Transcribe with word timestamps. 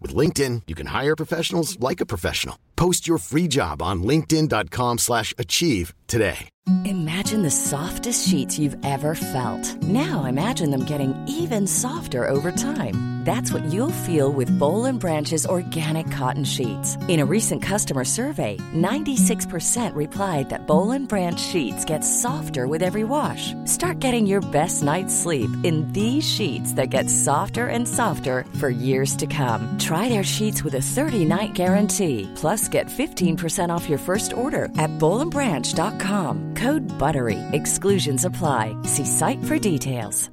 With 0.00 0.14
LinkedIn, 0.14 0.62
you 0.66 0.74
can 0.74 0.86
hire 0.86 1.16
professionals 1.16 1.78
like 1.80 2.00
a 2.00 2.06
professional. 2.06 2.56
Post 2.76 3.06
your 3.08 3.18
free 3.18 3.48
job 3.48 3.82
on 3.82 4.02
linkedin.com 4.02 4.98
slash 4.98 5.34
achieve 5.36 5.92
today. 6.06 6.48
Imagine 6.84 7.42
the 7.42 7.50
softest 7.50 8.28
sheets 8.28 8.58
you've 8.58 8.76
ever 8.84 9.14
felt. 9.14 9.82
Now 9.82 10.24
imagine 10.24 10.70
them 10.70 10.84
getting 10.84 11.14
even 11.26 11.66
softer 11.66 12.26
over 12.26 12.52
time. 12.52 13.20
That's 13.24 13.52
what 13.52 13.64
you'll 13.64 14.04
feel 14.08 14.32
with 14.32 14.56
Bowl 14.58 14.90
Branch's 14.92 15.44
organic 15.44 16.10
cotton 16.10 16.44
sheets. 16.44 16.96
In 17.06 17.20
a 17.20 17.26
recent 17.26 17.62
customer 17.62 18.04
survey, 18.04 18.56
96% 18.74 19.94
replied 19.94 20.48
that 20.48 20.66
Bowl 20.66 20.98
Branch 21.06 21.38
sheets 21.38 21.84
get 21.84 22.00
softer 22.00 22.66
with 22.66 22.82
every 22.82 23.04
wash. 23.04 23.52
Start 23.66 24.00
getting 24.00 24.26
your 24.26 24.40
best 24.40 24.82
night's 24.82 25.14
sleep 25.14 25.50
in 25.64 25.86
these 25.92 26.24
sheets 26.28 26.72
that 26.74 26.86
get 26.86 27.10
softer 27.10 27.66
and 27.66 27.86
softer 27.86 28.46
for 28.58 28.70
years 28.70 29.14
to 29.16 29.26
come. 29.26 29.78
Their 30.08 30.24
sheets 30.24 30.64
with 30.64 30.74
a 30.76 30.78
30-night 30.78 31.52
guarantee. 31.52 32.28
Plus, 32.34 32.68
get 32.68 32.86
15% 32.86 33.68
off 33.68 33.88
your 33.88 33.98
first 33.98 34.32
order 34.32 34.64
at 34.78 34.90
bowlandbranch.com. 34.98 36.54
Code 36.54 36.82
BUTTERY. 36.98 37.38
Exclusions 37.52 38.24
apply. 38.24 38.74
See 38.84 39.04
site 39.04 39.44
for 39.44 39.58
details. 39.58 40.30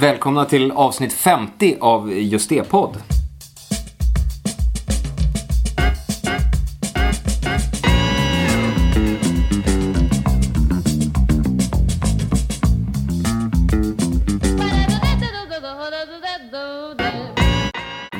Välkomna 0.00 0.44
till 0.44 0.72
avsnitt 0.72 1.12
50 1.12 1.76
av 1.80 2.12
Just 2.12 2.48
det-podd. 2.48 3.21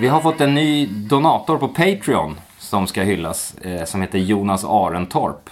Vi 0.03 0.09
har 0.09 0.21
fått 0.21 0.41
en 0.41 0.55
ny 0.55 0.87
donator 0.87 1.59
på 1.59 1.69
Patreon 1.69 2.37
som 2.59 2.87
ska 2.87 3.03
hyllas, 3.03 3.55
eh, 3.55 3.85
som 3.85 4.01
heter 4.01 4.19
Jonas 4.19 4.65
Arentorp. 4.65 5.51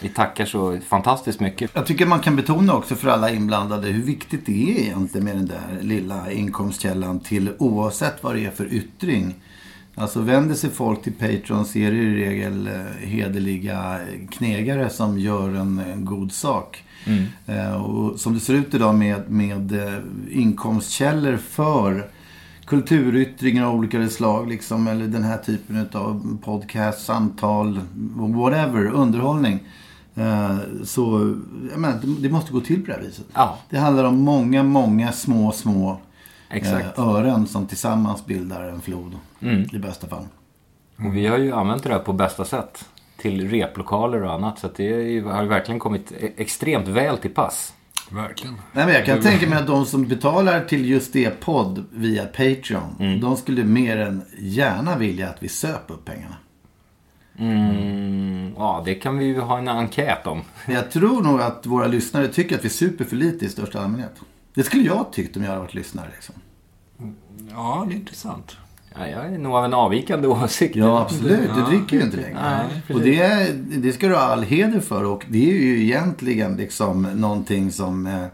Vi 0.00 0.08
tackar 0.08 0.44
så 0.44 0.78
fantastiskt 0.88 1.40
mycket. 1.40 1.70
Jag 1.74 1.86
tycker 1.86 2.06
man 2.06 2.20
kan 2.20 2.36
betona 2.36 2.74
också 2.74 2.94
för 2.94 3.08
alla 3.08 3.30
inblandade 3.30 3.88
hur 3.88 4.02
viktigt 4.02 4.46
det 4.46 4.70
är 4.70 4.80
egentligen 4.80 5.24
med 5.24 5.36
den 5.36 5.46
där 5.46 5.78
lilla 5.80 6.32
inkomstkällan 6.32 7.20
till 7.20 7.50
oavsett 7.58 8.22
vad 8.22 8.34
det 8.34 8.44
är 8.44 8.50
för 8.50 8.72
yttring. 8.72 9.34
Alltså 9.94 10.20
vänder 10.20 10.54
sig 10.54 10.70
folk 10.70 11.02
till 11.02 11.12
Patreon 11.12 11.64
så 11.64 11.78
är 11.78 11.90
det 11.90 11.96
i 11.96 12.14
regel 12.14 12.66
eh, 12.66 13.08
hederliga 13.08 13.98
knegare 14.30 14.90
som 14.90 15.18
gör 15.18 15.48
en, 15.48 15.78
en 15.78 16.04
god 16.04 16.32
sak. 16.32 16.84
Mm. 17.04 17.24
Eh, 17.46 17.82
och 17.82 18.20
som 18.20 18.34
det 18.34 18.40
ser 18.40 18.54
ut 18.54 18.74
idag 18.74 18.94
med, 18.94 19.30
med 19.30 19.72
eh, 19.72 19.98
inkomstkällor 20.30 21.36
för 21.36 22.10
kulturyttringar 22.70 23.66
av 23.66 23.74
olika 23.74 24.08
slag. 24.08 24.48
Liksom, 24.48 24.86
eller 24.88 25.06
den 25.06 25.22
här 25.22 25.38
typen 25.38 25.88
av 25.92 26.38
podcast, 26.44 27.04
samtal, 27.06 27.80
whatever, 28.16 28.86
underhållning. 28.86 29.60
Eh, 30.14 30.56
så 30.84 31.34
jag 31.70 31.80
menar, 31.80 31.98
det- 32.20 32.28
måste 32.28 32.52
gå 32.52 32.60
till 32.60 32.80
på 32.80 32.86
det 32.86 32.92
här 32.92 33.00
viset. 33.02 33.24
Ja. 33.34 33.58
Det 33.70 33.78
handlar 33.78 34.04
om 34.04 34.18
många, 34.18 34.62
många 34.62 35.12
små, 35.12 35.52
små 35.52 35.98
Exakt. 36.50 36.98
eh, 36.98 37.08
ören 37.08 37.46
som 37.46 37.66
tillsammans 37.66 38.26
bildar 38.26 38.62
en 38.62 38.80
flod. 38.80 39.12
Mm. 39.40 39.64
I 39.72 39.78
bästa 39.78 40.06
fall. 40.06 40.24
Och 40.98 41.16
vi 41.16 41.26
har 41.26 41.38
ju 41.38 41.52
använt 41.52 41.82
det 41.82 41.88
här 41.90 41.98
på 41.98 42.12
bästa 42.12 42.44
sätt. 42.44 42.84
Till 43.16 43.50
replokaler 43.50 44.22
och 44.22 44.32
annat. 44.32 44.58
Så 44.58 44.68
det 44.76 44.82
ju- 44.84 45.24
har 45.24 45.44
verkligen 45.44 45.78
kommit 45.78 46.12
e- 46.12 46.32
extremt 46.36 46.88
väl 46.88 47.16
till 47.18 47.30
pass. 47.34 47.74
Verkligen. 48.12 48.54
Nej, 48.72 48.86
men 48.86 48.94
jag 48.94 49.06
kan 49.06 49.20
tänka 49.20 49.48
mig 49.48 49.58
att 49.58 49.66
de 49.66 49.86
som 49.86 50.08
betalar 50.08 50.64
till 50.64 50.88
just 50.88 51.12
det 51.12 51.40
podd 51.40 51.84
via 51.92 52.26
Patreon. 52.26 52.96
Mm. 52.98 53.20
De 53.20 53.36
skulle 53.36 53.64
mer 53.64 53.96
än 53.96 54.22
gärna 54.38 54.98
vilja 54.98 55.28
att 55.28 55.42
vi 55.42 55.48
söp 55.48 55.90
upp 55.90 56.04
pengarna. 56.04 56.36
Mm, 57.38 58.54
ja, 58.56 58.82
det 58.84 58.94
kan 58.94 59.18
vi 59.18 59.24
ju 59.24 59.40
ha 59.40 59.58
en 59.58 59.68
enkät 59.68 60.26
om. 60.26 60.42
Jag 60.66 60.90
tror 60.90 61.22
nog 61.22 61.40
att 61.40 61.66
våra 61.66 61.86
lyssnare 61.86 62.28
tycker 62.28 62.58
att 62.58 62.64
vi 62.64 62.68
super 62.68 63.04
för 63.04 63.16
lite 63.16 63.44
i 63.44 63.48
största 63.48 63.80
allmänhet. 63.80 64.20
Det 64.54 64.62
skulle 64.62 64.82
jag 64.82 65.12
tyckt 65.12 65.36
om 65.36 65.42
jag 65.42 65.50
hade 65.50 65.62
varit 65.62 65.74
lyssnare. 65.74 66.08
Liksom. 66.14 66.34
Ja, 67.50 67.84
det 67.88 67.94
är 67.94 67.96
intressant. 67.96 68.56
Ja, 68.94 69.08
jag 69.08 69.26
är 69.26 69.38
nog 69.38 69.54
av 69.54 69.64
en 69.64 69.74
avvikande 69.74 70.28
åsikt. 70.28 70.76
Ja, 70.76 71.00
absolut. 71.00 71.50
Du 71.54 71.62
dricker 71.76 71.96
ju 71.96 72.02
inte 72.02 72.16
längre. 72.16 72.38
Nej, 72.42 72.82
och 72.94 73.00
det, 73.00 73.46
det 73.56 73.92
ska 73.92 74.08
du 74.08 74.14
ha 74.14 74.20
all 74.20 74.42
heder 74.42 74.80
för. 74.80 75.04
Och 75.04 75.24
det 75.28 75.50
är 75.50 75.54
ju 75.54 75.82
egentligen 75.82 76.56
liksom 76.56 77.02
någonting 77.02 77.72
som 77.72 78.06
eh, 78.06 78.24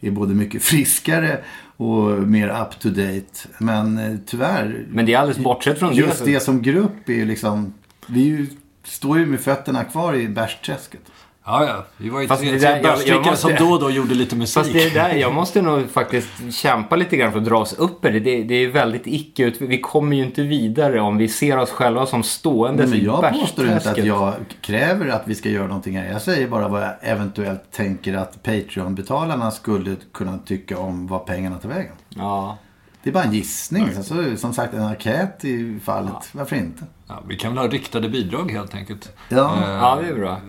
är 0.00 0.10
både 0.10 0.34
mycket 0.34 0.62
friskare 0.72 1.38
och 1.76 2.08
mer 2.08 2.48
up 2.48 2.78
to 2.80 2.88
date. 2.88 3.48
Men 3.58 3.98
eh, 3.98 4.16
tyvärr. 4.26 4.86
Men 4.90 5.06
det 5.06 5.14
är 5.14 5.18
alldeles 5.18 5.44
bortsett 5.44 5.78
från 5.78 5.94
Just 5.94 6.24
det. 6.24 6.32
det 6.32 6.40
som 6.40 6.62
grupp 6.62 7.08
är 7.08 7.12
ju 7.12 7.24
liksom. 7.24 7.74
Vi 8.06 8.50
står 8.84 9.18
ju 9.18 9.26
med 9.26 9.40
fötterna 9.40 9.84
kvar 9.84 10.14
i 10.14 10.28
bärsträsket. 10.28 11.00
Ja, 11.44 11.64
ja. 11.66 11.84
Vi 11.96 12.08
var 12.08 12.20
ju 12.20 12.26
Fast 12.28 12.42
tre, 12.42 12.50
det 12.52 12.58
tre 12.58 12.68
där- 12.68 12.98
jag- 13.06 13.26
måste- 13.26 13.36
som 13.36 13.52
då 13.58 13.72
och 13.72 13.80
då 13.80 13.90
gjorde 13.90 14.14
lite 14.14 14.36
musik. 14.36 14.54
Fast 14.54 14.72
det 14.72 14.84
är 14.84 14.90
där, 14.94 15.14
jag 15.14 15.34
måste 15.34 15.62
nog 15.62 15.90
faktiskt 15.90 16.28
kämpa 16.50 16.96
lite 16.96 17.16
grann 17.16 17.32
för 17.32 17.38
att 17.38 17.44
dra 17.44 17.58
oss 17.58 17.72
upp 17.72 18.04
i 18.04 18.10
det. 18.10 18.20
Det, 18.20 18.42
det 18.42 18.54
är 18.54 18.68
väldigt 18.68 19.02
icke 19.06 19.42
ut. 19.44 19.60
Vi 19.60 19.80
kommer 19.80 20.16
ju 20.16 20.24
inte 20.24 20.42
vidare 20.42 21.00
om 21.00 21.16
vi 21.16 21.28
ser 21.28 21.58
oss 21.58 21.70
själva 21.70 22.06
som 22.06 22.22
ståendes 22.22 22.90
Men 22.90 23.04
jag 23.04 23.32
påstår 23.32 23.66
inte 23.66 23.90
att 23.90 24.04
jag 24.04 24.32
kräver 24.60 25.08
att 25.08 25.22
vi 25.24 25.34
ska 25.34 25.48
göra 25.48 25.66
någonting 25.66 25.96
här. 25.98 26.12
Jag 26.12 26.22
säger 26.22 26.48
bara 26.48 26.68
vad 26.68 26.82
jag 26.82 26.92
eventuellt 27.02 27.70
tänker 27.70 28.14
att 28.16 28.42
Patreon-betalarna 28.42 29.50
skulle 29.50 29.96
kunna 30.12 30.38
tycka 30.38 30.78
om 30.78 31.06
vad 31.06 31.26
pengarna 31.26 31.58
tar 31.58 31.68
vägen. 31.68 31.92
Ja. 32.08 32.58
Det 33.02 33.10
är 33.10 33.14
bara 33.14 33.24
en 33.24 33.32
gissning. 33.32 33.88
Alltså, 33.96 34.36
som 34.36 34.52
sagt, 34.54 34.74
en 34.74 34.82
enkät 34.82 35.44
i 35.44 35.80
fallet. 35.84 36.28
Varför 36.32 36.56
inte? 36.56 36.84
Ja, 37.08 37.22
vi 37.28 37.36
kan 37.36 37.54
väl 37.54 37.64
ha 37.64 37.68
riktade 37.72 38.08
bidrag 38.08 38.50
helt 38.52 38.74
enkelt. 38.74 39.12
Ja. 39.28 39.62
Eh, 39.62 39.70
ja, 39.70 39.98
det 40.02 40.08
är 40.08 40.14
bra. 40.14 40.40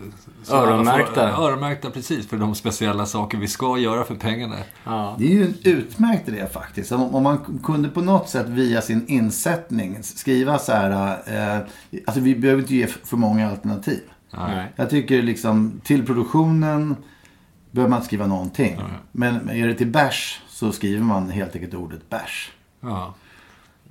så 0.43 0.55
alla 0.55 0.65
får- 0.65 0.73
Öronmärkta. 0.73 1.29
Öronmärkta, 1.31 1.89
precis. 1.89 2.27
För 2.27 2.37
de 2.37 2.55
speciella 2.55 3.05
saker 3.05 3.37
vi 3.37 3.47
ska 3.47 3.77
göra 3.77 4.03
för 4.03 4.15
pengarna. 4.15 4.55
Ja. 4.83 5.15
Det 5.19 5.25
är 5.25 5.29
ju 5.31 5.45
en 5.45 5.55
utmärkt 5.63 6.27
idé 6.29 6.47
faktiskt. 6.53 6.91
Om, 6.91 7.15
om 7.15 7.23
man 7.23 7.59
kunde 7.63 7.89
på 7.89 8.01
något 8.01 8.29
sätt 8.29 8.47
via 8.49 8.81
sin 8.81 9.07
insättning 9.07 9.97
skriva 10.03 10.59
så 10.59 10.71
här. 10.71 11.17
Eh, 11.57 11.61
alltså 12.07 12.21
vi 12.21 12.35
behöver 12.35 12.61
inte 12.61 12.75
ge 12.75 12.87
för 12.87 13.17
många 13.17 13.49
alternativ. 13.49 14.01
Nej. 14.37 14.71
Jag 14.75 14.89
tycker 14.89 15.21
liksom 15.21 15.81
till 15.83 16.05
produktionen 16.05 16.95
behöver 17.71 17.89
man 17.89 17.97
inte 17.97 18.07
skriva 18.07 18.27
någonting. 18.27 18.79
Men 19.11 19.35
men 19.35 19.49
är 19.55 19.67
det 19.67 19.73
till 19.75 19.87
bärs 19.87 20.41
så 20.63 20.71
skriver 20.71 21.03
man 21.03 21.29
helt 21.29 21.55
enkelt 21.55 21.73
ordet 21.73 22.09
bärs. 22.09 22.51
Ja. 22.81 23.13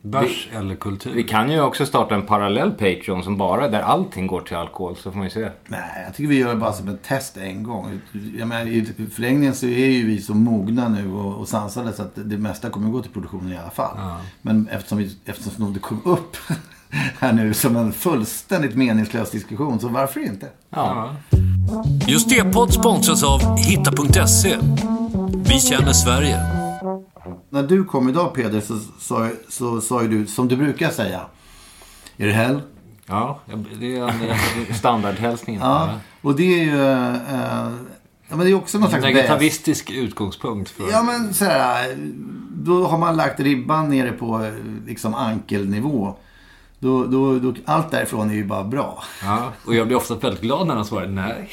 Bärs 0.03 0.49
eller 0.53 0.75
kultur. 0.75 1.12
Vi 1.15 1.22
kan 1.22 1.50
ju 1.50 1.60
också 1.60 1.87
starta 1.87 2.15
en 2.15 2.27
parallell 2.27 2.71
Patreon 2.71 3.25
som 3.25 3.37
bara, 3.37 3.69
där 3.69 3.81
allting 3.81 4.27
går 4.27 4.41
till 4.41 4.56
alkohol. 4.56 4.97
Så 4.97 5.10
får 5.10 5.19
man 5.19 5.27
ju 5.27 5.31
se. 5.31 5.49
Nej, 5.66 6.03
jag 6.05 6.15
tycker 6.15 6.28
vi 6.28 6.38
gör 6.38 6.49
det 6.49 6.60
bara 6.60 6.72
som 6.72 6.88
ett 6.88 7.03
test 7.03 7.37
en 7.37 7.62
gång. 7.62 8.00
Jag 8.38 8.49
menar, 8.49 8.66
I 8.66 8.84
förlängningen 9.15 9.55
så 9.55 9.66
är 9.66 9.88
ju 9.88 10.06
vi 10.06 10.21
så 10.21 10.34
mogna 10.34 10.88
nu 10.88 11.12
och, 11.12 11.34
och 11.34 11.49
sansade 11.49 11.93
så 11.93 12.03
att 12.03 12.12
det 12.15 12.38
mesta 12.38 12.71
kommer 12.71 12.87
att 12.87 12.93
gå 12.93 13.03
till 13.03 13.12
produktionen 13.12 13.53
i 13.53 13.56
alla 13.56 13.71
fall. 13.71 13.97
Men 14.43 14.69
eftersom, 14.69 14.99
vi, 14.99 15.16
eftersom 15.25 15.72
det 15.72 15.81
kom 15.81 16.00
upp 16.04 16.37
här 17.19 17.33
nu 17.33 17.54
som 17.54 17.77
en 17.77 17.93
fullständigt 17.93 18.75
meningslös 18.75 19.31
diskussion 19.31 19.81
så 19.81 19.89
varför 19.89 20.21
inte? 20.21 20.49
Ja. 20.71 21.16
Just 22.06 22.28
det 22.28 22.53
podd 22.53 22.72
sponsras 22.72 23.24
av 23.24 23.57
Hitta.se. 23.57 24.57
Vi 25.48 25.60
känner 25.60 25.92
Sverige. 25.92 26.61
När 27.53 27.63
du 27.63 27.84
kom 27.84 28.09
idag 28.09 28.34
Peder 28.34 28.60
så 28.60 28.78
sa 28.99 29.28
så, 29.49 29.81
ju 30.03 30.09
du 30.09 30.27
som 30.27 30.49
du 30.49 30.57
brukar 30.57 30.91
säga. 30.91 31.21
Är 32.16 32.27
det 32.27 32.33
hell? 32.33 32.60
Ja, 33.07 33.41
det 33.81 33.97
är 33.97 34.09
en 34.69 34.75
standardhälsning. 34.75 35.59
Ja. 35.60 35.91
Och 36.22 36.37
det 36.37 36.60
är 36.60 36.65
ju... 36.65 36.81
eh, 36.83 37.72
ja, 38.28 38.37
men 38.37 38.39
det 38.39 38.51
är 38.51 38.54
också 38.54 38.78
någon 38.78 38.89
slags 38.91 39.04
väs- 39.04 39.15
Negativistisk 39.15 39.91
utgångspunkt 39.91 40.71
för... 40.71 40.91
Ja 40.91 41.03
men 41.03 41.34
så 41.34 41.45
här, 41.45 41.97
då 42.54 42.87
har 42.87 42.99
man 42.99 43.16
lagt 43.16 43.41
ribban 43.41 43.89
nere 43.89 44.13
på 44.13 44.45
eh, 44.45 44.53
liksom 44.87 45.15
ankelnivå. 45.15 46.16
Då, 46.83 47.05
då, 47.05 47.39
då, 47.39 47.55
allt 47.65 47.91
därifrån 47.91 48.31
är 48.31 48.34
ju 48.34 48.45
bara 48.45 48.65
bra. 48.65 49.03
Ja, 49.23 49.53
och 49.67 49.75
jag 49.75 49.87
blir 49.87 49.97
ofta 49.97 50.15
väldigt 50.15 50.41
glad 50.41 50.67
när 50.67 50.75
han 50.75 50.84
svarar 50.84 51.07
nej. 51.07 51.51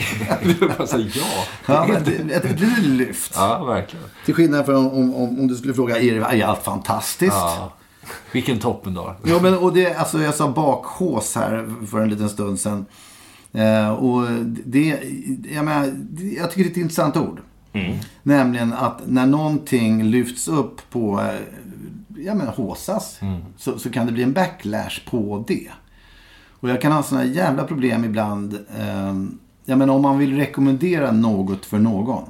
Bara 0.77 0.87
så, 0.87 0.99
ja. 0.99 1.45
Ja, 1.65 1.85
men 1.87 1.95
ett, 1.95 2.45
ett 2.45 2.59
litet 2.59 2.85
lyft. 2.85 3.33
Ja, 3.35 3.63
verkligen. 3.63 4.05
Till 4.25 4.33
skillnad 4.33 4.65
från 4.65 4.75
om, 4.75 5.15
om, 5.15 5.39
om 5.39 5.47
du 5.47 5.55
skulle 5.55 5.73
fråga, 5.73 5.99
är, 5.99 6.19
det, 6.19 6.41
är 6.41 6.45
allt 6.45 6.63
fantastiskt? 6.63 7.33
Ja. 7.33 7.73
Vilken 8.31 8.59
toppendag. 8.59 9.15
Ja, 9.23 9.39
men 9.41 9.57
och 9.57 9.73
det, 9.73 9.93
alltså 9.93 10.21
jag 10.21 10.35
sa 10.35 10.49
bakhås 10.49 11.35
här 11.35 11.75
för 11.91 11.99
en 11.99 12.09
liten 12.09 12.29
stund 12.29 12.59
sedan. 12.59 12.85
Eh, 13.53 13.89
och 13.89 14.27
det, 14.65 14.99
jag, 15.51 15.65
menar, 15.65 15.93
jag 16.37 16.51
tycker 16.51 16.63
det 16.63 16.69
är 16.69 16.71
ett 16.71 16.77
intressant 16.77 17.17
ord. 17.17 17.39
Nämligen 18.23 18.73
att 18.73 19.01
när 19.05 19.25
någonting 19.25 20.03
lyfts 20.03 20.47
upp 20.47 20.89
på 20.89 21.21
eh, 21.21 21.39
jag 22.25 22.37
menar, 22.37 22.51
håsas 22.51 23.19
så, 23.57 23.79
så 23.79 23.89
kan 23.89 24.05
det 24.05 24.11
bli 24.11 24.23
en 24.23 24.33
backlash 24.33 25.05
på 25.09 25.43
det. 25.47 25.69
Och 26.49 26.69
jag 26.69 26.81
kan 26.81 26.91
ha 26.91 27.03
sådana 27.03 27.25
jävla 27.25 27.63
problem 27.63 28.03
ibland. 28.03 28.53
Eh, 28.53 29.15
jag 29.65 29.77
menar 29.77 29.93
om 29.93 30.01
man 30.01 30.17
vill 30.17 30.37
rekommendera 30.37 31.11
något 31.11 31.65
för 31.65 31.79
någon. 31.79 32.23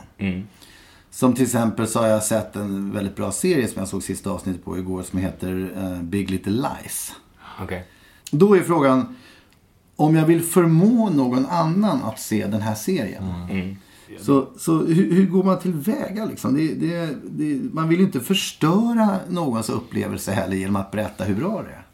Som 1.11 1.33
till 1.33 1.43
exempel 1.43 1.87
så 1.87 1.99
har 1.99 2.07
jag 2.07 2.23
sett 2.23 2.55
en 2.55 2.91
väldigt 2.91 3.15
bra 3.15 3.31
serie 3.31 3.67
som 3.67 3.79
jag 3.79 3.87
såg 3.87 4.03
sista 4.03 4.29
avsnittet 4.31 4.65
på 4.65 4.77
igår 4.77 5.03
som 5.03 5.19
heter 5.19 5.71
eh, 5.77 6.01
Big 6.03 6.29
Little 6.29 6.51
Lies. 6.51 7.11
Okej. 7.61 7.85
Då 8.31 8.57
är 8.57 8.61
frågan 8.61 9.15
om 9.95 10.15
jag 10.15 10.25
vill 10.25 10.41
förmå 10.41 11.09
någon 11.09 11.45
annan 11.45 12.03
att 12.03 12.19
se 12.19 12.47
den 12.47 12.61
här 12.61 12.75
serien. 12.75 13.23
Så, 14.17 14.47
så 14.57 14.77
hur, 14.77 15.13
hur 15.13 15.25
går 15.25 15.43
man 15.43 15.59
tillväga 15.59 16.25
liksom? 16.25 16.55
Det, 16.55 16.73
det, 16.73 17.15
det, 17.23 17.73
man 17.73 17.89
vill 17.89 17.99
ju 17.99 18.05
inte 18.05 18.19
förstöra 18.19 19.19
någons 19.29 19.69
upplevelse 19.69 20.31
heller 20.31 20.55
genom 20.55 20.75
att 20.75 20.91
berätta 20.91 21.23
hur 21.23 21.35
bra 21.35 21.63
det 21.63 21.69
är. 21.69 21.85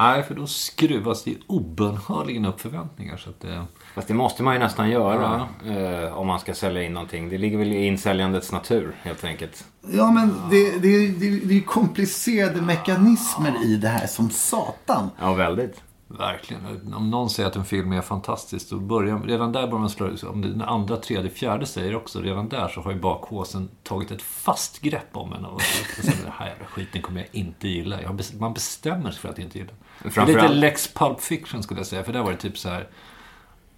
Nej, 0.00 0.22
för 0.22 0.34
då 0.34 0.46
skruvas 0.46 1.24
det 1.24 1.30
ju 1.30 1.36
obönhörligen 1.46 2.44
upp 2.44 2.60
förväntningar. 2.60 3.16
Så 3.16 3.30
att 3.30 3.40
det... 3.40 3.64
Fast 3.94 4.08
det 4.08 4.14
måste 4.14 4.42
man 4.42 4.54
ju 4.54 4.60
nästan 4.60 4.90
göra 4.90 5.48
eh, 5.66 6.18
om 6.18 6.26
man 6.26 6.40
ska 6.40 6.54
sälja 6.54 6.82
in 6.82 6.92
någonting. 6.92 7.28
Det 7.28 7.38
ligger 7.38 7.58
väl 7.58 7.72
i 7.72 7.86
insäljandets 7.86 8.52
natur 8.52 8.96
helt 9.02 9.24
enkelt. 9.24 9.64
Ja, 9.92 10.10
men 10.10 10.34
det, 10.50 10.70
det, 10.70 11.08
det, 11.08 11.40
det 11.48 11.56
är 11.56 11.60
komplicerade 11.60 12.62
mekanismer 12.62 13.64
i 13.64 13.76
det 13.76 13.88
här 13.88 14.06
som 14.06 14.30
satan. 14.30 15.10
Ja, 15.20 15.34
väldigt. 15.34 15.82
Verkligen. 16.08 16.94
Om 16.94 17.10
någon 17.10 17.30
säger 17.30 17.48
att 17.48 17.56
en 17.56 17.64
film 17.64 17.92
är 17.92 18.00
fantastisk, 18.00 18.70
då 18.70 18.78
börjar, 18.78 19.18
redan 19.18 19.52
där 19.52 19.66
börjar 19.66 19.78
man 19.78 19.90
slå 19.90 20.10
Om 20.30 20.42
det, 20.42 20.48
den 20.48 20.62
andra, 20.62 20.96
tredje, 20.96 21.30
fjärde 21.30 21.66
säger 21.66 21.96
också, 21.96 22.20
redan 22.20 22.48
där 22.48 22.68
så 22.68 22.80
har 22.80 22.92
ju 22.92 23.00
bakhåsen 23.00 23.68
tagit 23.82 24.10
ett 24.10 24.22
fast 24.22 24.80
grepp 24.80 25.08
om 25.12 25.32
en. 25.32 25.44
Och, 25.44 25.62
säger, 25.62 26.22
den 26.22 26.32
här 26.32 26.48
jävla 26.48 26.66
skiten 26.66 27.02
kommer 27.02 27.20
jag 27.20 27.28
inte 27.32 27.68
gilla. 27.68 28.02
Jag, 28.02 28.20
man 28.38 28.54
bestämmer 28.54 29.10
sig 29.10 29.20
för 29.20 29.28
att 29.28 29.38
inte 29.38 29.58
gilla. 29.58 29.70
Det 29.72 30.04
är 30.04 30.04
lite 30.04 30.14
Framförallt- 30.14 30.54
Lex 30.54 30.94
Pulp 30.94 31.20
Fiction 31.20 31.62
skulle 31.62 31.80
jag 31.80 31.86
säga, 31.86 32.04
för 32.04 32.12
där 32.12 32.22
var 32.22 32.30
det 32.30 32.36
typ 32.36 32.58
så 32.58 32.68
här. 32.68 32.88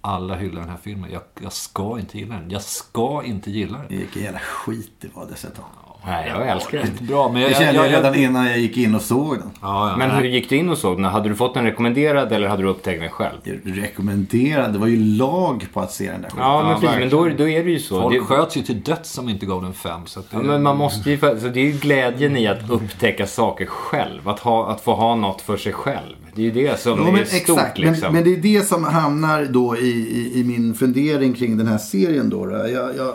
Alla 0.01 0.35
hyllar 0.35 0.61
den 0.61 0.69
här 0.69 0.77
filmen. 0.77 1.11
Jag, 1.11 1.21
jag 1.41 1.53
ska 1.53 1.99
inte 1.99 2.17
gilla 2.17 2.35
den. 2.35 2.49
Jag 2.49 2.61
ska 2.61 3.23
inte 3.23 3.51
gilla 3.51 3.77
den. 3.77 3.87
Vilken 3.87 4.23
jävla 4.23 4.39
skit 4.39 4.91
det 4.99 5.15
var 5.15 5.27
dessutom. 5.29 5.63
Nej, 6.05 6.27
jag 6.35 6.47
älskar 6.47 6.77
det. 6.77 6.83
Riktigt 6.83 7.07
bra, 7.07 7.31
men 7.31 7.41
jag... 7.41 7.51
Det 7.51 7.55
kände 7.55 7.73
jag 7.73 7.85
jag, 7.85 7.93
redan 7.93 8.15
innan 8.15 8.45
jag 8.47 8.59
gick 8.59 8.77
in 8.77 8.95
och 8.95 9.01
såg 9.01 9.37
den. 9.37 9.49
Ja, 9.61 9.89
ja, 9.89 9.97
Men 9.97 10.09
nej. 10.09 10.17
hur 10.17 10.23
gick 10.29 10.49
du 10.49 10.55
in 10.55 10.69
och 10.69 10.77
såg 10.77 10.97
den? 10.97 11.05
Hade 11.05 11.29
du 11.29 11.35
fått 11.35 11.53
den 11.53 11.63
rekommenderad 11.63 12.31
eller 12.31 12.47
hade 12.47 12.63
du 12.63 12.69
upptäckt 12.69 13.01
den 13.01 13.09
själv? 13.09 13.37
Rekommenderad. 13.63 14.73
Det 14.73 14.79
var 14.79 14.87
ju 14.87 14.97
lag 14.97 15.67
på 15.73 15.79
att 15.79 15.91
se 15.91 16.11
den 16.11 16.21
där 16.21 16.29
skiten. 16.29 16.43
Ja, 16.45 16.61
men 16.63 16.71
Ja, 16.71 16.77
precis. 16.79 16.99
Men 16.99 17.09
då, 17.09 17.29
då 17.37 17.49
är 17.49 17.63
det 17.63 17.71
ju 17.71 17.79
så. 17.79 18.01
Folk 18.01 18.15
det, 18.15 18.19
sköts 18.21 18.57
ju 18.57 18.61
till 18.61 18.81
döds 18.81 19.11
som 19.11 19.29
inte 19.29 19.45
gav 19.45 19.61
den 19.63 19.73
fem. 19.73 20.01
Så 20.05 20.19
att 20.19 20.31
det, 20.31 20.37
ja, 20.37 20.43
men 20.43 20.63
man 20.63 20.77
måste 20.77 21.11
ju, 21.11 21.17
så 21.19 21.27
det 21.33 21.59
är 21.59 21.65
ju 21.65 21.71
glädjen 21.71 22.37
i 22.37 22.47
att 22.47 22.69
upptäcka 22.69 23.27
saker 23.27 23.65
själv. 23.65 24.29
Att, 24.29 24.39
ha, 24.39 24.67
att 24.71 24.81
få 24.81 24.93
ha 24.93 25.15
något 25.15 25.41
för 25.41 25.57
sig 25.57 25.73
själv. 25.73 26.15
Det 26.35 26.41
är 26.41 26.45
ju 26.45 26.51
det 26.51 26.79
som 26.79 26.99
Ja, 26.99 27.07
är 27.07 27.11
men 27.11 27.25
stort 27.25 27.39
exakt. 27.41 27.77
liksom. 27.77 28.01
Men, 28.01 28.13
men 28.13 28.23
det 28.23 28.33
är 28.37 28.59
det 28.59 28.67
som 28.67 28.83
hamnar 28.83 29.45
då 29.45 29.77
i, 29.77 29.89
i, 29.89 30.39
i 30.39 30.43
min 30.43 30.73
fundering 30.73 31.33
kring 31.33 31.57
den 31.57 31.67
här 31.67 31.77
serien. 31.77 32.29
Då, 32.29 32.45
då. 32.45 32.51
Jag, 32.51 32.95
jag 32.97 33.13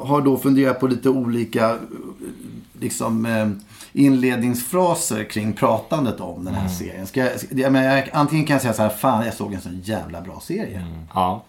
har 0.00 0.20
då 0.20 0.36
funderat 0.38 0.80
på 0.80 0.86
lite 0.86 1.08
olika 1.08 1.78
liksom, 2.80 3.26
eh, 3.26 3.48
inledningsfraser 3.92 5.24
kring 5.24 5.52
pratandet 5.52 6.20
om 6.20 6.44
den 6.44 6.54
här 6.54 6.60
Mm. 6.60 6.72
serien. 6.74 7.06
Ska 7.06 7.20
jag, 7.20 7.30
jag, 7.50 7.72
menar, 7.72 7.96
jag, 7.96 8.08
antingen 8.12 8.46
kan 8.46 8.54
jag 8.54 8.62
säga 8.62 8.74
så 8.74 8.82
här, 8.82 8.88
fan 8.88 9.24
jag 9.24 9.34
såg 9.34 9.52
en 9.52 9.60
så 9.60 9.68
jävla 9.82 10.20
bra 10.20 10.40
serie. 10.40 10.84
Ja. 11.14 11.42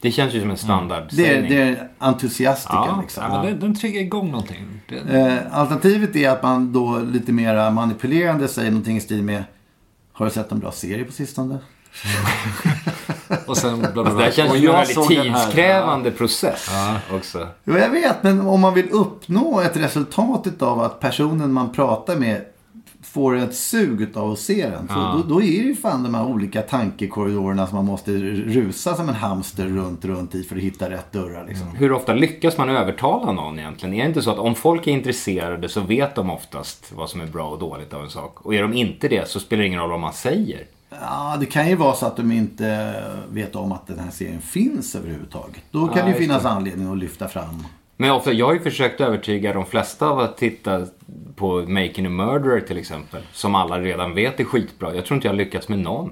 Det 0.00 0.10
känns 0.10 0.34
ju 0.34 0.40
som 0.40 0.50
en 0.50 0.56
standard 0.56 1.04
Det, 1.12 1.36
är, 1.36 1.42
det 1.48 1.62
är 1.62 1.88
entusiastiken 1.98 2.78
ja, 2.86 2.98
liksom. 3.02 3.24
ja, 3.30 3.42
den, 3.42 3.60
den 3.60 3.74
triggar 3.74 4.00
igång 4.00 4.30
någonting. 4.30 4.80
Det, 4.88 4.96
Eh, 4.96 5.58
alternativet 5.58 6.16
är 6.16 6.30
att 6.30 6.42
man 6.42 6.72
då 6.72 6.98
lite 6.98 7.32
mer 7.32 7.70
manipulerande 7.70 8.48
säger 8.48 8.70
någonting 8.70 8.96
i 8.96 9.00
stil 9.00 9.22
med 9.22 9.44
Har 10.12 10.26
du 10.26 10.30
sett 10.32 10.52
en 10.52 10.58
bra 10.58 10.72
serie 10.72 11.04
på 11.04 11.12
sistone? 11.12 11.58
Och 13.46 13.56
sen 13.56 13.78
bla, 13.78 13.90
bla, 13.92 14.04
bla. 14.04 14.14
det 14.14 14.22
här 14.22 14.30
känns 14.30 14.50
Och 14.50 14.58
ju 14.58 14.68
en 14.68 14.72
väldigt 14.72 15.08
den 15.08 15.32
här. 15.32 15.44
tidskrävande 15.44 16.10
process 16.10 16.70
också. 17.12 17.48
Jo, 17.64 17.78
jag 17.78 17.90
vet, 17.90 18.22
men 18.22 18.40
om 18.40 18.60
man 18.60 18.74
vill 18.74 18.90
uppnå 18.90 19.60
ett 19.60 19.76
resultat 19.76 20.62
av 20.62 20.80
att 20.80 21.00
personen 21.00 21.52
man 21.52 21.72
pratar 21.72 22.16
med 22.16 22.44
får 23.02 23.36
ett 23.36 23.54
sug 23.54 24.16
av 24.16 24.30
att 24.30 24.38
se 24.38 24.70
den. 24.70 24.88
Så 24.88 24.94
då, 24.94 25.34
då 25.34 25.42
är 25.42 25.46
det 25.62 25.68
ju 25.68 25.76
fan 25.76 26.02
de 26.02 26.14
här 26.14 26.26
olika 26.26 26.62
tankekorridorerna 26.62 27.66
som 27.66 27.76
man 27.76 27.84
måste 27.84 28.12
rusa 28.12 28.94
som 28.94 29.08
en 29.08 29.14
hamster 29.14 29.64
runt, 29.64 30.04
runt 30.04 30.34
i 30.34 30.42
för 30.42 30.56
att 30.56 30.62
hitta 30.62 30.90
rätt 30.90 31.12
dörrar. 31.12 31.46
Liksom. 31.46 31.66
Hur 31.76 31.92
ofta 31.92 32.12
lyckas 32.12 32.58
man 32.58 32.68
övertala 32.70 33.32
någon 33.32 33.58
egentligen? 33.58 33.94
Är 33.94 34.02
det 34.02 34.08
inte 34.08 34.22
så 34.22 34.30
att 34.30 34.38
om 34.38 34.54
folk 34.54 34.86
är 34.86 34.90
intresserade 34.90 35.68
så 35.68 35.80
vet 35.80 36.14
de 36.14 36.30
oftast 36.30 36.92
vad 36.96 37.10
som 37.10 37.20
är 37.20 37.26
bra 37.26 37.48
och 37.48 37.58
dåligt 37.58 37.94
av 37.94 38.02
en 38.02 38.10
sak? 38.10 38.40
Och 38.40 38.54
är 38.54 38.62
de 38.62 38.72
inte 38.72 39.08
det 39.08 39.28
så 39.28 39.40
spelar 39.40 39.62
det 39.62 39.66
ingen 39.66 39.80
roll 39.80 39.90
vad 39.90 40.00
man 40.00 40.12
säger. 40.12 40.66
Ja, 41.00 41.36
det 41.40 41.46
kan 41.46 41.68
ju 41.68 41.76
vara 41.76 41.94
så 41.94 42.06
att 42.06 42.16
de 42.16 42.32
inte 42.32 42.94
vet 43.30 43.56
om 43.56 43.72
att 43.72 43.86
den 43.86 43.98
här 43.98 44.10
serien 44.10 44.40
finns 44.40 44.94
överhuvudtaget. 44.94 45.62
Då 45.70 45.86
kan 45.88 45.96
Ja, 45.98 46.04
det 46.04 46.10
ju 46.10 46.16
finnas 46.18 46.42
det. 46.42 46.48
anledning 46.48 46.92
att 46.92 46.98
lyfta 46.98 47.28
fram. 47.28 47.66
Men 47.96 48.10
ofta, 48.10 48.32
jag 48.32 48.46
har 48.46 48.54
ju 48.54 48.60
försökt 48.60 49.00
övertyga 49.00 49.52
de 49.52 49.66
flesta 49.66 50.08
av 50.08 50.18
att 50.18 50.36
titta 50.36 50.86
på 51.36 51.62
Making 51.68 52.06
a 52.06 52.10
Murderer 52.10 52.60
till 52.60 52.78
exempel. 52.78 53.22
Som 53.32 53.54
alla 53.54 53.80
redan 53.80 54.14
vet 54.14 54.40
är 54.40 54.44
skitbra. 54.44 54.94
Jag 54.94 55.04
tror 55.06 55.16
inte 55.16 55.26
jag 55.28 55.32
har 55.32 55.38
lyckats 55.38 55.68
med 55.68 55.78
någon. 55.78 56.10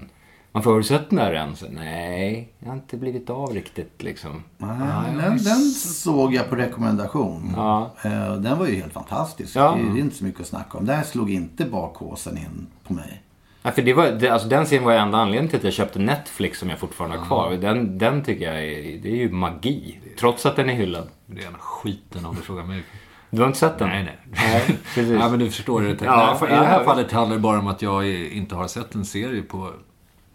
Man 0.55 0.63
får, 0.63 0.71
har 0.71 0.79
du 0.79 0.85
sett 0.85 1.11
den 1.11 1.19
där 1.19 1.33
än? 1.35 1.57
Så, 1.57 1.67
nej, 1.71 2.53
jag 2.59 2.69
har 2.69 2.75
inte 2.75 2.97
blivit 2.97 3.31
av 3.31 3.55
riktigt 3.55 4.03
liksom. 4.03 4.43
Nej, 4.59 4.69
den, 5.17 5.31
den 5.37 5.61
såg 5.75 6.35
jag 6.35 6.51
på 6.51 6.57
rekommendation. 6.57 7.53
Ja. 7.57 7.91
Eh, 8.05 8.35
Den 8.35 8.59
var 8.59 8.67
ju 8.67 8.75
helt 8.75 8.93
fantastisk. 8.93 9.57
Ja. 9.57 9.79
Det 9.93 9.99
är 9.99 10.03
inte 10.03 10.17
så 10.17 10.25
mycket 10.25 10.41
att 10.41 10.47
snacka 10.47 10.79
om. 10.79 10.87
Där 10.87 11.03
slog 11.03 11.31
inte 11.31 11.65
bakhåsen 11.65 12.37
in 12.39 12.67
på 12.87 12.93
mig. 12.95 13.23
Ja, 13.63 13.71
för 13.71 13.83
det 13.83 13.93
var, 13.95 14.07
det, 14.09 14.29
alltså 14.29 14.49
den 14.49 14.67
serien 14.67 14.85
var 14.85 14.93
ju 14.93 14.99
enda 14.99 15.19
anledningen 15.19 15.49
till 15.49 15.59
att 15.59 15.65
jag 15.65 15.73
köpte 15.73 15.99
Netflix 15.99 16.59
som 16.59 16.71
jag 16.71 16.79
fortfarande 16.79 17.17
har 17.19 17.27
kvar. 17.27 17.53
Den, 17.61 17.99
den 17.99 18.23
tycker 18.25 18.45
jag 18.53 18.65
är, 18.65 18.99
det 19.03 19.09
är 19.11 19.17
ju 19.17 19.31
magi. 19.31 19.99
Trots 20.19 20.47
att 20.47 20.57
den 20.57 20.71
är 20.71 20.75
hyllad. 20.75 21.09
Rena 21.27 21.59
skiten 21.59 22.27
om 22.27 22.35
du 22.37 22.43
frågar 22.43 22.65
mig. 22.65 22.83
Du 23.31 23.41
har 23.41 23.47
inte 23.47 23.59
sett 23.59 23.79
den? 23.79 23.89
Nej, 23.89 24.05
nej. 24.05 24.17
Nej, 24.31 24.63
precis. 24.95 25.09
Nej, 25.19 25.31
men 25.31 25.39
du 25.39 25.51
förstår 25.51 25.81
det. 25.83 26.05
Ja, 26.05 26.39
nej, 26.41 26.51
I 26.51 26.53
ja, 26.55 26.61
det 26.61 26.67
här 26.67 26.79
ja. 26.79 26.85
fallet 26.85 27.13
handlar 27.13 27.37
det 27.37 27.41
bara 27.43 27.59
om 27.59 27.67
att 27.67 27.83
jag 27.83 28.07
är- 28.09 28.33
inte 28.33 28.55
har 28.55 28.69
sett 28.69 28.95
en 28.95 29.05
serie 29.05 29.43
på 29.43 29.67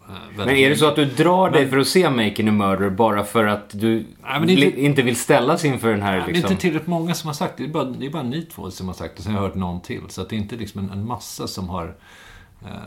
eh, 0.08 0.14
Men 0.36 0.48
är 0.50 0.70
det 0.70 0.76
så 0.76 0.86
att 0.88 0.96
du 0.96 1.04
drar 1.04 1.50
dig 1.50 1.68
för 1.68 1.78
att 1.78 1.86
se 1.86 2.10
Making 2.10 2.48
a 2.48 2.52
Murderer 2.52 2.90
bara 2.90 3.24
för 3.24 3.44
att 3.46 3.70
du 3.80 3.94
Nej, 3.94 4.04
men 4.38 4.46
det 4.46 4.52
är 4.52 4.64
inte- 4.64 4.80
inte 4.84 5.02
vill 5.02 5.16
ställas 5.16 5.64
inför 5.64 5.90
den 5.90 6.02
här 6.02 6.16
Det 6.16 6.22
är 6.22 6.26
liksom... 6.26 6.50
inte 6.50 6.60
tillräckligt 6.60 6.88
många 6.88 7.14
som 7.14 7.26
har 7.26 7.34
sagt 7.34 7.56
det. 7.56 7.62
Det 7.62 7.68
är 7.70 7.72
bara, 7.72 7.84
det 7.84 8.06
är 8.06 8.10
bara 8.10 8.22
ni 8.22 8.42
två 8.42 8.70
som 8.70 8.86
har 8.86 8.94
sagt 8.94 9.16
det. 9.16 9.22
Sen 9.22 9.32
har 9.32 9.40
jag 9.42 9.48
hört 9.48 9.56
någon 9.56 9.80
till. 9.80 10.00
Så 10.08 10.22
att 10.22 10.28
det 10.28 10.36
är 10.36 10.38
inte 10.38 10.56
liksom 10.56 10.80
en, 10.80 10.90
en 10.90 11.06
massa 11.06 11.46
som 11.46 11.68
har 11.68 11.94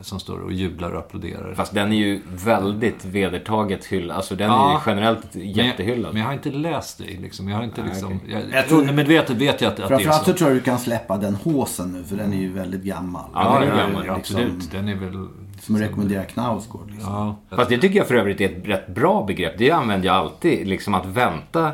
som 0.02 0.20
står 0.20 0.40
och 0.40 0.52
jublar 0.54 0.92
och 0.92 1.00
applåderar. 1.00 1.54
Fast 1.54 1.74
den 1.74 1.92
är 1.94 1.98
ju 1.98 2.22
väldigt 2.34 3.06
vedertaget 3.06 3.86
hyllad. 3.86 4.18
Alltså 4.18 4.36
den 4.36 4.50
är 4.50 4.54
Ja. 4.56 4.82
ju 4.86 4.92
generellt 4.92 5.34
men, 5.34 5.54
jag, 5.54 5.66
jättehyllad. 5.66 6.14
men 6.14 6.22
jag 6.22 6.28
har 6.28 6.34
inte 6.34 6.50
läst 6.52 6.98
det. 6.98 7.04
Liksom. 7.22 7.50
Jag 7.50 7.58
har 7.58 7.64
inte 7.64 7.84
liksom... 7.84 8.20
okej. 8.24 8.32
Jag, 8.32 8.60
Jag 8.60 8.68
tror- 8.68 8.80
undermedvetet 8.80 9.38
vet 9.38 9.62
jag 9.62 9.68
att, 9.68 9.74
att 9.74 9.78
det 9.78 9.84
är 9.84 9.88
Framförallt 9.88 10.26
så. 10.26 10.32
så 10.32 10.38
tror 10.38 10.50
jag 10.50 10.58
du 10.58 10.62
kan 10.64 10.80
släppa 10.80 11.18
den 11.18 11.36
håsen 11.36 11.92
nu. 11.94 12.04
För 12.04 12.16
den 12.16 12.34
är 12.34 12.38
ju 12.38 12.52
väldigt 12.54 12.82
gammal. 12.84 13.30
Ja, 13.34 13.54
Den 13.60 13.70
är 13.70 13.72
ju 13.74 13.78
gammal, 13.82 14.02
liksom 14.02 14.16
absolut. 14.16 14.72
Den 14.72 14.88
är 14.90 14.96
väl... 14.96 15.28
Som 15.62 15.76
att 15.76 15.82
rekommendera 15.82 16.24
Knausgård. 16.24 16.92
Liksom. 16.92 17.14
Ja. 17.50 17.56
Fast 17.58 17.70
det 17.70 17.78
tycker 17.78 17.98
jag 17.98 18.08
för 18.08 18.16
övrigt 18.16 18.42
är 18.42 18.46
ett 18.46 18.68
rätt 18.68 18.88
bra 18.88 19.24
begrepp. 19.28 19.54
Det 19.58 19.72
använder 19.72 20.08
jag 20.08 20.16
alltid. 20.16 20.68
Liksom 20.68 20.94
att 20.94 21.06
vänta 21.06 21.72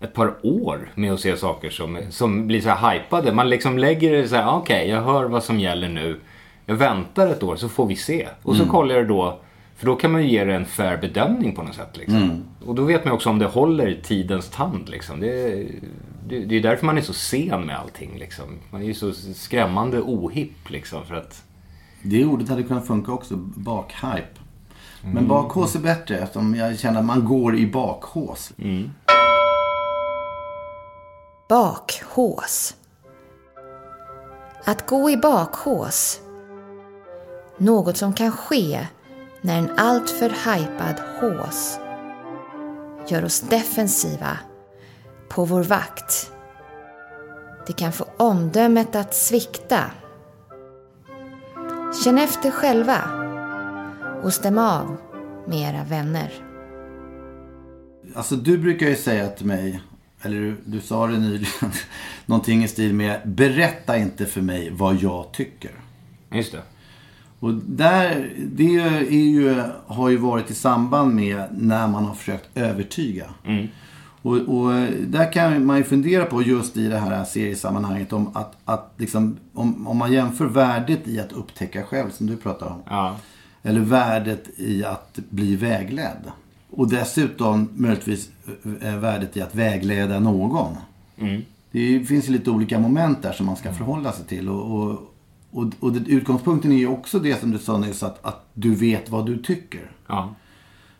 ett 0.00 0.14
par 0.14 0.34
år 0.42 0.90
med 0.94 1.12
att 1.12 1.20
se 1.20 1.36
saker 1.36 1.70
som, 1.70 1.98
som 2.10 2.46
blir 2.46 2.60
så 2.60 2.68
här 2.68 2.92
hypade. 2.94 3.32
Man 3.32 3.48
liksom 3.48 3.78
lägger 3.78 4.12
det 4.12 4.28
så 4.28 4.36
här, 4.36 4.54
okej, 4.56 4.88
jag 4.88 5.02
hör 5.02 5.24
vad 5.24 5.44
som 5.44 5.60
gäller 5.60 5.88
nu. 5.88 6.20
Jag 6.70 6.76
väntar 6.76 7.26
ett 7.26 7.42
år 7.42 7.56
så 7.56 7.68
får 7.68 7.86
vi 7.86 7.96
se. 7.96 8.28
Och 8.42 8.56
så 8.56 8.66
kollar 8.66 8.94
jag 8.94 9.08
då, 9.08 9.38
för 9.76 9.86
då 9.86 9.96
kan 9.96 10.12
man 10.12 10.22
ju 10.22 10.28
ge 10.30 10.44
det 10.44 10.54
en 10.54 10.64
fair 10.66 10.96
bedömning 10.96 11.54
på 11.56 11.62
något 11.62 11.74
sätt. 11.74 11.96
Liksom. 11.96 12.44
Och 12.66 12.74
då 12.74 12.82
vet 12.82 13.04
man 13.04 13.14
också 13.14 13.30
om 13.30 13.38
det 13.38 13.46
håller 13.46 13.88
i 13.88 14.02
tidens 14.02 14.48
tand. 14.50 14.88
Liksom. 14.88 15.20
Det, 15.20 15.42
är- 15.52 15.66
det, 16.28 16.38
det 16.38 16.56
är 16.56 16.60
därför 16.60 16.86
man 16.86 16.98
är 16.98 17.02
så 17.02 17.12
sen 17.12 17.66
med 17.66 17.78
allting. 17.78 18.18
Liksom. 18.18 18.44
Man 18.70 18.82
är 18.82 18.86
ju 18.86 18.94
så 18.94 19.12
skrämmande 19.34 20.00
ohipp 20.00 20.70
liksom. 20.70 21.04
För 21.06 21.14
att, 21.14 21.42
Det 22.02 22.24
ordet 22.24 22.48
hade 22.48 22.62
kunnat 22.62 22.86
funka 22.86 23.12
också. 23.12 23.36
Bakhype. 23.36 24.28
Men 25.02 25.28
bakhås 25.28 25.74
är 25.76 25.80
bättre 25.80 26.18
eftersom 26.18 26.54
jag 26.54 26.78
känner 26.78 26.98
att 27.00 27.06
man 27.06 27.24
går 27.24 27.56
i 27.56 27.66
bakhås. 27.66 28.52
Bakhås. 31.48 32.76
Att 34.64 34.86
gå 34.86 35.10
i 35.10 35.16
bakhås. 35.16 36.20
Något 37.60 37.96
som 37.96 38.12
kan 38.12 38.32
ske 38.32 38.86
när 39.40 39.58
en 39.58 39.70
alltför 39.76 40.28
hypad 40.28 41.00
hås 41.20 41.78
gör 43.08 43.24
oss 43.24 43.40
defensiva 43.40 44.38
på 45.28 45.44
vår 45.44 45.62
vakt. 45.62 46.32
Det 47.66 47.72
kan 47.72 47.92
få 47.92 48.06
omdömet 48.16 48.96
att 48.96 49.14
svikta. 49.14 49.90
Känn 52.04 52.18
efter 52.18 52.50
själva 52.50 52.98
och 54.22 54.32
stäm 54.32 54.58
av 54.58 54.96
med 55.46 55.74
era 55.74 55.84
vänner. 55.84 56.32
alltså 58.14 58.36
du 58.36 58.58
brukar 58.58 58.88
ju 58.88 58.96
säga 58.96 59.28
till 59.28 59.46
mig, 59.46 59.80
eller 60.22 60.36
du, 60.40 60.56
du 60.64 60.80
sa 60.80 61.06
det 61.06 61.18
nyligen, 61.18 61.72
någonting 62.26 62.64
i 62.64 62.68
stil 62.68 62.94
med 62.94 63.20
berätta 63.24 63.98
inte 63.98 64.26
för 64.26 64.40
mig 64.40 64.70
vad 64.70 64.96
jag 64.96 65.32
tycker. 65.32 65.70
Just 66.32 66.52
det. 66.52 66.62
Och 67.40 67.54
där, 67.54 68.30
det 68.38 68.76
är 68.76 69.10
ju, 69.10 69.62
har 69.86 70.08
ju 70.08 70.16
varit 70.16 70.50
i 70.50 70.54
samband 70.54 71.14
med 71.14 71.44
när 71.50 71.88
man 71.88 72.04
har 72.04 72.14
försökt 72.14 72.48
övertyga. 72.54 73.26
Och, 74.22 74.36
och 74.36 74.72
där 75.06 75.32
kan 75.32 75.66
man 75.66 75.76
ju 75.76 75.84
fundera 75.84 76.24
på 76.24 76.42
just 76.42 76.76
i 76.76 76.88
det 76.88 76.98
här 76.98 77.24
seriesammanhanget 77.24 78.12
om 78.12 78.36
att, 78.36 78.56
att 78.64 78.92
liksom, 78.96 79.36
om, 79.54 79.86
om 79.86 79.96
man 79.96 80.12
jämför 80.12 80.46
värdet 80.46 81.08
i 81.08 81.20
att 81.20 81.32
upptäcka 81.32 81.82
själv 81.82 82.10
som 82.10 82.26
du 82.26 82.36
pratar 82.36 82.66
om. 82.66 82.82
Ja. 82.88 83.16
Eller 83.62 83.80
värdet 83.80 84.50
i 84.56 84.84
att 84.84 85.18
bli 85.30 85.56
vägledd. 85.56 86.30
Och 86.70 86.88
dessutom 86.88 87.68
möjligtvis 87.74 88.30
eh, 88.82 88.96
värdet 88.96 89.36
i 89.36 89.42
att 89.42 89.54
vägleda 89.54 90.20
någon. 90.20 90.76
Det 91.70 92.04
finns 92.04 92.28
ju 92.28 92.32
lite 92.32 92.50
olika 92.50 92.78
moment 92.78 93.22
där 93.22 93.32
som 93.32 93.46
man 93.46 93.56
ska 93.56 93.72
förhålla 93.72 94.12
sig 94.12 94.26
till. 94.26 94.48
Och, 94.48 94.82
och, 94.82 95.09
och, 95.50 95.72
och 95.80 95.92
det, 95.92 96.10
utgångspunkten 96.10 96.72
är 96.72 96.76
ju 96.76 96.88
också 96.88 97.18
det 97.18 97.40
som 97.40 97.50
du 97.50 97.58
sa 97.58 97.78
nyss, 97.78 98.02
att, 98.02 98.24
att 98.24 98.46
du 98.54 98.74
vet 98.74 99.10
vad 99.10 99.26
du 99.26 99.38
tycker. 99.38 99.90
Ja. 100.06 100.34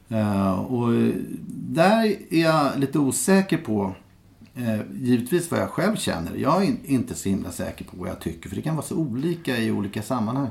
Eh, 0.08 0.60
och 0.60 0.92
där 1.48 2.16
är 2.30 2.42
jag 2.42 2.78
lite 2.78 2.98
osäker 2.98 3.58
på, 3.58 3.94
eh, 4.54 4.80
givetvis 5.00 5.50
vad 5.50 5.60
jag 5.60 5.70
själv 5.70 5.96
känner. 5.96 6.36
Jag 6.36 6.62
är 6.62 6.66
in, 6.66 6.80
inte 6.84 7.14
så 7.14 7.28
himla 7.28 7.50
säker 7.50 7.84
på 7.84 7.96
vad 7.96 8.08
jag 8.08 8.20
tycker, 8.20 8.48
för 8.48 8.56
det 8.56 8.62
kan 8.62 8.76
vara 8.76 8.86
så 8.86 8.96
olika 8.96 9.58
i 9.58 9.70
olika 9.70 10.02
sammanhang. 10.02 10.48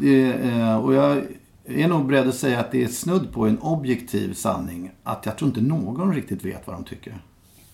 Det, 0.00 0.32
eh, 0.32 0.76
och 0.76 0.94
jag 0.94 1.22
är 1.64 1.88
nog 1.88 2.06
beredd 2.06 2.28
att 2.28 2.34
säga 2.34 2.60
att 2.60 2.72
det 2.72 2.84
är 2.84 2.88
snudd 2.88 3.32
på 3.32 3.46
en 3.46 3.58
objektiv 3.58 4.34
sanning. 4.34 4.90
Att 5.02 5.26
jag 5.26 5.38
tror 5.38 5.48
inte 5.48 5.60
någon 5.60 6.14
riktigt 6.14 6.44
vet 6.44 6.66
vad 6.66 6.76
de 6.76 6.84
tycker. 6.84 7.22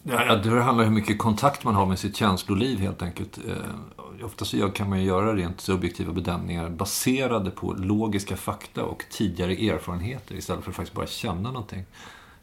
Ja, 0.03 0.37
det 0.37 0.51
handlar 0.63 0.85
om 0.85 0.91
hur 0.91 1.01
mycket 1.01 1.19
kontakt 1.19 1.65
man 1.65 1.75
har 1.75 1.87
med 1.87 1.99
sitt 1.99 2.17
känsloliv 2.17 2.79
helt 2.79 3.03
enkelt. 3.03 3.39
Eh, 3.49 4.25
ofta 4.27 4.45
så 4.45 4.57
gör- 4.57 4.69
kan 4.71 4.89
man 4.89 4.99
ju 5.01 5.05
göra 5.07 5.35
rent 5.37 5.61
subjektiva 5.61 6.13
bedömningar 6.13 6.69
baserade 6.69 7.51
på 7.51 7.73
logiska 7.73 8.37
fakta 8.37 8.85
och 8.85 9.05
tidigare 9.11 9.53
erfarenheter 9.53 10.35
istället 10.35 10.65
för 10.65 10.71
att 10.71 10.77
faktiskt 10.77 10.97
bara 10.97 11.07
känna 11.07 11.51
någonting. 11.53 11.85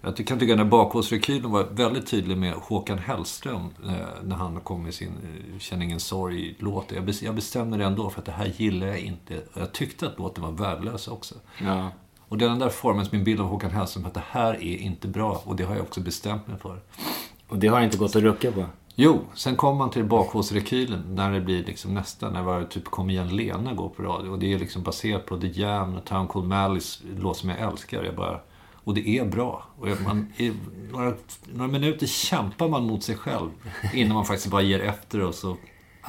Jag 0.02 0.18
kan 0.28 0.40
tycka 0.40 0.54
att 0.54 0.58
den 0.60 0.70
bakhållsrekylen 0.70 1.52
var 1.52 1.64
väldigt 1.64 2.08
tydlig 2.08 2.38
med 2.38 2.54
Håkan 2.54 2.98
Hellström 2.98 3.70
eh, 3.86 3.94
när 4.24 4.36
han 4.36 4.60
kom 4.60 4.84
med 4.84 4.94
sin 4.94 5.08
eh, 5.54 5.60
Känn 5.60 5.82
ingen 5.82 6.00
sorg-låt. 6.00 6.92
Jag, 6.92 7.04
bes- 7.10 7.26
jag 7.26 7.36
bestämde 7.36 7.78
det 7.78 7.86
ändå 7.86 8.10
för 8.10 8.20
att 8.20 8.26
det 8.26 8.32
här 8.32 8.54
gillar 8.58 8.88
jag 8.88 9.00
inte. 9.00 9.42
Jag 9.54 9.74
tyckte 9.74 10.08
att 10.08 10.18
låten 10.20 10.44
var 10.44 10.52
värdelös 10.52 11.08
också. 11.08 11.36
Ja. 11.64 11.92
Och 12.28 12.38
det 12.38 12.46
är 12.46 12.50
den 12.50 12.60
där 12.60 12.70
formen 12.70 13.06
som 13.06 13.16
min 13.18 13.26
bild 13.26 13.42
av 13.42 13.48
Håkan 13.48 13.72
Hellström 13.72 14.06
att 14.06 14.14
det 14.14 14.24
här 14.30 14.54
är 14.54 14.78
inte 14.78 15.08
bra 15.08 15.42
och 15.46 15.56
det 15.56 15.64
har 15.64 15.76
jag 15.76 15.84
också 15.84 16.02
bestämt 16.02 16.48
mig 16.48 16.58
för. 16.60 16.80
Och 17.48 17.58
det 17.58 17.68
har 17.68 17.82
inte 17.82 17.98
gått 17.98 18.16
att 18.16 18.22
rucka 18.22 18.52
på. 18.52 18.66
Jo, 18.96 19.20
sen 19.34 19.56
kommer 19.56 19.78
man 19.78 19.90
till 19.90 20.04
bakhållsrekylen 20.04 21.04
när 21.16 21.32
det 21.32 21.42
blir 21.42 21.64
liksom 21.64 21.94
nästa, 21.94 22.30
när 22.30 22.42
var 22.42 22.64
typ 22.64 22.86
Kom 22.86 23.10
igen 23.10 23.36
Lena 23.36 23.74
går 23.74 23.90
på 23.90 24.04
radio. 24.04 24.30
Och 24.30 24.40
det 24.40 24.54
är 24.54 24.60
liksom 24.60 24.84
baserat 24.84 25.26
på 25.26 25.38
The 25.38 25.48
Jam 25.48 25.96
och 25.96 26.06
Town 26.06 26.28
Called 26.28 26.50
Malice, 26.50 27.04
låt 27.20 27.38
som 27.38 27.50
jag 27.50 27.60
älskar. 27.60 28.04
Jag 28.04 28.16
bara, 28.16 28.40
och 28.84 28.94
det 28.94 29.18
är 29.18 29.26
bra. 29.26 29.64
Och 29.80 29.88
man, 30.06 30.34
i 30.38 30.54
några, 30.92 31.14
några 31.46 31.72
minuter 31.72 32.08
kämpar 32.08 32.68
man 32.68 32.84
mot 32.84 33.04
sig 33.04 33.16
själv 33.16 33.50
innan 33.94 34.14
man 34.14 34.26
faktiskt 34.26 34.52
bara 34.52 34.62
ger 34.62 34.80
efter 34.80 35.22
och 35.22 35.36
så, 35.36 35.58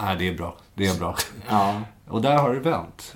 nej 0.02 0.16
det 0.18 0.28
är 0.28 0.34
bra, 0.34 0.56
det 0.74 0.86
är 0.86 0.98
bra. 0.98 1.16
Ja. 1.48 1.80
Och 2.08 2.22
där 2.22 2.38
har 2.38 2.54
det 2.54 2.60
vänt. 2.60 3.14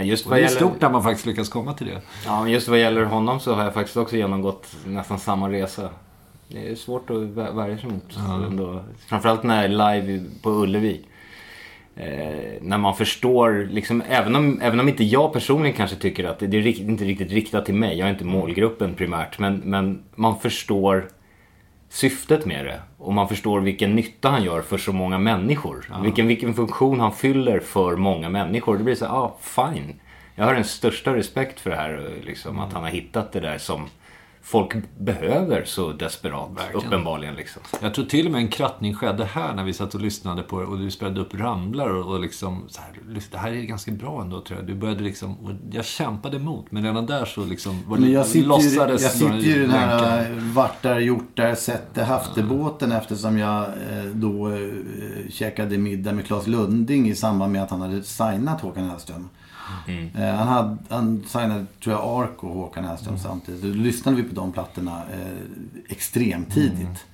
Just 0.00 0.24
Och 0.24 0.30
vad 0.30 0.38
det 0.38 0.42
är 0.42 0.44
gäller, 0.44 0.56
stort 0.56 0.80
när 0.80 0.90
man 0.90 1.02
faktiskt 1.02 1.26
lyckas 1.26 1.48
komma 1.48 1.74
till 1.74 1.86
det. 1.86 2.02
ja, 2.26 2.42
men 2.42 2.52
just 2.52 2.68
vad 2.68 2.78
gäller 2.78 3.04
honom 3.04 3.40
så 3.40 3.54
har 3.54 3.64
jag 3.64 3.74
faktiskt 3.74 3.96
också 3.96 4.16
genomgått 4.16 4.76
nästan 4.86 5.18
samma 5.18 5.50
resa. 5.50 5.90
Det 6.52 6.68
är 6.70 6.74
svårt 6.74 7.10
att 7.10 7.16
vä- 7.16 7.56
värja 7.56 7.78
sig 7.78 7.90
mot. 7.90 8.16
Ändå. 8.46 8.84
Framförallt 9.08 9.42
när 9.42 9.68
live 9.68 10.24
på 10.42 10.50
Ullevi. 10.50 11.00
Eh, 11.96 12.62
när 12.62 12.78
man 12.78 12.94
förstår, 12.96 13.68
liksom, 13.70 14.02
även, 14.08 14.36
om, 14.36 14.60
även 14.62 14.80
om 14.80 14.88
inte 14.88 15.04
jag 15.04 15.32
personligen 15.32 15.76
kanske 15.76 15.96
tycker 15.96 16.24
att 16.24 16.38
det, 16.38 16.46
det 16.46 16.56
är 16.56 16.62
rikt, 16.62 16.80
inte 16.80 17.04
riktigt 17.04 17.32
riktat 17.32 17.64
till 17.66 17.74
mig. 17.74 17.98
Jag 17.98 18.08
är 18.08 18.12
inte 18.12 18.24
målgruppen 18.24 18.94
primärt. 18.94 19.38
Men, 19.38 19.56
men 19.64 20.02
man 20.14 20.38
förstår 20.38 21.08
syftet 21.88 22.46
med 22.46 22.64
det. 22.64 22.80
Och 22.98 23.12
man 23.14 23.28
förstår 23.28 23.60
vilken 23.60 23.94
nytta 23.96 24.28
han 24.28 24.44
gör 24.44 24.62
för 24.62 24.78
så 24.78 24.92
många 24.92 25.18
människor. 25.18 25.88
Vilken, 26.02 26.26
vilken 26.26 26.54
funktion 26.54 27.00
han 27.00 27.12
fyller 27.12 27.60
för 27.60 27.96
många 27.96 28.28
människor. 28.28 28.78
Det 28.78 28.84
blir 28.84 28.94
så 28.94 29.04
här, 29.04 29.12
ah, 29.12 29.36
fine. 29.40 29.94
Jag 30.34 30.44
har 30.44 30.54
den 30.54 30.64
största 30.64 31.16
respekt 31.16 31.60
för 31.60 31.70
det 31.70 31.76
här. 31.76 32.08
Liksom, 32.26 32.58
Att 32.60 32.72
han 32.72 32.82
har 32.82 32.90
hittat 32.90 33.32
det 33.32 33.40
där 33.40 33.58
som 33.58 33.86
folk 34.42 34.74
behöver 34.98 35.64
så 35.64 35.92
desperat. 35.92 36.50
Verkligen. 36.56 36.86
Uppenbarligen 36.86 37.34
liksom. 37.34 37.62
Jag 37.80 37.94
tror 37.94 38.04
till 38.04 38.26
och 38.26 38.32
med 38.32 38.38
en 38.38 38.48
krattning 38.48 38.94
skedde 38.94 39.24
här 39.24 39.54
när 39.54 39.64
vi 39.64 39.72
satt 39.72 39.94
och 39.94 40.00
lyssnade 40.00 40.42
på 40.42 40.60
det 40.60 40.66
och 40.66 40.78
du 40.78 40.90
spelade 40.90 41.20
upp 41.20 41.34
Ramlar 41.34 41.88
och, 41.88 42.14
och 42.14 42.20
liksom 42.20 42.64
så 42.68 42.80
här, 42.80 43.20
det 43.30 43.38
här 43.38 43.52
är 43.52 43.62
ganska 43.62 43.92
bra 43.92 44.22
ändå 44.22 44.40
tror 44.40 44.58
jag. 44.58 44.68
Du 44.68 44.74
började 44.74 45.02
liksom, 45.02 45.36
och 45.36 45.50
jag 45.70 45.84
kämpade 45.84 46.36
emot 46.36 46.66
men 46.70 46.84
redan 46.84 47.06
där 47.06 47.24
så 47.24 47.44
liksom 47.44 47.82
var 47.86 47.96
det, 47.96 48.02
Men 48.02 48.12
jag 48.12 48.26
sitter, 48.26 48.60
ju, 48.60 48.76
jag 48.76 49.00
sitter 49.00 49.38
ju 49.38 49.54
i 49.54 49.58
den 49.58 49.70
här 49.70 50.34
vart 50.54 50.82
där, 50.82 50.98
gjort 50.98 51.36
där, 51.36 51.54
sett 51.54 51.94
det, 51.94 52.04
haft 52.04 52.34
det 52.34 52.42
båten 52.42 52.92
eftersom 52.92 53.38
jag 53.38 53.62
eh, 53.62 54.04
då 54.14 54.48
eh, 54.48 54.68
käkade 55.30 55.78
middag 55.78 56.12
med 56.12 56.26
Claes 56.26 56.46
Lunding 56.46 57.08
i 57.08 57.14
samband 57.14 57.52
med 57.52 57.62
att 57.62 57.70
han 57.70 57.80
hade 57.80 58.02
signat 58.02 58.60
Håkan 58.60 58.88
Hellström. 58.88 59.28
Eh, 60.14 60.34
han, 60.34 60.48
hade, 60.48 60.76
han 60.88 61.24
signade, 61.26 61.66
tror 61.82 61.96
jag, 61.96 62.22
Ark 62.24 62.44
och 62.44 62.54
Håkan 62.54 62.84
Hellström 62.84 63.18
samtidigt. 63.18 63.62
Då 63.62 63.68
lyssnade 63.68 64.16
vi 64.16 64.22
på 64.22 64.34
de 64.34 64.52
plattorna 64.52 65.02
eh, 65.12 65.32
extremt 65.88 66.54
tidigt. 66.54 67.04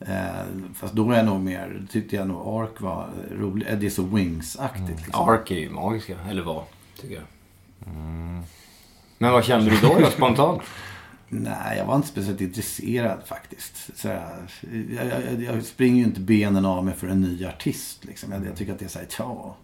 Eh, 0.00 0.44
fast 0.74 0.94
då 0.94 1.04
var 1.04 1.14
jag 1.14 1.26
nog 1.26 1.40
mer, 1.40 1.86
tyckte 1.90 2.16
jag 2.16 2.28
nog 2.28 2.62
Ark 2.62 2.80
var 2.80 3.08
rolig. 3.38 3.66
Eh, 3.68 3.78
Det 3.78 3.86
är 3.86 3.90
så 3.90 4.02
Wings-aktigt. 4.02 4.96
Liksom. 5.04 5.28
Ark 5.28 5.50
är 5.50 5.58
ju 5.58 5.70
magiska, 5.70 6.16
eller 6.30 6.42
vad, 6.42 6.62
tycker 7.00 7.14
jag. 7.14 7.24
Men 9.18 9.32
vad 9.32 9.44
kände 9.44 9.70
du 9.70 9.76
då, 9.80 9.98
då 10.00 10.06
spontant? 10.10 10.62
Nej, 11.28 11.78
jag 11.78 11.84
var 11.86 11.96
inte 11.96 12.08
speciellt 12.08 12.40
intresserad 12.40 13.18
faktiskt. 13.26 13.90
Så 13.98 14.08
jag, 14.08 14.22
jag, 14.90 15.06
jag, 15.06 15.42
jag 15.42 15.64
springer 15.64 15.96
ju 15.98 16.04
inte 16.04 16.20
benen 16.20 16.64
av 16.66 16.84
mig 16.84 16.94
för 16.94 17.06
en 17.08 17.20
ny 17.20 17.46
artist. 17.46 18.04
Liksom. 18.04 18.32
Jag, 18.32 18.46
jag 18.46 18.56
tycker 18.56 18.72
att 18.72 18.78
det 18.78 18.84
är 18.84 18.88
så 18.88 18.98
här, 18.98 19.06
tja. 19.06 19.54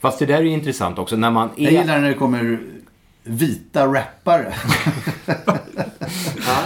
Fast 0.00 0.18
det 0.18 0.26
där 0.26 0.38
är 0.38 0.42
ju 0.42 0.50
intressant 0.50 0.98
också 0.98 1.16
när 1.16 1.30
man 1.30 1.50
är... 1.56 1.64
Jag 1.64 1.72
gillar 1.72 2.00
när 2.00 2.08
det 2.08 2.14
kommer 2.14 2.58
vita 3.28 3.86
rappare. 3.86 4.52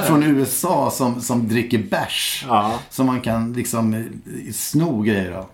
Från 0.07 0.23
USA 0.23 0.91
som, 0.91 1.21
som 1.21 1.49
dricker 1.49 1.79
bärs. 1.79 2.45
Ja. 2.49 2.79
Som 2.89 3.07
man 3.07 3.21
kan 3.21 3.53
liksom 3.53 3.95
eh, 3.95 4.53
sno 4.53 5.03
grejer 5.03 5.33
av. 5.33 5.47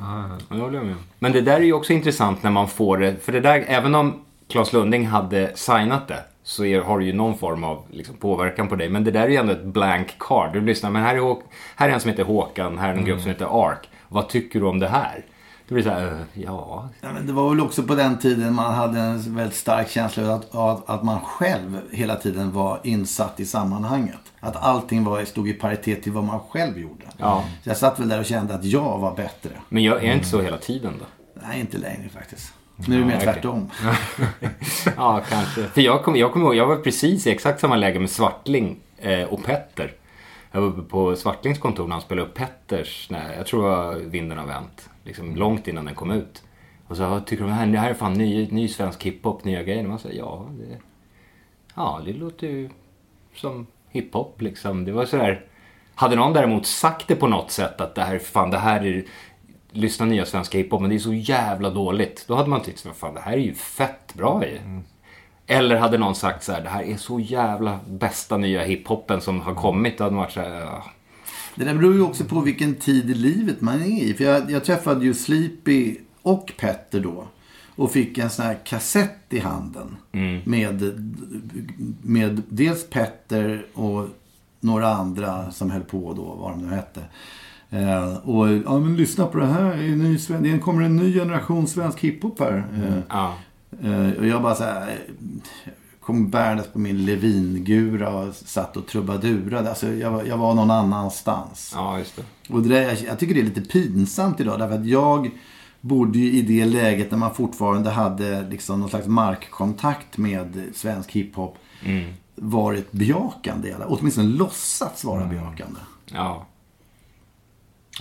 Ja, 0.00 0.38
det 0.48 0.62
håller 0.62 0.78
jag 0.78 0.86
med. 0.86 0.96
Men 1.18 1.32
det 1.32 1.40
där 1.40 1.56
är 1.56 1.64
ju 1.64 1.72
också 1.72 1.92
intressant 1.92 2.42
när 2.42 2.50
man 2.50 2.68
får 2.68 2.98
det. 2.98 3.24
För 3.24 3.32
det 3.32 3.40
där, 3.40 3.64
även 3.68 3.94
om 3.94 4.20
Claes 4.48 4.72
Lunding 4.72 5.06
hade 5.06 5.56
signat 5.56 6.08
det. 6.08 6.24
Så 6.42 6.64
är, 6.64 6.80
har 6.80 6.98
det 6.98 7.04
ju 7.04 7.12
någon 7.12 7.38
form 7.38 7.64
av 7.64 7.84
liksom, 7.90 8.16
påverkan 8.16 8.68
på 8.68 8.76
dig. 8.76 8.88
Men 8.88 9.04
det 9.04 9.10
där 9.10 9.22
är 9.22 9.28
ju 9.28 9.36
ändå 9.36 9.52
ett 9.52 9.64
blank 9.64 10.14
card. 10.18 10.52
Du 10.52 10.60
lyssnar, 10.60 10.90
men 10.90 11.02
här 11.02 11.16
är, 11.16 11.36
här 11.76 11.88
är 11.88 11.92
en 11.92 12.00
som 12.00 12.10
heter 12.10 12.24
Håkan. 12.24 12.78
Här 12.78 12.88
är 12.88 12.94
en 12.94 13.04
grupp 13.04 13.20
som 13.20 13.30
heter 13.30 13.68
Ark. 13.68 13.88
Vad 14.08 14.28
tycker 14.28 14.60
du 14.60 14.66
om 14.66 14.78
det 14.78 14.88
här? 14.88 15.24
Då 15.68 15.74
blir 15.74 15.84
det 15.84 15.90
så 15.90 15.96
här, 15.96 16.06
eh, 16.06 16.42
ja. 16.42 16.88
Ja, 17.00 17.12
men 17.12 17.26
det 17.26 17.32
var 17.32 17.48
väl 17.50 17.60
också 17.60 17.82
på 17.82 17.94
den 17.94 18.18
tiden 18.18 18.54
man 18.54 18.74
hade 18.74 19.00
en 19.00 19.36
väldigt 19.36 19.56
stark 19.56 19.90
känsla 19.90 20.22
av 20.22 20.30
att, 20.30 20.54
av 20.54 20.84
att 20.86 21.02
man 21.02 21.20
själv 21.20 21.80
hela 21.90 22.16
tiden 22.16 22.52
var 22.52 22.80
insatt 22.84 23.40
i 23.40 23.46
sammanhanget. 23.46 24.18
Att 24.40 24.56
allting 24.56 25.04
var, 25.04 25.24
stod 25.24 25.48
i 25.48 25.52
paritet 25.52 26.02
till 26.02 26.12
vad 26.12 26.24
man 26.24 26.40
själv 26.40 26.78
gjorde. 26.78 27.04
Ja. 27.16 27.44
Så 27.62 27.68
jag 27.70 27.76
satt 27.76 28.00
väl 28.00 28.08
där 28.08 28.18
och 28.18 28.26
kände 28.26 28.54
att 28.54 28.64
jag 28.64 28.98
var 28.98 29.14
bättre. 29.16 29.50
Men 29.68 29.82
jag, 29.82 30.04
är 30.04 30.08
det 30.08 30.14
inte 30.14 30.26
så 30.26 30.42
hela 30.42 30.58
tiden 30.58 30.92
då? 30.98 31.04
Nej, 31.48 31.60
inte 31.60 31.78
längre 31.78 32.08
faktiskt. 32.08 32.52
Nu 32.76 32.96
är 32.96 33.00
det 33.00 33.06
mer 33.06 33.16
okej. 33.16 33.24
tvärtom. 33.32 33.70
Ja, 34.96 35.22
kanske. 35.28 35.64
För 35.64 35.80
jag 35.80 36.04
kommer 36.04 36.18
jag 36.18 36.32
kom 36.32 36.42
ihåg, 36.42 36.54
jag 36.54 36.66
var 36.66 36.76
precis 36.76 37.26
i 37.26 37.30
exakt 37.30 37.60
samma 37.60 37.76
läge 37.76 37.98
med 38.00 38.10
Svartling 38.10 38.76
eh, 38.98 39.22
och 39.22 39.44
Petter. 39.44 39.92
Jag 40.52 40.60
var 40.60 40.68
uppe 40.68 40.82
på 40.82 41.16
Svartlings 41.16 41.58
kontor 41.58 41.86
när 41.86 41.92
han 41.92 42.02
spelade 42.02 42.28
upp 42.28 42.34
Petters, 42.34 43.10
när, 43.10 43.34
jag 43.36 43.46
tror 43.46 43.62
det 43.62 43.68
var 43.68 43.94
Vinden 43.94 44.38
har 44.38 44.46
vänt. 44.46 44.90
Liksom 45.04 45.36
långt 45.36 45.68
innan 45.68 45.84
den 45.84 45.94
kom 45.94 46.10
ut. 46.10 46.42
Och 46.88 46.96
så 46.96 47.20
tycker 47.20 47.42
de 47.42 47.50
det 47.50 47.56
här, 47.56 47.66
det 47.66 47.78
här 47.78 47.90
är 47.90 47.94
fan 47.94 48.14
ny, 48.14 48.48
ny 48.50 48.68
svensk 48.68 49.02
hiphop, 49.02 49.44
nya 49.44 49.62
grejer. 49.62 49.82
Och 49.82 49.88
man 49.88 49.98
säger 49.98 50.18
ja, 50.18 50.46
det, 50.50 50.78
ja, 51.74 52.00
det 52.04 52.12
låter 52.12 52.46
ju 52.46 52.70
som 53.34 53.66
hiphop 53.88 54.42
liksom. 54.42 54.84
Det 54.84 54.92
var 54.92 55.04
sådär. 55.04 55.44
Hade 55.94 56.16
någon 56.16 56.32
däremot 56.32 56.66
sagt 56.66 57.08
det 57.08 57.16
på 57.16 57.26
något 57.26 57.50
sätt 57.50 57.80
att 57.80 57.94
det 57.94 58.02
här, 58.02 58.18
fan 58.18 58.50
det 58.50 58.58
här 58.58 58.86
är 58.86 59.04
lyssna 59.70 60.06
nya 60.06 60.24
svenska 60.24 60.58
hiphop 60.58 60.80
men 60.80 60.90
det 60.90 60.96
är 60.96 60.98
så 60.98 61.14
jävla 61.14 61.70
dåligt. 61.70 62.24
Då 62.28 62.34
hade 62.34 62.48
man 62.48 62.62
tyckt 62.62 62.78
så 62.78 62.90
fan 62.90 63.14
det 63.14 63.20
här 63.20 63.32
är 63.32 63.36
ju 63.36 63.54
fett 63.54 64.14
bra 64.14 64.46
ju. 64.46 64.56
Mm. 64.56 64.84
Eller 65.50 65.76
hade 65.76 65.98
någon 65.98 66.14
sagt 66.14 66.44
så 66.44 66.52
här, 66.52 66.60
det 66.62 66.68
här 66.68 66.82
är 66.82 66.96
så 66.96 67.20
jävla 67.20 67.78
bästa 67.88 68.36
nya 68.36 68.62
hiphopen 68.62 69.20
som 69.20 69.40
har 69.40 69.54
kommit. 69.54 69.98
Då 69.98 70.04
hade 70.04 70.16
man 70.16 70.24
varit 70.24 70.32
så 70.32 70.40
här, 70.40 70.60
ja. 70.60 70.84
Det 71.54 71.64
där 71.64 71.74
beror 71.74 71.94
ju 71.94 72.02
också 72.02 72.24
på 72.24 72.40
vilken 72.40 72.74
tid 72.74 73.10
i 73.10 73.14
livet 73.14 73.60
man 73.60 73.82
är 73.82 74.02
i. 74.02 74.14
För 74.14 74.24
jag, 74.24 74.50
jag 74.50 74.64
träffade 74.64 75.04
ju 75.04 75.14
Sleepy 75.14 75.96
och 76.22 76.52
Petter 76.58 77.00
då. 77.00 77.24
Och 77.76 77.92
fick 77.92 78.18
en 78.18 78.30
sån 78.30 78.44
här 78.44 78.58
kassett 78.64 79.18
i 79.28 79.38
handen. 79.38 79.96
Med, 80.44 80.82
med 82.02 82.42
dels 82.48 82.90
Petter 82.90 83.66
och 83.74 84.08
några 84.60 84.88
andra 84.88 85.50
som 85.50 85.70
höll 85.70 85.82
på 85.82 86.12
då, 86.12 86.22
vad 86.40 86.50
de 86.52 86.66
nu 86.66 86.74
hette. 86.74 87.00
Eh, 87.70 88.16
och 88.16 88.48
ja 88.48 88.78
men 88.78 88.96
lyssna 88.96 89.26
på 89.26 89.38
det 89.38 89.46
här, 89.46 89.76
det 90.40 90.50
ny 90.50 90.58
kommer 90.58 90.82
en 90.82 90.96
ny 90.96 91.12
generation 91.14 91.66
svensk 91.66 92.00
hiphop 92.00 92.40
här. 92.40 92.66
Eh, 92.74 92.98
Ja. 93.08 93.34
Eh, 93.82 94.10
och 94.18 94.26
jag 94.26 94.42
bara 94.42 94.54
så 94.54 94.64
här, 94.64 94.98
kom 96.00 96.30
bärandes 96.30 96.66
på 96.66 96.78
min 96.78 97.04
Levin-gura 97.04 98.08
och 98.10 98.34
satt 98.34 98.76
och 98.76 98.86
trubadurade. 98.86 99.68
Alltså 99.68 99.88
jag, 99.92 100.10
var- 100.10 100.24
jag 100.24 100.36
var 100.38 100.54
någon 100.54 100.70
annanstans. 100.70 101.72
ja, 101.74 101.98
just 101.98 102.16
det. 102.16 102.24
Och 102.52 102.62
det 102.62 102.68
där, 102.68 102.82
jag, 102.82 102.98
jag 103.02 103.18
tycker 103.18 103.34
det 103.34 103.40
är 103.40 103.44
lite 103.44 103.60
pinsamt 103.60 104.40
idag. 104.40 104.58
Därför 104.58 104.74
att 104.74 104.86
jag 104.86 105.30
bodde 105.80 106.18
ju 106.18 106.32
i 106.32 106.42
det 106.42 106.64
läget 106.64 107.10
när 107.10 107.18
man 107.18 107.34
fortfarande 107.34 107.90
hade 107.90 108.42
liksom 108.50 108.80
någon 108.80 108.88
slags 108.90 109.06
markkontakt 109.06 110.18
med 110.18 110.62
svensk 110.74 111.10
hiphop. 111.12 111.56
Varit 112.34 112.92
bejakande. 112.92 113.70
Eller 113.70 113.86
åtminstone 113.88 114.28
låtsats 114.28 115.04
vara 115.04 115.24
bejakande. 115.24 115.80
Ja. 116.06 116.46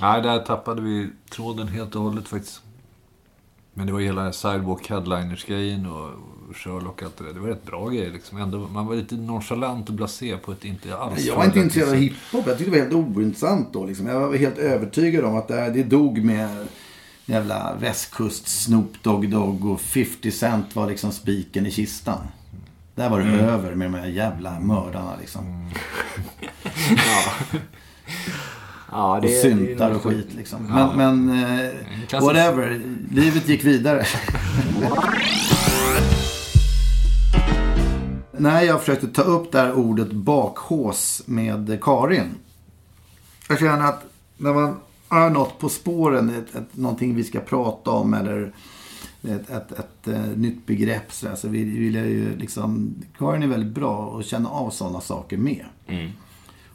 Nej, 0.01 0.21
där 0.21 0.39
tappade 0.39 0.81
vi 0.81 1.09
tråden 1.31 1.67
helt 1.67 1.95
och 1.95 2.01
hållet 2.01 2.27
faktiskt. 2.27 2.61
Men 3.77 3.87
det 3.87 3.93
var 3.93 3.99
ju 3.99 4.05
hela 4.05 4.33
Sidewalk 4.33 4.89
Headliners-grejen 4.89 5.85
och 5.85 6.09
Sherlock 6.55 7.01
och 7.01 7.03
allt 7.03 7.17
det 7.17 7.23
där. 7.23 7.33
Det 7.33 7.39
var 7.39 7.47
rätt 7.47 7.65
bra 7.65 7.89
grejer 7.89 8.11
liksom. 8.11 8.37
Ändå, 8.37 8.67
man 8.73 8.87
var 8.87 8.95
lite 8.95 9.15
nonchalant 9.15 9.89
och 9.89 9.95
blasé 9.95 10.37
på 10.37 10.51
ett 10.51 10.65
inte 10.65 10.97
alls... 10.97 11.25
Jag 11.25 11.35
var 11.35 11.45
inte 11.45 11.59
intresserad 11.59 11.89
av 11.89 11.95
hiphop. 11.95 12.47
Jag 12.47 12.57
tyckte 12.57 12.73
det 12.73 12.83
var 12.83 12.99
helt 12.99 13.17
ointressant 13.17 13.73
då. 13.73 13.85
Liksom. 13.85 14.07
Jag 14.07 14.19
var 14.19 14.35
helt 14.35 14.57
övertygad 14.57 15.25
om 15.25 15.35
att 15.35 15.47
det, 15.47 15.69
det 15.69 15.83
dog 15.83 16.23
med 16.23 16.67
jävla 17.25 17.75
västkust 17.79 18.47
Snoop 18.47 19.03
Dogg 19.03 19.29
Dogg 19.29 19.65
och 19.65 19.81
50 19.81 20.31
Cent 20.31 20.75
var 20.75 20.87
liksom 20.87 21.11
spiken 21.11 21.65
i 21.65 21.71
kistan. 21.71 22.27
Där 22.95 23.09
var 23.09 23.19
det 23.19 23.25
över 23.25 23.75
med 23.75 23.91
de 23.91 23.97
här 23.97 24.07
jävla 24.07 24.59
mördarna 24.59 25.15
liksom. 25.19 25.71
Ja, 26.89 27.33
Och 28.91 29.21
det, 29.21 29.41
syntar 29.41 29.89
det, 29.89 29.95
och 29.95 30.03
skit 30.03 30.33
liksom. 30.35 30.63
Men, 30.63 30.97
men 30.97 31.43
eh, 31.43 32.21
whatever. 32.21 32.81
Livet 33.11 33.47
gick 33.49 33.65
vidare. 33.65 34.05
När 38.31 38.61
jag 38.61 38.79
försökte 38.79 39.07
ta 39.07 39.21
upp 39.21 39.51
det 39.51 39.59
här 39.59 39.73
ordet 39.73 40.11
bakhås 40.11 41.23
med 41.25 41.79
Karin. 41.81 42.35
Jag 43.49 43.59
känner 43.59 43.85
att 43.85 44.03
när 44.37 44.53
man 44.53 44.79
är 45.09 45.29
något 45.29 45.59
på 45.59 45.69
spåren, 45.69 46.29
ett, 46.29 46.55
ett, 46.55 46.77
någonting 46.77 47.15
vi 47.15 47.23
ska 47.23 47.39
prata 47.39 47.91
om 47.91 48.13
eller 48.13 48.53
ett, 49.23 49.49
ett, 49.49 49.71
ett, 49.71 50.07
eh, 50.07 50.25
nytt 50.35 50.65
begrepp 50.65 51.11
så, 51.11 51.25
där, 51.25 51.35
så 51.35 51.47
vill, 51.47 51.79
vill 51.79 51.95
jag 51.95 52.07
ju 52.07 52.37
liksom... 52.37 52.95
Karin 53.17 53.43
är 53.43 53.47
väldigt 53.47 53.73
bra 53.73 54.19
att 54.19 54.25
känna 54.25 54.49
av 54.49 54.69
sådana 54.69 55.01
saker 55.01 55.37
med. 55.37 55.65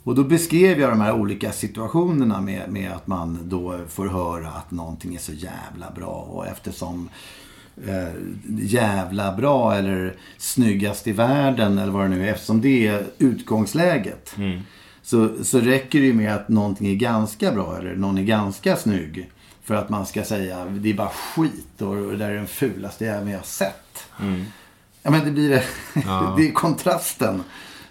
Och 0.05 0.15
då 0.15 0.25
beskrev 0.25 0.81
jag 0.81 0.91
de 0.91 1.01
här 1.01 1.13
olika 1.13 1.53
situationerna 1.53 2.41
med, 2.41 2.69
med 2.69 2.93
att 2.93 3.07
man 3.07 3.39
då 3.43 3.79
får 3.89 4.07
höra 4.07 4.49
att 4.49 4.71
någonting 4.71 5.15
är 5.15 5.19
så 5.19 5.33
jävla 5.33 5.91
bra. 5.97 6.29
Och 6.31 6.47
eftersom 6.47 7.09
eh, 7.87 8.09
jävla 8.59 9.33
bra 9.37 9.75
eller 9.75 10.17
snyggast 10.39 11.07
i 11.07 11.13
världen 11.13 11.79
eller 11.79 11.93
vad 11.93 12.05
det 12.05 12.09
nu 12.09 12.29
är. 12.29 12.33
Eftersom 12.33 12.61
det 12.61 12.87
är 12.87 13.07
utgångsläget. 13.19 14.35
Så, 15.03 15.45
så 15.45 15.61
räcker 15.61 16.01
det 16.01 16.07
ju 16.07 16.15
med 16.15 16.35
att 16.35 16.49
någonting 16.49 16.89
är 16.89 16.95
ganska 16.95 17.53
bra 17.53 17.77
eller 17.79 17.95
någon 17.97 18.19
är 18.19 18.23
ganska 18.23 18.77
snygg. 18.77 19.31
För 19.63 19.75
att 19.75 19.89
man 19.89 20.07
ska 20.07 20.25
säga 20.25 20.65
det 20.65 20.91
är 20.91 20.95
bara 20.95 21.09
skit 21.09 21.83
och 21.83 21.97
det 21.97 22.17
där 22.17 22.31
är 22.31 22.35
den 22.35 22.47
fulaste 22.47 23.05
jäveln 23.05 23.31
jag 23.31 23.39
har 23.39 23.45
sett. 23.45 24.07
Ja 25.03 25.11
men 25.11 25.25
det 25.25 25.31
blir 25.31 25.51
det. 25.51 25.65
det 26.37 26.49
är 26.49 26.53
kontrasten 26.53 27.43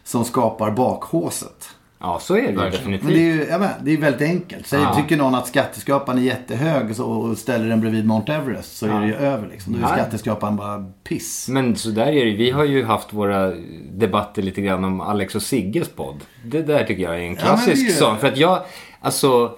som 0.04 0.26
skapar 0.26 0.72
bakhåset. 0.72 1.70
Ja, 2.02 2.20
så 2.22 2.36
är 2.38 2.42
det 2.42 2.48
ju 2.66 2.70
definitivt. 2.72 3.04
Men 3.04 3.14
det 3.14 3.20
är 3.20 3.34
ju 3.36 3.46
ja, 3.50 3.58
men, 3.58 3.70
det 3.84 3.92
är 3.94 3.98
väldigt 3.98 4.22
enkelt. 4.22 4.68
Säg, 4.68 4.82
Ja. 4.82 4.96
Tycker 4.96 5.18
någon 5.18 5.36
att 5.36 5.48
skatteskrapan 5.48 6.18
är 6.18 6.22
jättehög 6.22 6.96
så, 6.96 7.06
och 7.06 7.38
ställer 7.38 7.70
den 7.70 7.82
bredvid 7.82 8.06
Mount 8.06 8.34
Everest 8.34 8.78
så 8.78 8.86
är 8.88 9.00
det 9.02 9.08
ju 9.08 9.16
över 9.16 9.48
liksom. 9.48 9.74
Då 9.74 9.80
är 9.80 9.82
Ja. 9.84 9.88
skatteskrapan 9.96 10.56
bara 10.56 10.86
piss. 11.04 11.48
Men 11.50 11.76
så 11.76 11.90
där 11.90 12.08
är 12.08 12.26
det 12.26 12.32
Vi 12.32 12.52
har 12.52 12.66
ju 12.66 12.84
haft 12.86 13.14
våra 13.14 13.54
debatter 13.92 14.42
lite 14.42 14.62
grann 14.62 14.84
om 14.84 15.02
Alex 15.02 15.36
och 15.36 15.42
Sigges 15.42 15.90
podd. 15.90 16.16
Det 16.46 16.62
där 16.62 16.84
tycker 16.84 17.04
jag 17.04 17.16
är 17.16 17.20
en 17.22 17.36
klassisk 17.36 17.82
ju- 17.90 17.94
sån. 17.94 18.18
För 18.18 18.28
att 18.28 18.38
jag, 18.38 18.62
alltså, 19.02 19.56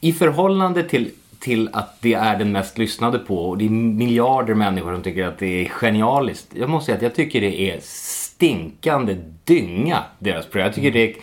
i 0.00 0.12
förhållande 0.12 0.82
till, 0.82 1.10
till 1.38 1.68
att 1.72 2.02
det 2.02 2.14
är 2.14 2.38
den 2.38 2.52
mest 2.52 2.78
lyssnade 2.78 3.18
på 3.18 3.48
och 3.48 3.58
det 3.58 3.64
är 3.64 3.70
miljarder 3.70 4.54
människor 4.54 4.92
som 4.92 5.02
tycker 5.02 5.26
att 5.26 5.38
det 5.38 5.46
är 5.64 5.68
genialiskt. 5.68 6.46
Jag 6.54 6.68
måste 6.70 6.86
säga 6.86 6.96
att 6.96 7.02
jag 7.02 7.14
tycker 7.14 7.40
det 7.40 7.60
är 7.60 7.78
stinkande 7.82 9.16
dynga, 9.44 9.98
deras 10.18 10.46
program. 10.46 10.66
Jag 10.66 10.74
tycker 10.74 10.90
det 10.90 11.10
är 11.10 11.14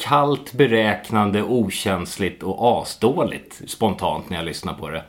kallt, 0.00 0.52
beräknande, 0.52 1.42
okänsligt 1.42 2.42
och 2.42 2.82
asdåligt 2.82 3.62
spontant 3.66 4.30
när 4.30 4.36
jag 4.36 4.44
lyssnar 4.44 4.74
på 4.74 4.88
det. 4.88 5.02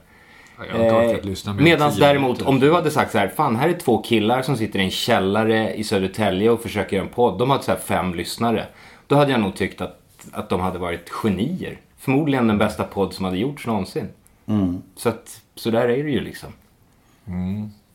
Än 0.74 1.64
Medan 1.64 1.90
Eh, 1.90 1.96
däremot 1.98 2.42
om 2.42 2.60
du 2.60 2.74
hade 2.74 2.92
sagt 2.92 3.12
så 3.12 3.18
här, 3.18 3.28
fan 3.28 3.56
här 3.56 3.70
är 3.70 3.74
två 3.74 4.02
killar 4.02 4.42
som 4.42 4.58
sitter 4.58 4.80
i 4.80 4.84
en 4.84 4.92
källare 4.92 5.74
i 5.74 5.84
Södertälje 5.84 6.50
och 6.50 6.62
försöker 6.62 6.96
göra 6.96 7.06
en 7.06 7.14
podd. 7.14 7.40
De 7.40 7.50
har 7.50 7.60
så 7.60 7.72
här 7.72 7.80
fem 7.80 8.14
lyssnare. 8.14 8.66
Då 9.08 9.16
hade 9.16 9.32
jag 9.32 9.42
nog 9.42 9.56
tyckt 9.56 9.82
att, 9.82 10.02
att 10.32 10.50
de 10.50 10.60
hade 10.60 10.80
varit 10.80 11.10
genier. 11.10 11.78
Förmodligen 11.98 12.48
den 12.48 12.58
bästa 12.58 12.84
podd 12.84 13.14
som 13.14 13.26
hade 13.26 13.38
gjorts 13.38 13.68
någonsin. 13.68 14.08
Så 14.96 15.10
att, 15.10 15.42
så 15.56 15.72
där 15.72 15.90
är 15.90 16.04
det 16.04 16.10
ju 16.10 16.22
liksom. 16.22 16.50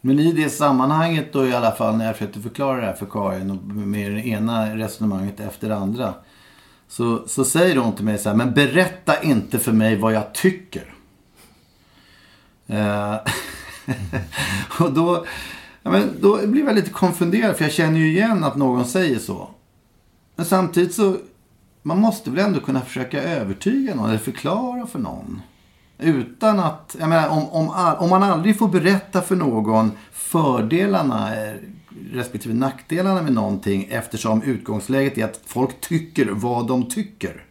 Men 0.01 0.19
i 0.19 0.33
det 0.33 0.51
sammanhanget 0.51 1.33
då 1.33 1.47
i 1.47 1.55
alla 1.55 1.71
fall 1.71 1.97
när 1.97 2.07
jag 2.07 2.17
försökte 2.17 2.41
förklara 2.41 2.81
det 2.81 2.87
här 2.87 2.93
för 2.93 3.07
Karin 3.07 3.61
med 3.91 4.13
det 4.13 4.27
ena 4.27 4.77
resonemanget 4.77 5.41
efter 5.41 5.69
det 5.69 5.77
andra. 5.77 6.15
Så, 6.89 7.29
så 7.29 7.45
säger 7.45 7.77
hon 7.77 7.97
till 7.97 8.05
mig 8.05 8.19
så 8.19 8.29
här, 8.29 8.37
men 8.37 8.55
berätta 8.55 9.23
inte 9.23 9.59
för 9.59 9.73
mig 9.73 9.97
vad 9.97 10.13
jag 10.13 10.35
tycker. 10.35 10.95
Eh, 12.67 13.17
och 14.81 14.93
då, 14.93 15.27
ja, 15.83 15.91
men 15.91 16.11
då 16.21 16.47
blir 16.47 16.65
jag 16.65 16.75
lite 16.75 16.91
konfunderad 16.91 17.57
för 17.57 17.65
jag 17.65 17.73
känner 17.73 17.99
ju 17.99 18.09
igen 18.09 18.45
att 18.45 18.57
någon 18.57 18.85
säger 18.85 19.19
så. 19.19 19.51
Men 20.37 20.47
samtidigt 20.47 20.95
så, 20.95 21.17
man 21.83 22.01
måste 22.01 22.31
väl 22.31 22.47
ändå 22.47 22.61
kunna 22.61 22.81
försöka 22.81 23.23
övertyga 23.23 23.95
någon 23.95 24.09
eller 24.09 24.19
förklara 24.19 24.87
för 24.87 24.99
någon. 24.99 25.43
Utan 25.99 26.61
att, 26.61 26.97
jag 27.01 27.09
menar 27.09 27.29
om, 27.29 27.49
om, 27.49 27.71
all, 27.71 27.97
om 27.97 28.11
man 28.11 28.23
aldrig 28.23 28.59
får 28.59 28.69
berätta 28.69 29.23
för 29.23 29.37
någon 29.37 29.93
fördelarna 30.13 31.31
respektive 32.17 32.55
nackdelarna 32.55 33.23
med 33.23 33.33
någonting 33.33 33.89
eftersom 33.91 34.43
utgångsläget 34.43 35.19
är 35.19 35.25
att 35.25 35.41
folk 35.47 35.81
tycker 35.81 36.27
vad 36.27 36.69
de 36.69 36.89
tycker. 36.89 37.45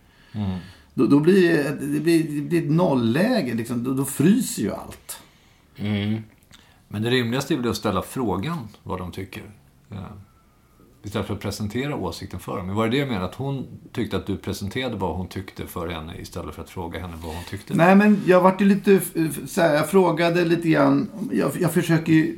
Då, 0.93 1.05
då 1.05 1.19
blir 1.19 1.63
det, 1.63 1.99
blir, 1.99 2.23
det 2.23 2.41
blir 2.41 2.63
ett 2.63 2.71
nollläge, 2.71 3.53
liksom, 3.53 3.83
då, 3.83 3.93
då 3.93 4.05
fryser 4.05 4.61
ju 4.61 4.71
allt. 4.71 5.19
Men 6.87 7.01
det 7.01 7.09
rimligaste 7.09 7.53
är 7.53 7.57
väl 7.57 7.69
att 7.69 7.77
ställa 7.77 8.01
frågan 8.01 8.67
vad 8.83 8.99
de 8.99 9.11
tycker. 9.11 9.43
Ja. 9.89 10.07
Istället 11.03 11.27
för 11.27 11.33
att 11.33 11.39
presentera 11.39 11.95
åsikten 11.95 12.39
för 12.39 12.57
dem. 12.57 12.67
Men 12.67 12.75
var 12.75 12.85
det 12.85 12.91
det 12.91 12.97
jag 12.97 13.07
menade? 13.07 13.25
Att 13.25 13.35
hon 13.35 13.67
tyckte 13.91 14.17
att 14.17 14.25
du 14.25 14.37
presenterade 14.37 14.95
vad 14.95 15.17
hon 15.17 15.27
tyckte 15.27 15.67
för 15.67 15.87
henne 15.87 16.17
istället 16.17 16.55
för 16.55 16.61
att 16.61 16.69
fråga 16.69 16.99
henne 16.99 17.13
vad 17.23 17.35
hon 17.35 17.43
tyckte? 17.49 17.73
Nej, 17.73 17.95
men 17.95 18.21
jag 18.25 18.41
vart 18.41 18.61
ju 18.61 18.65
lite 18.65 18.93
eh, 18.93 19.01
så 19.47 19.61
här, 19.61 19.75
jag 19.75 19.89
frågade 19.89 20.45
lite 20.45 20.69
grann. 20.69 21.09
Jag, 21.31 21.51
jag 21.59 21.73
försöker 21.73 22.13
ju 22.13 22.35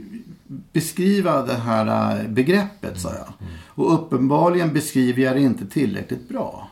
beskriva 0.48 1.42
det 1.42 1.54
här 1.54 2.20
eh, 2.20 2.28
begreppet, 2.30 3.00
sa 3.00 3.14
jag. 3.14 3.34
Och 3.66 3.94
uppenbarligen 3.94 4.74
beskriver 4.74 5.24
jag 5.24 5.36
det 5.36 5.42
inte 5.42 5.66
tillräckligt 5.66 6.30
bra. 6.30 6.70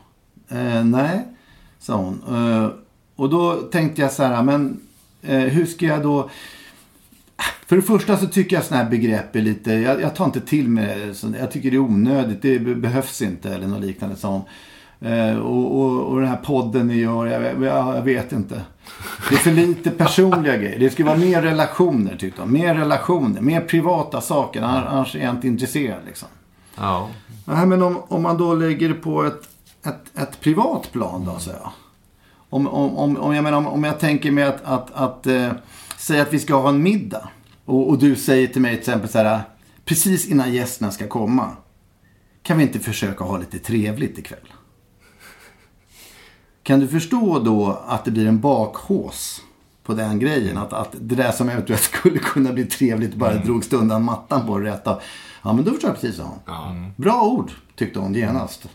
Eh, 0.48 0.84
nej, 0.84 1.24
sa 1.78 1.96
hon. 1.96 2.22
Eh, 2.36 2.68
och 3.16 3.30
då 3.30 3.54
tänkte 3.54 4.02
jag 4.02 4.12
så 4.12 4.22
här, 4.22 4.42
men 4.42 4.80
eh, 5.22 5.38
hur 5.40 5.66
ska 5.66 5.86
jag 5.86 6.02
då... 6.02 6.30
För 7.66 7.76
det 7.76 7.82
första 7.82 8.16
så 8.16 8.26
tycker 8.26 8.56
jag 8.56 8.64
sådana 8.64 8.84
här 8.84 8.90
begrepp 8.90 9.36
är 9.36 9.42
lite, 9.42 9.72
jag, 9.72 10.00
jag 10.00 10.14
tar 10.14 10.24
inte 10.24 10.40
till 10.40 10.68
mig 10.68 11.14
det. 11.22 11.38
Jag 11.38 11.50
tycker 11.50 11.70
det 11.70 11.76
är 11.76 11.80
onödigt, 11.80 12.42
det 12.42 12.58
be- 12.58 12.74
behövs 12.74 13.22
inte 13.22 13.54
eller 13.54 13.66
något 13.66 13.80
liknande 13.80 14.16
sånt. 14.16 14.44
Eh, 15.00 15.38
och, 15.38 15.80
och, 15.80 16.02
och 16.02 16.20
den 16.20 16.28
här 16.28 16.36
podden 16.36 16.86
ni 16.86 16.94
gör, 16.94 17.26
jag, 17.26 17.42
jag, 17.42 17.96
jag 17.96 18.02
vet 18.02 18.32
inte. 18.32 18.62
Det 19.28 19.34
är 19.34 19.38
för 19.38 19.50
lite 19.50 19.90
personliga 19.90 20.56
grejer. 20.56 20.78
Det 20.78 20.90
ska 20.90 21.04
vara 21.04 21.16
mer 21.16 21.42
relationer 21.42 22.16
tyckte 22.16 22.40
de. 22.40 22.52
Mer 22.52 22.74
relationer, 22.74 23.40
mer 23.40 23.60
privata 23.60 24.20
saker. 24.20 24.62
Annars, 24.62 25.16
är 25.16 25.20
jag 25.20 25.34
inte 25.34 25.46
intresserad 25.46 26.00
liksom. 26.06 26.28
Ja. 26.76 27.08
Nej, 27.44 27.66
men 27.66 27.82
om, 27.82 28.02
om 28.08 28.22
man 28.22 28.38
då 28.38 28.54
lägger 28.54 28.88
det 28.88 28.94
på 28.94 29.24
ett, 29.24 29.48
ett, 29.84 30.18
ett 30.18 30.40
privat 30.40 30.92
plan 30.92 31.24
då, 31.24 31.38
så 31.38 31.50
jag. 31.50 31.70
Om, 32.50 32.68
om, 32.68 32.96
om, 32.96 33.16
om, 33.16 33.34
jag 33.34 33.44
menar, 33.44 33.58
om, 33.58 33.66
om 33.66 33.84
jag 33.84 34.00
tänker 34.00 34.30
mig 34.30 34.44
att, 34.44 34.64
att, 34.64 34.92
att 34.92 35.26
eh, 35.26 35.52
säga 35.96 36.22
att 36.22 36.32
vi 36.32 36.38
ska 36.38 36.54
ha 36.54 36.68
en 36.68 36.82
middag. 36.82 37.28
Och, 37.64 37.88
och 37.88 37.98
du 37.98 38.16
säger 38.16 38.46
till 38.46 38.62
mig 38.62 38.72
till 38.72 38.80
exempel 38.80 39.08
så 39.08 39.18
här, 39.18 39.40
precis 39.84 40.26
innan 40.26 40.52
gästerna 40.52 40.90
ska 40.90 41.08
komma. 41.08 41.50
Kan 42.42 42.58
vi 42.58 42.64
inte 42.64 42.80
försöka 42.80 43.24
ha 43.24 43.38
lite 43.38 43.58
trevligt 43.58 44.18
ikväll? 44.18 44.52
Kan 46.66 46.80
du 46.80 46.88
förstå 46.88 47.38
då 47.38 47.78
att 47.86 48.04
det 48.04 48.10
blir 48.10 48.28
en 48.28 48.40
bakhås 48.40 49.42
på 49.82 49.94
den 49.94 50.18
grejen. 50.18 50.58
Att, 50.58 50.72
att 50.72 50.88
det 51.00 51.14
där 51.14 51.32
som 51.32 51.48
eventuellt 51.48 51.82
skulle 51.94 52.18
kunna 52.18 52.52
bli 52.52 52.64
trevligt 52.64 53.14
bara 53.14 53.30
Mm. 53.32 53.46
drogs 53.46 53.72
undan 53.72 54.02
mattan 54.04 54.46
på 54.46 54.58
det 54.58 54.70
rätta. 54.70 54.98
Ja, 55.42 55.52
men 55.52 55.64
då 55.64 55.70
förstår 55.72 55.90
jag 55.90 56.00
precis, 56.00 56.16
sa 56.16 56.22
hon. 56.46 56.92
Bra 56.96 57.22
ord, 57.22 57.50
tyckte 57.76 57.98
hon 57.98 58.14
genast. 58.14 58.66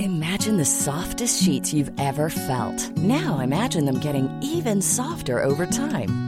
Imagine 0.00 0.56
the 0.56 0.64
softest 0.64 1.42
sheets 1.42 1.74
you've 1.74 1.92
ever 2.00 2.28
felt. 2.28 2.96
Now 2.96 3.40
imagine 3.44 3.86
them 3.86 4.00
getting 4.00 4.28
even 4.42 4.82
softer 4.82 5.44
over 5.44 5.66
time. 5.66 6.27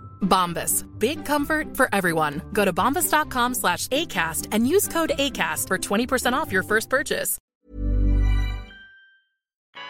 Bombas. 0.21 0.85
Big 0.99 1.25
comfort 1.25 1.77
for 1.77 1.87
everyone. 1.93 2.41
Go 2.53 2.65
to 2.65 2.73
bombas.com 2.73 3.55
slash 3.55 3.87
ACAST 3.87 4.47
and 4.51 4.67
use 4.67 4.87
code 4.87 5.11
ACAST 5.17 5.67
for 5.67 5.77
20% 5.77 6.33
off 6.33 6.51
your 6.51 6.63
first 6.63 6.89
purchase. 6.89 7.37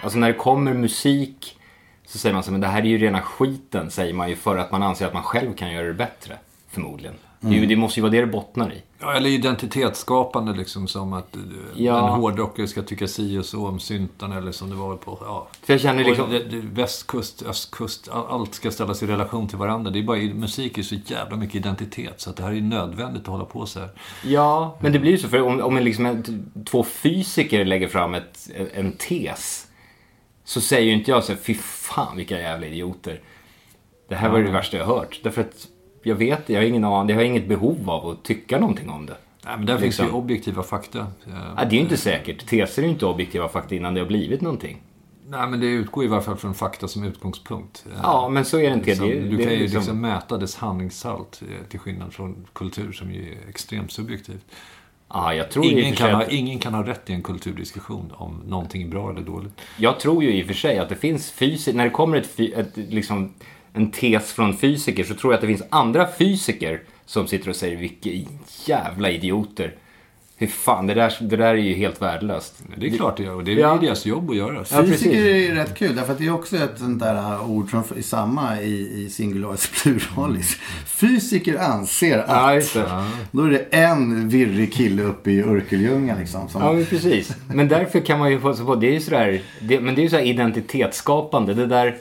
Alltså 0.04 0.20
när 0.20 0.28
det 0.28 0.34
kommer 0.34 0.74
musik 0.74 1.58
så 2.06 2.18
säger 2.18 2.34
man 2.34 2.44
så 2.44 2.52
men 2.52 2.62
det 2.62 2.68
här 2.68 2.82
är 2.82 2.86
ju 2.86 2.98
rena 2.98 3.22
skiten 3.22 3.92
säger 3.92 4.14
man 4.14 4.30
ju 4.30 4.36
för 4.36 4.58
att 4.58 4.72
man 4.72 4.84
anser 4.84 5.08
att 5.08 5.14
man 5.14 5.24
själv 5.24 5.54
kan 5.54 5.72
göra 5.72 5.88
det 5.88 5.94
bättre. 5.94 6.38
Förmodligen. 6.70 7.16
Ju, 7.44 7.66
det 7.66 7.76
måste 7.76 8.00
ju 8.00 8.02
vara 8.02 8.12
det 8.12 8.22
det 8.22 8.28
bottnar 8.28 8.74
i. 8.74 8.82
Ja, 9.00 9.14
eller 9.14 9.30
identitetsskapande 9.30 10.54
liksom 10.54 10.88
som 10.88 11.14
att 11.14 11.36
eh, 11.36 11.42
Ja. 11.76 11.98
en 12.14 12.22
hårdrockare 12.22 12.68
ska 12.68 12.82
tycka 12.82 13.08
si 13.08 13.38
och 13.38 13.46
så 13.46 13.68
om 13.68 13.80
syntarna 13.80 14.38
eller 14.38 14.52
som 14.52 14.70
det 14.70 14.76
var 14.76 14.96
på... 14.96 15.18
Ja. 15.22 15.48
För 15.64 15.74
jag 15.74 15.82
känner 15.82 16.04
liksom- 16.04 16.26
Och 16.26 16.32
det, 16.32 16.40
det, 16.44 16.58
västkust, 16.62 17.42
östkust, 17.44 18.10
all- 18.10 18.26
allt 18.30 18.54
ska 18.54 18.72
ställas 18.72 19.04
i 19.04 19.08
relation 19.08 19.48
till 19.48 19.58
varandra. 19.58 19.92
Det 19.92 20.00
är 20.00 20.04
bara, 20.04 20.18
musik 20.18 20.78
är 20.78 20.82
så 20.84 20.96
jävla 21.06 21.36
mycket 21.38 21.56
identitet 21.56 22.22
så 22.22 22.30
att 22.30 22.36
det 22.36 22.44
här 22.44 22.52
är 22.52 22.62
nödvändigt 22.62 23.22
att 23.22 23.28
hålla 23.28 23.46
på 23.46 23.66
så 23.66 23.80
här. 23.80 23.90
Ja, 24.26 24.78
men 24.80 24.92
det 24.94 25.00
blir 25.00 25.12
ju 25.12 25.18
så. 25.18 25.28
För 25.28 25.42
om, 25.42 25.62
om 25.62 25.78
en 25.78 25.84
liksom 25.84 26.06
en, 26.06 26.52
två 26.72 26.84
fysiker 26.84 27.66
lägger 27.66 27.88
fram 27.88 28.14
ett, 28.14 28.50
en 28.74 28.92
tes 28.92 29.68
så 30.44 30.62
säger 30.62 30.86
ju 30.88 30.94
inte 30.94 31.12
jag 31.12 31.24
så 31.24 31.32
här, 31.32 31.40
fy 31.40 31.54
fan 31.56 32.18
vilka 32.18 32.40
jävla 32.40 32.68
idioter. 32.68 33.22
Det 34.10 34.16
här 34.16 34.30
var 34.30 34.40
det 34.40 34.52
värsta 34.52 34.78
jag 34.78 34.86
hört. 34.86 35.20
Därför 35.24 35.42
att 35.42 35.68
jag 36.04 36.16
vet, 36.16 36.50
jag 36.50 36.60
har 36.60 36.66
ingen 36.66 36.84
aning, 36.84 37.10
jag 37.10 37.16
har 37.16 37.24
inget 37.24 37.48
behov 37.48 37.90
av 37.90 38.08
att 38.10 38.24
tycka 38.24 38.60
någonting 38.60 38.90
om 38.90 39.06
det. 39.06 39.16
Nej, 39.46 39.54
men 39.58 39.66
där 39.66 39.74
finns 39.78 39.86
Liksom. 40.00 40.06
ju 40.06 40.12
objektiva 40.12 40.64
fakta. 40.64 41.08
Ja, 41.58 41.64
det 41.66 41.76
är 41.76 41.78
ju 41.78 41.80
inte 41.80 41.98
säkert. 41.98 42.46
Teser 42.48 42.82
är 42.82 42.86
ju 42.86 42.92
inte 42.92 43.06
objektiva 43.06 43.48
fakta 43.50 43.76
innan 43.76 43.94
det 43.94 44.00
har 44.00 44.08
blivit 44.08 44.42
någonting. 44.42 44.82
Nej, 45.28 45.48
men 45.48 45.60
det 45.60 45.66
utgår 45.66 46.04
i 46.04 46.08
varje 46.08 46.24
fall 46.24 46.36
från 46.38 46.54
fakta 46.54 46.88
som 46.88 47.04
utgångspunkt. 47.04 47.86
Ja, 48.04 48.30
men 48.30 48.46
så 48.46 48.58
är 48.60 48.70
det 48.70 48.74
inte. 48.74 48.86
Liksom, 48.90 49.08
Det- 49.10 49.20
du 49.20 49.38
det 49.38 49.44
är 49.44 49.48
kan 49.48 49.54
ju 49.54 49.60
liksom- 49.60 49.80
liksom 49.80 50.02
mäta 50.02 50.38
dess 50.38 50.56
handlingshalt 50.56 51.42
eh, 51.42 51.68
till 51.70 51.80
skillnad 51.80 52.14
från 52.14 52.48
kultur 52.54 52.92
som 52.92 53.12
ju 53.12 53.22
är 53.32 53.50
extremt 53.50 53.92
subjektivt. 53.92 54.46
Ja, 55.14 55.34
jag 55.34 55.52
tror 55.52 55.66
Ingen 55.66 55.96
kan, 55.96 56.12
ha, 56.16 56.22
att- 56.24 56.32
ingen 56.32 56.60
kan 56.60 56.74
ha 56.74 56.88
rätt 56.88 57.10
i 57.10 57.14
en 57.14 57.22
kulturdiskussion 57.24 58.12
om 58.16 58.42
någonting 58.48 58.82
är 58.84 58.88
bra 58.88 59.10
eller 59.12 59.22
dåligt. 59.22 59.62
Jag 59.78 60.00
tror 60.00 60.24
ju 60.24 60.34
i 60.34 60.44
och 60.44 60.48
för 60.48 60.54
sig 60.54 60.78
att 60.80 60.90
det 60.90 60.96
finns 60.96 61.32
fysiker, 61.32 61.78
när 61.78 61.84
det 61.84 61.90
kommer 61.90 62.18
ett, 62.18 62.40
ett, 62.40 62.78
liksom, 62.78 63.34
en 63.74 63.92
tes 63.92 64.32
från 64.32 64.58
fysiker 64.58 65.04
så 65.04 65.14
tror 65.14 65.34
jag 65.34 65.38
att 65.38 65.42
det 65.42 65.48
finns 65.48 65.64
andra 65.70 66.08
fysiker 66.18 66.82
som 67.06 67.28
sitter 67.28 67.50
och 67.50 67.56
säger 67.56 67.78
vilka 67.78 68.10
jävla 68.66 69.10
idioter. 69.10 69.76
Hur 70.38 70.48
fan, 70.48 70.88
det 70.88 70.94
där, 70.94 71.14
det 71.22 71.36
där 71.36 71.46
är 71.46 71.56
ju 71.56 71.74
helt 71.74 72.02
värdelöst. 72.02 72.64
Det 72.78 72.88
är 72.88 72.98
klart 72.98 73.18
det 73.18 73.24
gör 73.24 73.36
och 73.36 73.44
det 73.44 73.52
är 73.52 73.58
Ja. 73.58 73.78
deras 73.82 74.06
jobb 74.06 74.30
att 74.30 74.36
göra. 74.36 74.66
Ja. 74.72 74.84
Fysiker 74.84 75.26
är 75.26 75.36
ju 75.36 75.56
rätt 75.56 75.78
kul, 75.78 75.96
därför 75.96 76.12
att 76.14 76.18
det 76.20 76.26
är 76.26 76.34
också 76.34 76.58
ett 76.58 76.80
sånt 76.80 77.00
där 77.00 77.42
ord 77.50 77.70
som 77.70 77.84
är 77.98 78.02
samma 78.02 78.62
i, 78.62 79.04
i 79.06 79.10
singularis 79.10 79.72
pluralis. 79.84 80.58
Fysiker 80.86 81.58
anser 81.58 82.18
att... 82.18 82.76
Ja. 82.76 83.06
Då 83.32 83.44
är 83.44 83.50
det 83.50 83.58
en 83.72 84.30
virrig 84.30 84.74
kille 84.74 85.04
uppe 85.04 85.32
i 85.32 85.42
Örkelljunga 85.44 86.16
liksom. 86.20 86.50
Som, 86.50 86.62
Ja, 86.62 86.74
men 86.74 86.86
precis. 86.86 87.36
Men 87.54 87.68
därför 87.68 88.00
kan 88.00 88.20
man 88.20 88.32
ju 88.32 88.40
få 88.40 88.76
det 88.76 88.88
är 88.88 88.94
ju 88.94 89.00
sådär, 89.00 89.42
det, 89.62 89.80
men 89.80 89.96
det 89.96 90.02
är 90.02 90.04
ju 90.04 90.10
sådär 90.10 90.24
identitetsskapande. 90.24 91.54
Det 91.54 91.66
där, 91.66 91.98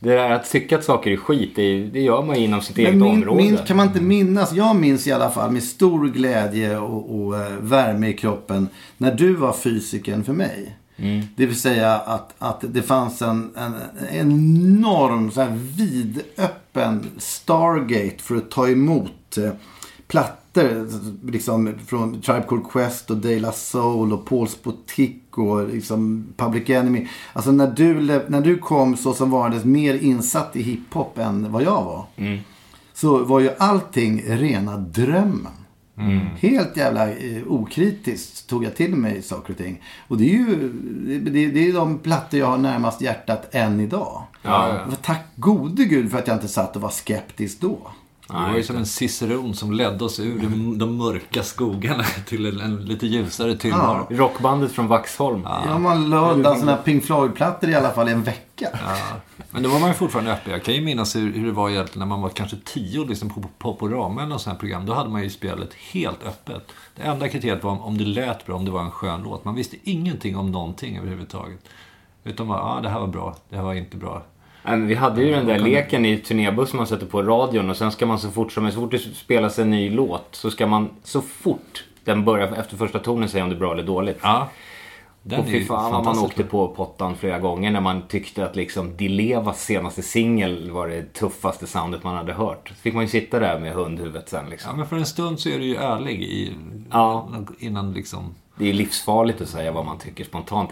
det 0.00 0.10
där 0.10 0.30
att 0.30 0.50
tycka 0.50 0.78
att 0.78 0.84
saker 0.84 1.10
är 1.10 1.16
skit, 1.16 1.52
det, 1.56 1.84
det 1.84 2.00
gör 2.00 2.22
man 2.22 2.38
ju 2.38 2.44
inom 2.44 2.60
sitt 2.60 2.78
eget 2.78 2.94
min, 2.94 3.02
område. 3.02 3.42
min, 3.42 3.56
kan 3.56 3.76
man 3.76 3.86
inte 3.86 4.00
minnas, 4.00 4.52
jag 4.52 4.76
minns 4.76 5.06
i 5.06 5.12
alla 5.12 5.30
fall 5.30 5.50
med 5.50 5.62
stor 5.62 6.08
glädje 6.08 6.78
och, 6.78 7.20
och 7.20 7.36
eh, 7.36 7.52
värme 7.60 8.08
i 8.08 8.12
kroppen 8.12 8.68
när 8.96 9.14
du 9.14 9.34
var 9.34 9.52
fysikern 9.52 10.24
för 10.24 10.32
mig. 10.32 10.76
Mm. 10.96 11.22
Det 11.36 11.46
vill 11.46 11.60
säga 11.60 11.94
att, 11.94 12.34
att 12.38 12.64
det 12.68 12.82
fanns 12.82 13.22
en, 13.22 13.50
en 13.56 13.74
enorm 14.10 15.30
så 15.30 15.40
här 15.40 15.58
vidöppen 15.76 17.06
Stargate 17.18 18.16
för 18.18 18.36
att 18.36 18.50
ta 18.50 18.68
emot 18.68 19.38
eh, 19.38 19.50
plattor 20.52 20.86
liksom, 21.30 21.74
från 21.86 22.20
Tribe 22.20 22.44
Called 22.48 22.64
Quest 22.70 23.10
och 23.10 23.16
De 23.16 23.38
La 23.38 23.52
Soul 23.52 24.12
och 24.12 24.26
Paul 24.26 24.48
Spotik 24.48 25.38
och 25.38 25.68
liksom 25.68 26.26
Public 26.36 26.70
Enemy. 26.70 27.08
Alltså 27.32 27.52
när 27.52 27.66
du, 27.66 27.94
när 28.28 28.40
du 28.40 28.58
kom 28.58 28.96
så 28.96 29.14
som 29.14 29.30
varandes 29.30 29.64
mer 29.64 29.94
insatt 29.94 30.56
i 30.56 30.62
hiphop 30.62 31.18
än 31.18 31.52
vad 31.52 31.62
jag 31.62 31.84
var. 31.84 32.06
Så 32.94 33.24
var 33.24 33.40
ju 33.40 33.50
allting 33.58 34.22
rena 34.26 34.76
drömmen. 34.76 35.52
Helt 36.38 36.76
jävla 36.76 37.10
eh, 37.10 37.42
okritiskt 37.46 38.48
tog 38.48 38.64
jag 38.64 38.76
till 38.76 38.94
mig 38.96 39.22
saker 39.22 39.52
och 39.52 39.58
ting. 39.58 39.82
Och 40.08 40.16
det 40.18 40.24
är 40.24 40.38
ju 40.38 40.72
det, 41.20 41.46
det 41.46 41.68
är 41.68 41.72
de 41.72 41.98
plattor 41.98 42.40
jag 42.40 42.46
har 42.46 42.58
närmast 42.58 43.00
hjärtat 43.00 43.54
än 43.54 43.80
idag. 43.80 44.22
Ja, 44.42 44.86
Tack 45.02 45.26
gode 45.36 45.84
gud 45.84 46.10
för 46.10 46.18
att 46.18 46.26
jag 46.26 46.36
inte 46.36 46.48
satt 46.48 46.76
och 46.76 46.82
var 46.82 46.90
skeptisk 46.90 47.60
då. 47.60 47.78
Det 48.28 48.34
var 48.34 48.56
ju 48.56 48.62
som 48.62 48.76
en 48.76 48.86
ciceron 48.86 49.54
som 49.54 49.72
ledde 49.72 50.04
oss 50.04 50.20
ur 50.20 50.38
de, 50.38 50.78
de 50.78 50.96
mörka 50.96 51.42
skogarna 51.42 52.04
till 52.26 52.46
en, 52.46 52.60
en 52.60 52.84
lite 52.84 53.06
ljusare 53.06 53.56
tillvaro. 53.56 54.06
Rockbandet 54.10 54.72
från 54.72 54.86
Vaxholm. 54.86 55.46
Ja, 55.66 55.78
man 55.78 56.10
la 56.10 56.32
undan 56.32 56.58
sådana 56.58 56.76
Pink 56.76 57.04
Floyd-plattor 57.04 57.70
i 57.70 57.74
alla 57.74 57.90
fall 57.90 58.08
i 58.08 58.12
en 58.12 58.22
vecka. 58.22 58.68
Men 59.50 59.62
då 59.62 59.68
var 59.68 59.80
man 59.80 59.88
ju 59.88 59.94
fortfarande 59.94 60.32
öppen. 60.32 60.52
Jag 60.52 60.62
kan 60.62 60.74
ju 60.74 60.80
minnas 60.80 61.16
hur, 61.16 61.32
hur 61.32 61.46
det 61.46 61.52
var 61.52 61.70
egentligen 61.70 61.98
när 61.98 62.06
man 62.06 62.22
var 62.22 62.28
kanske 62.28 62.56
tio 62.64 63.00
och 63.00 63.08
liksom 63.08 63.30
på 63.30 63.42
Poporama 63.58 64.20
eller 64.20 64.30
något 64.30 64.42
sånt 64.42 64.54
här 64.54 64.60
program. 64.60 64.86
Då 64.86 64.94
hade 64.94 65.10
man 65.10 65.22
ju 65.22 65.30
spelet 65.30 65.74
helt 65.74 66.22
öppet. 66.22 66.72
Det 66.96 67.02
enda 67.02 67.28
kriteriet 67.28 67.64
var 67.64 67.70
om, 67.70 67.80
om 67.80 67.98
det 67.98 68.04
lät 68.04 68.46
bra, 68.46 68.56
om 68.56 68.64
det 68.64 68.70
var 68.70 68.82
en 68.82 68.90
skön 68.90 69.22
låt. 69.22 69.44
Man 69.44 69.54
visste 69.54 69.76
ingenting 69.82 70.36
om 70.36 70.52
någonting 70.52 70.98
överhuvudtaget. 70.98 71.60
Utan 72.24 72.48
bara, 72.48 72.62
ah, 72.62 72.80
det 72.80 72.88
här 72.88 73.00
var 73.00 73.06
bra, 73.06 73.36
det 73.48 73.56
här 73.56 73.62
var 73.62 73.74
inte 73.74 73.96
bra. 73.96 74.22
Men 74.68 74.86
Vi 74.86 74.94
hade 74.94 75.22
ju 75.22 75.30
den 75.30 75.46
där 75.46 75.58
leken 75.58 76.04
i 76.04 76.18
turnébussen 76.18 76.76
man 76.76 76.86
sätter 76.86 77.06
på 77.06 77.22
radion 77.22 77.70
och 77.70 77.76
sen 77.76 77.92
ska 77.92 78.06
man 78.06 78.18
så 78.18 78.30
fort 78.30 78.52
som 78.52 78.70
så 78.72 78.80
fort 78.80 78.90
det 78.90 78.98
spelas 78.98 79.58
en 79.58 79.70
ny 79.70 79.90
låt 79.90 80.28
så 80.30 80.50
ska 80.50 80.66
man 80.66 80.90
så 81.02 81.20
fort 81.20 81.84
den 82.04 82.24
börjar 82.24 82.52
efter 82.52 82.76
första 82.76 82.98
tonen 82.98 83.28
säga 83.28 83.44
om 83.44 83.50
det 83.50 83.56
är 83.56 83.58
bra 83.58 83.72
eller 83.72 83.82
dåligt. 83.82 84.18
Ja. 84.22 84.48
Den 85.22 85.40
och 85.40 85.46
fy 85.46 85.64
fan 85.64 85.92
vad 85.92 86.04
man 86.04 86.18
åkte 86.18 86.44
på 86.44 86.68
pottan 86.68 87.16
flera 87.16 87.38
gånger 87.38 87.70
när 87.70 87.80
man 87.80 88.02
tyckte 88.08 88.44
att 88.44 88.56
liksom 88.56 88.96
Dilevas 88.96 89.64
senaste 89.64 90.02
singel 90.02 90.70
var 90.70 90.88
det 90.88 91.14
tuffaste 91.14 91.66
soundet 91.66 92.04
man 92.04 92.16
hade 92.16 92.32
hört. 92.32 92.68
Så 92.68 92.74
fick 92.74 92.94
man 92.94 93.04
ju 93.04 93.08
sitta 93.08 93.38
där 93.38 93.60
med 93.60 93.72
hundhuvudet 93.72 94.28
sen 94.28 94.50
liksom. 94.50 94.70
Ja, 94.70 94.76
men 94.76 94.86
för 94.86 94.96
en 94.96 95.06
stund 95.06 95.40
så 95.40 95.48
är 95.48 95.58
du 95.58 95.64
ju 95.64 95.76
ärlig 95.76 96.22
i, 96.22 96.52
Ja. 96.90 97.28
innan 97.58 97.92
liksom... 97.92 98.34
Det 98.56 98.68
är 98.68 98.72
livsfarligt 98.72 99.40
att 99.40 99.48
säga 99.48 99.72
vad 99.72 99.86
man 99.86 99.98
tycker 99.98 100.24
spontant. 100.24 100.70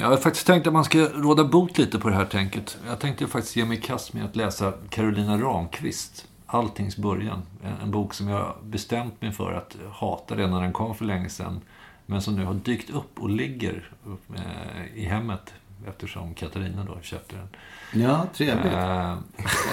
Jag 0.00 0.08
har 0.08 0.16
faktiskt 0.16 0.46
tänkt 0.46 0.66
att 0.66 0.72
man 0.72 0.84
ska 0.84 0.98
råda 0.98 1.44
bot 1.44 1.78
lite 1.78 1.98
på 1.98 2.08
det 2.08 2.14
här 2.14 2.24
tänket. 2.24 2.78
Jag 2.88 2.98
tänkte 2.98 3.26
faktiskt 3.26 3.56
ge 3.56 3.64
mig 3.64 3.78
i 3.78 3.80
kast 3.80 4.12
med 4.12 4.24
att 4.24 4.36
läsa 4.36 4.72
Carolina 4.88 5.38
Ramqvist. 5.38 6.26
Alltings 6.46 6.96
början. 6.96 7.42
En, 7.82 7.90
bok 7.90 8.14
som 8.14 8.28
jag 8.28 8.54
bestämt 8.62 9.22
mig 9.22 9.32
för 9.32 9.52
att 9.52 9.76
hata 9.92 10.34
redan 10.36 10.50
när 10.50 10.60
den 10.62 10.72
kom 10.72 10.94
för 10.94 11.04
länge 11.04 11.28
sedan. 11.28 11.60
Men 12.06 12.22
som 12.22 12.36
nu 12.36 12.44
har 12.44 12.54
dykt 12.54 12.90
upp 12.90 13.18
och 13.20 13.30
ligger 13.30 13.90
eh, 14.36 14.98
i 15.02 15.04
hemmet. 15.04 15.54
Eftersom 15.88 16.34
Katarina 16.34 16.84
då 16.84 16.98
köpte 17.02 17.36
den. 17.36 17.48
Ja, 18.02 18.26
trevligt. 18.34 18.72
Eh, 18.72 19.14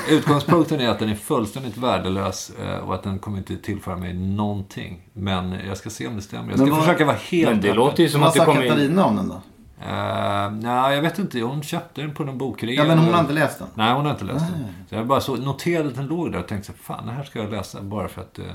utgångspunkten 0.09 0.79
är 0.79 0.89
att 0.89 0.99
den 0.99 1.09
är 1.09 1.15
fullständigt 1.15 1.77
värdelös 1.77 2.49
eh, 2.49 2.77
och 2.77 2.95
att 2.95 3.03
den 3.03 3.19
kommer 3.19 3.37
inte 3.37 3.57
tillföra 3.57 3.97
mig 3.97 4.13
någonting. 4.13 5.01
Men 5.13 5.55
jag 5.67 5.77
ska 5.77 5.89
se 5.89 6.07
om 6.07 6.15
det 6.15 6.21
stämmer. 6.21 6.49
Jag 6.49 6.59
ska 6.59 6.69
vad- 6.69 6.79
försöka 6.79 7.05
vara 7.05 7.15
helt 7.15 7.49
Men 7.49 7.61
det 7.61 7.67
öppen. 7.67 7.75
låter 7.75 8.03
ju 8.03 8.09
som 8.09 8.21
Vad 8.21 8.27
att 8.27 8.33
det 8.33 8.39
sa 8.39 8.45
kommer 8.45 8.63
in... 8.63 8.69
Katarina 8.69 9.05
om 9.05 9.15
den 9.15 9.27
då? 9.27 9.41
Uh, 9.81 10.51
nej, 10.51 10.95
jag 10.95 11.01
vet 11.01 11.19
inte. 11.19 11.39
Hon 11.39 11.63
köpte 11.63 12.01
den 12.01 12.13
på 12.13 12.23
någon 12.23 12.37
bokrea. 12.37 12.75
Ja, 12.75 12.83
men 12.83 12.97
hon 12.97 13.13
har 13.13 13.21
inte 13.21 13.33
läst 13.33 13.59
den? 13.59 13.67
Nej, 13.73 13.93
hon 13.93 14.05
har 14.05 14.11
inte 14.11 14.25
läst 14.25 14.45
den. 14.47 14.67
Så 14.89 14.95
jag 14.95 15.07
bara 15.07 15.21
så 15.21 15.35
noterade 15.35 15.89
att 15.89 15.95
den 15.95 16.07
låg 16.07 16.31
där 16.31 16.39
och 16.39 16.47
tänkte 16.47 16.71
så 16.71 16.77
fan, 16.77 17.05
det 17.05 17.11
här 17.11 17.23
ska 17.23 17.39
jag 17.39 17.51
läsa 17.51 17.81
bara 17.81 18.07
för 18.07 18.21
att 18.21 18.39
eh, 18.39 18.45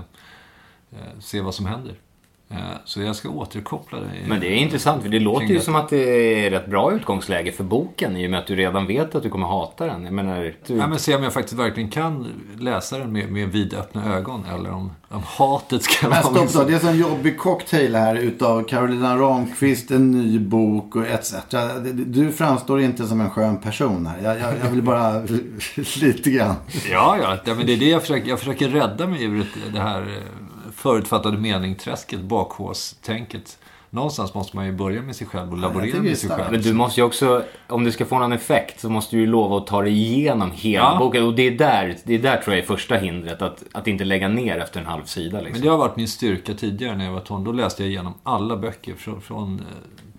eh, 0.92 1.18
se 1.20 1.40
vad 1.40 1.54
som 1.54 1.66
händer. 1.66 1.94
Eh, 2.52 2.58
så 2.84 3.00
jag 3.02 3.16
ska 3.16 3.28
återkoppla 3.28 3.98
det. 4.00 4.04
i- 4.04 4.28
Men 4.28 4.40
det 4.40 4.46
är 4.46 4.56
intressant 4.56 5.02
för 5.02 5.08
det 5.08 5.18
låter 5.18 5.46
ju 5.46 5.54
det. 5.54 5.60
som 5.60 5.74
att 5.74 5.88
det 5.88 6.44
är 6.46 6.50
rätt 6.50 6.66
bra 6.66 6.92
utgångsläge 6.92 7.52
för 7.52 7.64
boken 7.64 8.16
i 8.16 8.26
och 8.26 8.30
med 8.30 8.40
att 8.40 8.46
du 8.46 8.56
redan 8.56 8.86
vet 8.86 9.14
att 9.14 9.22
du 9.22 9.28
kommer 9.28 9.46
hata 9.46 9.86
den. 9.86 10.04
Jag 10.04 10.12
menar, 10.12 10.54
du... 10.66 10.76
Ja, 10.76 10.86
men 10.86 10.98
se 10.98 11.16
om 11.16 11.22
jag 11.22 11.32
faktiskt 11.32 11.58
verkligen 11.58 11.90
kan 11.90 12.26
läsa 12.58 12.98
den 12.98 13.12
med, 13.12 13.32
med 13.32 13.48
vidöppna 13.48 14.14
ögon 14.16 14.44
eller 14.54 14.70
om, 14.72 14.90
om 15.08 15.22
hatet 15.26 15.82
ska 15.82 16.08
Men 16.08 16.22
vara 16.22 16.46
stopp 16.46 16.52
då, 16.66 16.70
det 16.70 16.84
är 16.84 16.88
en 16.90 16.98
jobbig 16.98 17.38
cocktail 17.38 17.94
här 17.94 18.14
utav 18.16 18.62
Carolina 18.62 19.16
Ramqvist, 19.16 19.90
en 19.90 20.10
ny 20.10 20.38
bok 20.38 20.96
och 20.96 21.06
etc. 21.06 21.34
Du 22.06 22.32
framstår 22.32 22.80
inte 22.80 23.06
som 23.06 23.20
en 23.20 23.30
skön 23.30 23.56
person 23.60 24.06
här. 24.06 24.18
Jag, 24.22 24.40
jag, 24.40 24.54
jag 24.64 24.70
vill 24.70 24.82
bara 24.82 25.22
lite 26.00 26.30
grann. 26.30 26.54
Ja, 26.90 27.16
ja. 27.22 27.36
ja 27.44 27.54
men 27.54 27.66
det 27.66 27.72
är 27.72 27.76
det 27.76 27.88
jag 27.88 28.00
försöker, 28.00 28.28
jag 28.28 28.38
försöker 28.38 28.68
rädda 28.68 29.06
mig 29.06 29.24
ur 29.24 29.46
det 29.72 29.80
här 29.80 30.00
eh, 30.00 30.06
förutfattade 30.82 31.38
meningträsket, 31.38 32.20
bakhåstänket. 32.20 33.58
Någonstans 33.90 34.34
måste 34.34 34.56
man 34.56 34.66
ju 34.66 34.72
börja 34.72 35.02
med 35.02 35.16
sig 35.16 35.26
själv 35.26 35.52
och 35.52 35.58
laborera 35.58 36.02
med 36.02 36.18
sig 36.18 36.30
själv. 36.30 36.50
Men 36.52 36.62
du 36.62 36.72
måste 36.72 37.00
ju 37.00 37.04
också, 37.06 37.42
om 37.68 37.84
det 37.84 37.92
ska 37.92 38.04
få 38.04 38.18
någon 38.18 38.32
effekt, 38.32 38.80
så 38.80 38.88
måste 38.90 39.16
du 39.16 39.20
ju 39.20 39.26
lova 39.26 39.56
att 39.56 39.66
ta 39.66 39.82
dig 39.82 39.92
igenom 39.92 40.50
hela 40.54 40.84
Ja. 40.84 40.98
boken. 40.98 41.24
Och 41.26 41.34
det 41.34 41.42
är, 41.42 41.50
där, 41.50 41.96
det 42.04 42.14
är 42.14 42.18
där 42.18 42.36
tror 42.36 42.56
jag 42.56 42.62
är 42.62 42.66
första 42.66 42.96
hindret, 42.96 43.42
att, 43.42 43.64
att 43.72 43.86
inte 43.86 44.04
lägga 44.04 44.28
ner 44.28 44.58
efter 44.58 44.80
en 44.80 44.86
halv 44.86 45.04
sida. 45.04 45.38
Liksom. 45.40 45.52
Men 45.52 45.60
det 45.62 45.68
har 45.68 45.78
varit 45.78 45.96
min 45.96 46.08
styrka 46.08 46.54
tidigare 46.54 46.96
när 46.96 47.04
jag 47.04 47.12
var 47.12 47.20
ton. 47.20 47.44
Då 47.44 47.52
läste 47.52 47.82
jag 47.82 47.90
igenom 47.90 48.14
alla 48.22 48.56
böcker 48.56 48.94
från, 48.94 49.20
från 49.20 49.58
eh, 49.60 49.64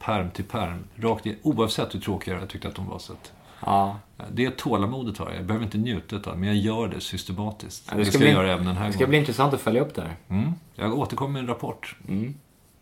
perm 0.05 0.29
till 0.31 0.45
perm. 0.45 0.83
Rakt 0.95 1.25
in, 1.25 1.35
oavsett 1.41 1.95
hur 1.95 1.99
tråkiga 1.99 2.39
jag 2.39 2.49
tyckte 2.49 2.67
att 2.67 2.75
de 2.75 2.87
var. 2.89 2.99
Så 2.99 3.13
att, 3.13 3.31
Ja. 3.65 3.99
det 4.31 4.57
tålamodet 4.57 5.17
har 5.17 5.25
jag. 5.29 5.35
Jag 5.37 5.45
behöver 5.45 5.65
inte 5.65 5.77
njuta 5.77 6.15
av 6.15 6.21
det, 6.21 6.35
men 6.35 6.43
jag 6.43 6.57
gör 6.57 6.87
det 6.87 7.01
systematiskt. 7.01 7.87
Ja, 7.91 7.97
det, 7.97 8.05
ska 8.05 8.17
bli, 8.17 8.27
jag 8.27 8.33
göra 8.33 8.53
även 8.53 8.65
den 8.65 8.75
här 8.77 8.85
det 8.85 8.91
ska 8.91 8.99
gången. 8.99 9.09
bli 9.09 9.17
intressant 9.17 9.53
att 9.53 9.61
följa 9.61 9.81
upp 9.81 9.95
det 9.95 10.01
här. 10.01 10.15
Mm. 10.27 10.51
Jag 10.75 10.99
återkommer 10.99 11.33
med 11.33 11.39
en 11.39 11.47
rapport. 11.47 11.95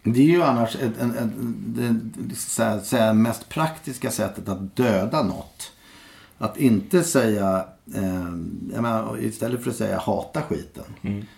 Det 0.04 0.20
är 0.20 0.26
ju 0.26 0.44
annars 0.44 0.76
ett, 0.76 1.00
en, 1.02 1.17
en, 1.17 2.13
det 2.17 2.36
så 2.36 2.63
här, 2.63 2.80
så 2.80 2.98
här, 2.98 3.13
mest 3.13 3.50
praktiska 3.50 4.12
sättet 4.12 4.50
att 4.50 4.76
döda 4.76 5.24
något. 5.24 5.72
Att 6.38 6.58
inte 6.58 7.04
säga, 7.04 7.65
eh, 7.96 8.04
jag 8.74 8.82
menar, 8.82 9.20
istället 9.20 9.63
för 9.63 9.70
att 9.70 9.76
säga 9.76 10.00
hata 10.00 10.41
skiten. 10.41 10.84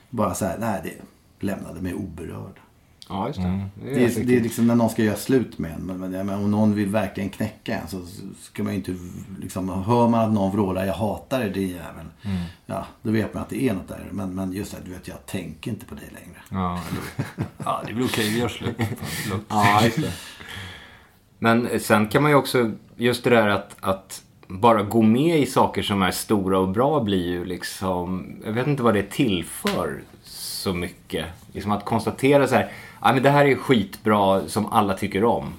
Bara 0.10 0.34
säga, 0.34 0.56
nej 0.60 0.82
det 0.84 1.46
lämnade 1.46 1.82
mig 1.82 1.94
oberörd. 1.94 2.60
Ja, 3.10 3.28
just 3.28 3.39
det. 3.39 3.46
Mm. 3.48 3.62
Det 3.84 3.89
är 3.92 3.96
Det 3.96 4.02
är, 4.02 4.06
effektivt. 4.06 4.28
det 4.28 4.36
är 4.38 4.42
liksom 4.42 4.68
när 4.68 4.76
någon 4.76 4.89
ska 4.89 5.04
göra 5.04 5.16
slut 5.16 5.58
med 5.58 5.72
en. 5.72 5.82
Men, 5.82 6.12
men, 6.12 6.30
om 6.30 6.52
någon 6.52 6.76
vill 6.76 6.89
verkligen 6.89 7.30
knäcka 7.30 7.76
en 7.78 7.88
så 7.88 8.02
ska 8.42 8.63
man 8.63 8.72
ju 8.74 8.78
inte 8.78 8.96
liksom, 9.42 9.70
hör 9.70 10.08
man 10.08 10.26
att 10.26 10.34
någon 10.34 10.52
vrålar 10.52 10.86
jag 10.86 10.94
hatar 10.94 11.39
dig 11.39 11.50
din 11.50 11.68
jävel. 11.70 12.06
Ja, 12.66 12.86
då 13.02 13.12
vet 13.12 13.34
man 13.34 13.44
att 13.44 13.50
det 13.50 13.63
är 13.70 13.74
något 13.74 13.88
där. 13.88 14.08
Men, 14.12 14.36
men 14.36 14.54
just 14.54 14.72
det, 14.72 14.78
du 14.86 14.92
vet 14.92 15.08
jag 15.08 15.26
tänker 15.26 15.72
inte 15.72 15.86
på 15.86 15.96
dig 15.96 16.10
längre. 16.13 16.38
Ja, 16.50 16.80
eller- 16.89 17.30
ja 17.66 17.82
det 17.86 17.92
är 17.92 17.96
väl 17.96 18.04
okej. 18.06 18.30
Vi 18.30 18.39
gör 18.39 18.48
slut. 18.48 18.76
Ja, 19.50 19.84
just 19.84 20.02
det. 20.02 20.12
Men 21.39 21.80
sen 21.80 22.08
kan 22.08 22.22
man 22.22 22.32
ju 22.32 22.38
också, 22.38 22.72
just 22.96 23.24
det 23.24 23.30
där 23.30 23.48
att, 23.48 23.76
att 23.80 24.22
bara 24.48 24.84
gå 24.84 25.02
med 25.02 25.39
i 25.39 25.46
saker 25.46 25.82
som 25.82 26.02
är 26.02 26.12
stora 26.12 26.60
och 26.60 26.70
bra 26.70 27.00
blir 27.04 27.28
ju 27.28 27.46
liksom, 27.46 28.36
jag 28.46 28.54
vet 28.54 28.68
inte 28.68 28.84
vad 28.84 28.94
det 28.94 29.04
tillför 29.12 30.02
så 30.24 30.74
mycket. 30.74 31.26
Liksom 31.52 31.72
att 31.72 31.86
konstatera 31.86 32.48
så 32.48 32.56
här, 32.56 32.72
ja 33.04 33.13
men 33.13 33.24
det 33.24 33.30
här 33.30 33.46
är 33.46 33.56
skitbra 33.56 34.48
som 34.48 34.66
alla 34.66 34.94
tycker 34.94 35.24
om. 35.24 35.54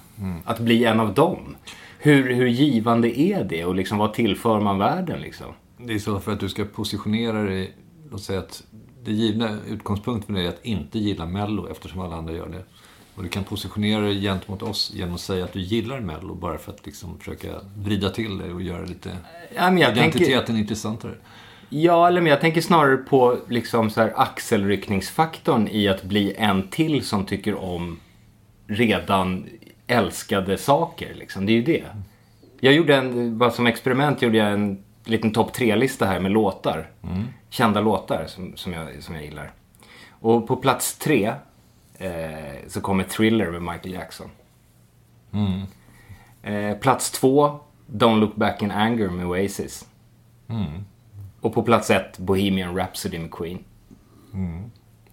Att 0.45 0.59
bli 0.59 0.85
en 0.85 1.01
av 1.01 1.15
dem. 1.15 1.57
Hur, 1.99 2.35
hur 2.35 2.47
givande 2.47 3.21
är 3.21 3.45
det 3.45 3.65
och 3.65 3.75
liksom 3.75 3.99
vad 3.99 4.15
tillför 4.15 4.61
man 4.61 4.79
världen 4.79 5.21
liksom? 5.21 5.47
Det 5.79 5.95
är 5.95 5.99
så 5.99 6.21
för 6.21 6.33
att 6.33 6.41
du 6.41 6.49
ska 6.49 6.65
positionera 6.65 7.43
dig, 7.43 7.75
låt 8.11 8.23
säga 8.23 8.39
att 8.39 8.63
det 9.05 9.13
givna 9.13 9.59
utgångspunkten 9.69 10.35
dig 10.35 10.45
är 10.45 10.49
att 10.49 10.65
inte 10.65 10.99
gilla 10.99 11.27
Mello 11.27 11.69
eftersom 11.71 12.01
alla 12.01 12.17
andra 12.17 12.33
gör 12.33 12.49
det. 12.49 12.65
Och 13.15 13.23
du 13.23 13.29
kan 13.29 13.45
positionera 13.45 14.01
dig 14.01 14.21
gentemot 14.21 14.63
oss 14.63 14.93
genom 14.95 15.15
att 15.15 15.21
säga 15.21 15.45
att 15.45 15.53
du 15.53 15.61
gillar 15.61 16.01
Mello 16.01 16.35
bara 16.35 16.59
för 16.59 16.73
att 16.73 16.87
liksom 16.87 17.19
försöka 17.19 17.49
vrida 17.77 18.11
till 18.11 18.39
det 18.39 18.53
och 18.53 18.63
göra 18.63 18.85
lite 18.85 19.17
Ja, 19.55 19.73
identiteten 19.73 20.45
tänker, 20.45 20.61
intressantare. 20.61 21.15
Ja, 21.69 22.09
eller 22.09 22.21
men 22.21 22.31
jag 22.31 22.41
tänker 22.41 22.61
snarare 22.61 22.97
på 22.97 23.39
liksom 23.49 23.91
så 23.91 24.01
här 24.01 24.13
axelryckningsfaktorn 24.17 25.69
i 25.69 25.89
att 25.89 26.03
bli 26.03 26.35
en 26.39 26.69
till 26.69 27.05
som 27.05 27.27
tycker 27.27 27.55
om 27.55 28.01
redan 28.67 29.47
älskade 29.87 30.59
saker. 30.59 31.15
Liksom. 31.15 31.47
Det 31.47 31.53
är 31.53 31.55
ju 31.55 31.63
det. 31.63 31.85
Jag 32.61 32.75
gjorde 32.75 32.97
en, 32.97 33.39
bara 33.39 33.51
som 33.51 33.67
experiment 33.67 34.23
gjorde 34.23 34.39
jag 34.39 34.53
en 34.53 34.85
liten 35.05 35.33
topp 35.33 35.53
tre-lista 35.53 36.07
här 36.07 36.21
med 36.21 36.31
låtar. 36.31 36.91
Kända 37.49 37.81
låtar 37.81 38.25
som, 38.27 38.57
som, 38.57 38.73
jag, 38.73 39.03
som 39.03 39.15
jag 39.15 39.25
gillar. 39.25 39.53
Och 40.11 40.47
på 40.47 40.57
plats 40.57 40.99
tre 40.99 41.33
eh, 41.99 42.69
så 42.69 42.81
kommer 42.81 43.05
Thriller 43.05 43.51
med 43.51 43.63
Michael 43.63 43.93
Jackson. 43.95 44.31
Eh, 46.43 46.77
plats 46.79 47.11
två, 47.11 47.61
Don't 47.87 48.21
Look 48.21 48.35
Back 48.37 48.63
in 48.63 48.71
Anger 48.71 49.09
med 49.09 49.27
Oasis. 49.27 49.87
Och 51.45 51.55
på 51.55 51.63
plats 51.63 51.91
ett, 51.91 52.19
Bohemian 52.19 52.77
Rhapsody 52.77 53.19
med 53.19 53.31
Queen. 53.31 53.59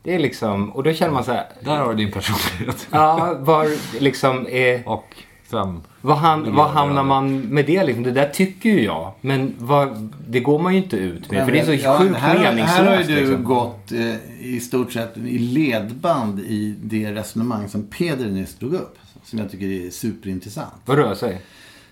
Det 0.04 0.16
är 0.16 0.20
liksom, 0.20 0.72
och 0.72 0.84
då 0.84 0.94
känner 0.94 1.14
man 1.14 1.24
så 1.24 1.32
här, 1.32 1.46
Där 1.62 1.78
har 1.78 1.90
du 1.90 1.96
din 1.96 2.12
personlighet. 2.12 2.88
ja, 2.92 3.38
var 3.40 3.68
liksom 4.00 4.48
är... 4.50 4.88
Och 4.88 5.16
fem. 5.44 5.82
Vad, 6.02 6.18
han, 6.18 6.40
miljarder 6.40 6.64
vad 6.64 6.72
hamnar 6.72 7.04
man 7.04 7.40
med 7.40 7.66
det 7.66 7.84
liksom? 7.84 8.04
Det 8.04 8.12
där 8.12 8.30
tycker 8.30 8.70
ju 8.70 8.84
jag. 8.84 9.12
Men 9.22 9.56
vad, 9.58 10.10
det 10.28 10.40
går 10.40 10.60
man 10.60 10.74
ju 10.74 10.84
inte 10.84 10.98
ut 10.98 11.32
med. 11.32 11.46
För 11.46 11.52
det 11.52 11.60
är 11.60 11.66
så 11.66 11.74
Ja, 11.74 11.98
sjukt 12.00 12.16
här, 12.16 12.40
meningslöst. 12.40 12.72
Här 12.72 12.86
har 12.86 12.98
ju 12.98 13.16
du 13.16 13.16
liksom. 13.16 13.44
gått 13.44 13.92
eh, 13.92 14.16
i 14.40 14.60
stort 14.60 14.92
sett 14.92 15.18
i 15.18 15.38
ledband 15.38 16.40
i 16.40 16.76
det 16.84 17.12
resonemang 17.12 17.70
som 17.70 17.84
Peder 17.84 18.26
nyss 18.26 18.56
drog 18.56 18.74
upp. 18.74 18.98
Som 19.24 19.40
jag 19.40 19.52
tycker 19.52 19.66
är 19.66 19.90
superintressant. 19.90 20.74
Vad 20.86 20.98
rör 20.98 21.16
sig? 21.16 21.42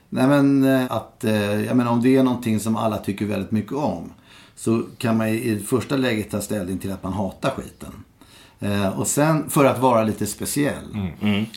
Nej 0.10 0.28
men 0.28 0.64
eh, 0.64 0.92
att, 0.92 1.24
eh, 1.24 1.66
jag 1.66 1.78
menar 1.78 1.92
om 1.92 2.02
det 2.02 2.18
är 2.18 2.24
någonting 2.24 2.60
som 2.60 2.76
alla 2.76 2.98
tycker 2.98 3.26
väldigt 3.26 3.52
mycket 3.52 3.74
om. 3.74 4.12
Så 4.60 4.84
kan 4.98 5.18
man 5.18 5.28
i 5.28 5.60
första 5.60 5.98
läget 5.98 6.32
ta 6.32 6.42
ställning 6.42 6.78
till 6.78 6.92
att 6.92 7.04
man 7.04 7.14
hatar 7.14 7.50
skiten. 7.50 7.92
Eh, 8.62 9.00
och 9.00 9.08
sen 9.08 9.50
för 9.50 9.66
att 9.66 9.80
vara 9.80 10.04
lite 10.04 10.26
speciell. 10.26 10.84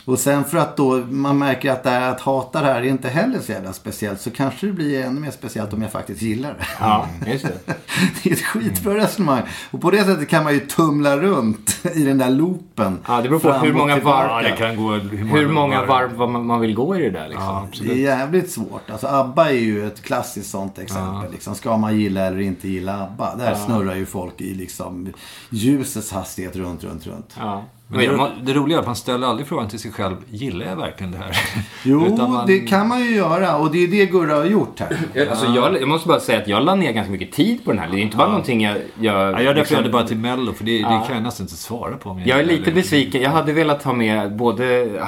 Och 0.04 0.18
sen 0.18 0.44
för 0.44 0.58
att 0.58 0.76
då 0.76 0.96
man 1.10 1.38
märker 1.38 1.70
att 1.70 1.82
det 1.82 1.90
här 1.90 2.10
att 2.10 2.20
hata 2.20 2.60
det 2.60 2.66
här 2.66 2.80
är 2.82 2.82
inte 2.86 3.08
heller 3.08 3.40
så 3.40 3.52
jävla 3.52 3.72
speciellt. 3.72 4.20
Så 4.20 4.30
kanske 4.30 4.66
det 4.66 4.72
blir 4.72 5.02
ännu 5.04 5.20
mer 5.20 5.30
speciellt 5.30 5.72
om 5.72 5.82
jag 5.82 5.92
faktiskt 5.92 6.22
gillar 6.22 6.48
det. 6.50 6.66
Ja, 6.80 7.06
just 7.26 7.44
det. 7.44 7.52
Det 8.22 8.30
är 8.30 8.34
ett 8.34 8.42
skitbra 8.44 8.94
resonemang. 8.96 9.42
Och 9.70 9.80
på 9.80 9.90
det 9.90 10.04
sättet 10.04 10.28
kan 10.28 10.44
man 10.44 10.54
ju 10.54 10.60
tumla 10.60 11.16
runt 11.16 11.76
i 11.94 12.04
den 12.04 12.18
där 12.18 12.30
loopen. 12.30 12.98
Ja, 13.08 13.20
det 13.22 13.28
beror 13.28 13.38
på 13.40 13.48
hur 13.52 13.72
många 13.72 13.94
varv- 13.96 14.42
Ja, 14.50 14.56
kan 14.56 14.76
gå 14.76 14.90
hur 14.92 15.16
Hur 15.24 15.48
många 15.48 15.84
varv 15.84 16.18
man, 16.30 16.46
man 16.46 16.60
vill 16.60 16.74
gå 16.74 16.96
i 16.96 17.02
det 17.02 17.10
där 17.10 17.28
liksom. 17.28 17.46
Ja, 17.46 17.68
Det 17.80 17.92
är 17.92 17.96
jävligt 17.96 18.50
svårt. 18.50 18.90
Alltså 18.90 19.06
ABBA 19.06 19.48
är 19.50 19.54
ju 19.54 19.86
ett 19.86 20.02
klassiskt 20.02 20.50
sånt 20.50 20.78
exempel. 20.78 21.32
Liksom, 21.32 21.54
ska 21.54 21.76
man 21.76 21.98
gilla 22.00 22.20
eller 22.26 22.40
inte 22.40 22.68
gilla 22.68 23.02
ABBA? 23.02 23.34
Där 23.36 23.54
snurrar 23.54 23.94
ju 23.94 24.06
folk 24.06 24.40
i 24.40 24.54
liksom 24.54 25.12
ljusets 25.50 26.12
hastighet 26.12 26.56
runt, 26.56 26.84
runt, 26.84 26.91
runt, 26.92 27.06
runt. 27.06 27.36
Ja. 27.40 27.64
Men 27.88 28.00
det, 28.00 28.30
det 28.42 28.52
roliga 28.52 28.76
är 28.78 28.80
att 28.80 28.86
man 28.86 28.96
ställer 28.96 29.26
aldrig 29.26 29.46
frågan 29.48 29.68
till 29.68 29.78
sig 29.78 29.92
själv, 29.92 30.16
gillar 30.30 30.66
jag 30.66 30.76
verkligen 30.76 31.12
det 31.12 31.18
här? 31.18 31.36
Jo, 31.84 32.16
man- 32.16 32.46
det 32.46 32.58
kan 32.58 32.88
man 32.88 33.00
ju 33.00 33.14
göra 33.14 33.56
och 33.56 33.70
det 33.72 33.78
är 33.78 33.88
det 33.88 34.06
Gurra 34.06 34.34
har 34.34 34.44
gjort 34.44 34.80
här. 34.80 34.96
Jag, 35.14 35.28
alltså, 35.28 35.46
jag, 35.46 35.80
jag 35.80 35.88
måste 35.88 36.08
bara 36.08 36.20
säga 36.20 36.38
att 36.38 36.48
jag 36.48 36.64
la 36.64 36.74
ner 36.74 36.92
ganska 36.92 37.12
mycket 37.12 37.32
tid 37.32 37.64
på 37.64 37.70
den 37.70 37.78
här. 37.80 37.88
Det 37.90 37.96
är 37.96 38.00
inte 38.02 38.16
bara 38.16 38.28
någonting 38.28 38.60
jag... 38.62 38.76
Jag, 38.76 38.82
Ja, 39.00 39.30
jag 39.30 39.38
liksom- 39.38 39.54
refererade 39.54 39.88
bara 39.90 40.06
till 40.06 40.16
Mello, 40.16 40.52
för 40.52 40.64
det, 40.64 40.78
Ja. 40.78 40.88
det 40.88 41.06
kan 41.06 41.14
jag 41.16 41.22
nästan 41.22 41.44
inte 41.44 41.56
svara 41.56 41.96
på. 41.96 42.22
Jag 42.26 42.38
är 42.40 42.44
lite 42.44 42.62
eller- 42.62 42.72
besviken. 42.74 43.22
Jag 43.22 43.30
hade 43.30 43.52
velat 43.52 43.82
ha 43.82 43.92
med 43.92 44.36
både 44.36 44.64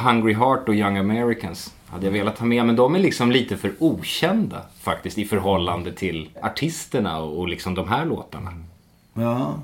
Hungry 0.07 0.35
Heart 0.35 0.69
och 0.69 0.75
Young 0.75 0.99
Americans. 0.99 1.73
Hade 1.87 2.07
jag 2.07 2.13
velat 2.13 2.39
ha 2.39 2.47
med, 2.47 2.67
men 2.67 2.77
de 2.77 2.95
är 2.95 2.99
liksom 2.99 3.31
lite 3.31 3.57
för 3.57 3.73
okända 3.79 4.63
faktiskt 4.83 5.19
i 5.19 5.25
förhållande 5.25 5.93
till 5.93 6.29
artisterna 6.43 7.19
och, 7.19 7.39
och 7.39 7.49
liksom 7.49 7.75
de 7.75 7.89
här 7.89 8.05
låtarna. 8.07 8.51
Ja. 9.15 9.55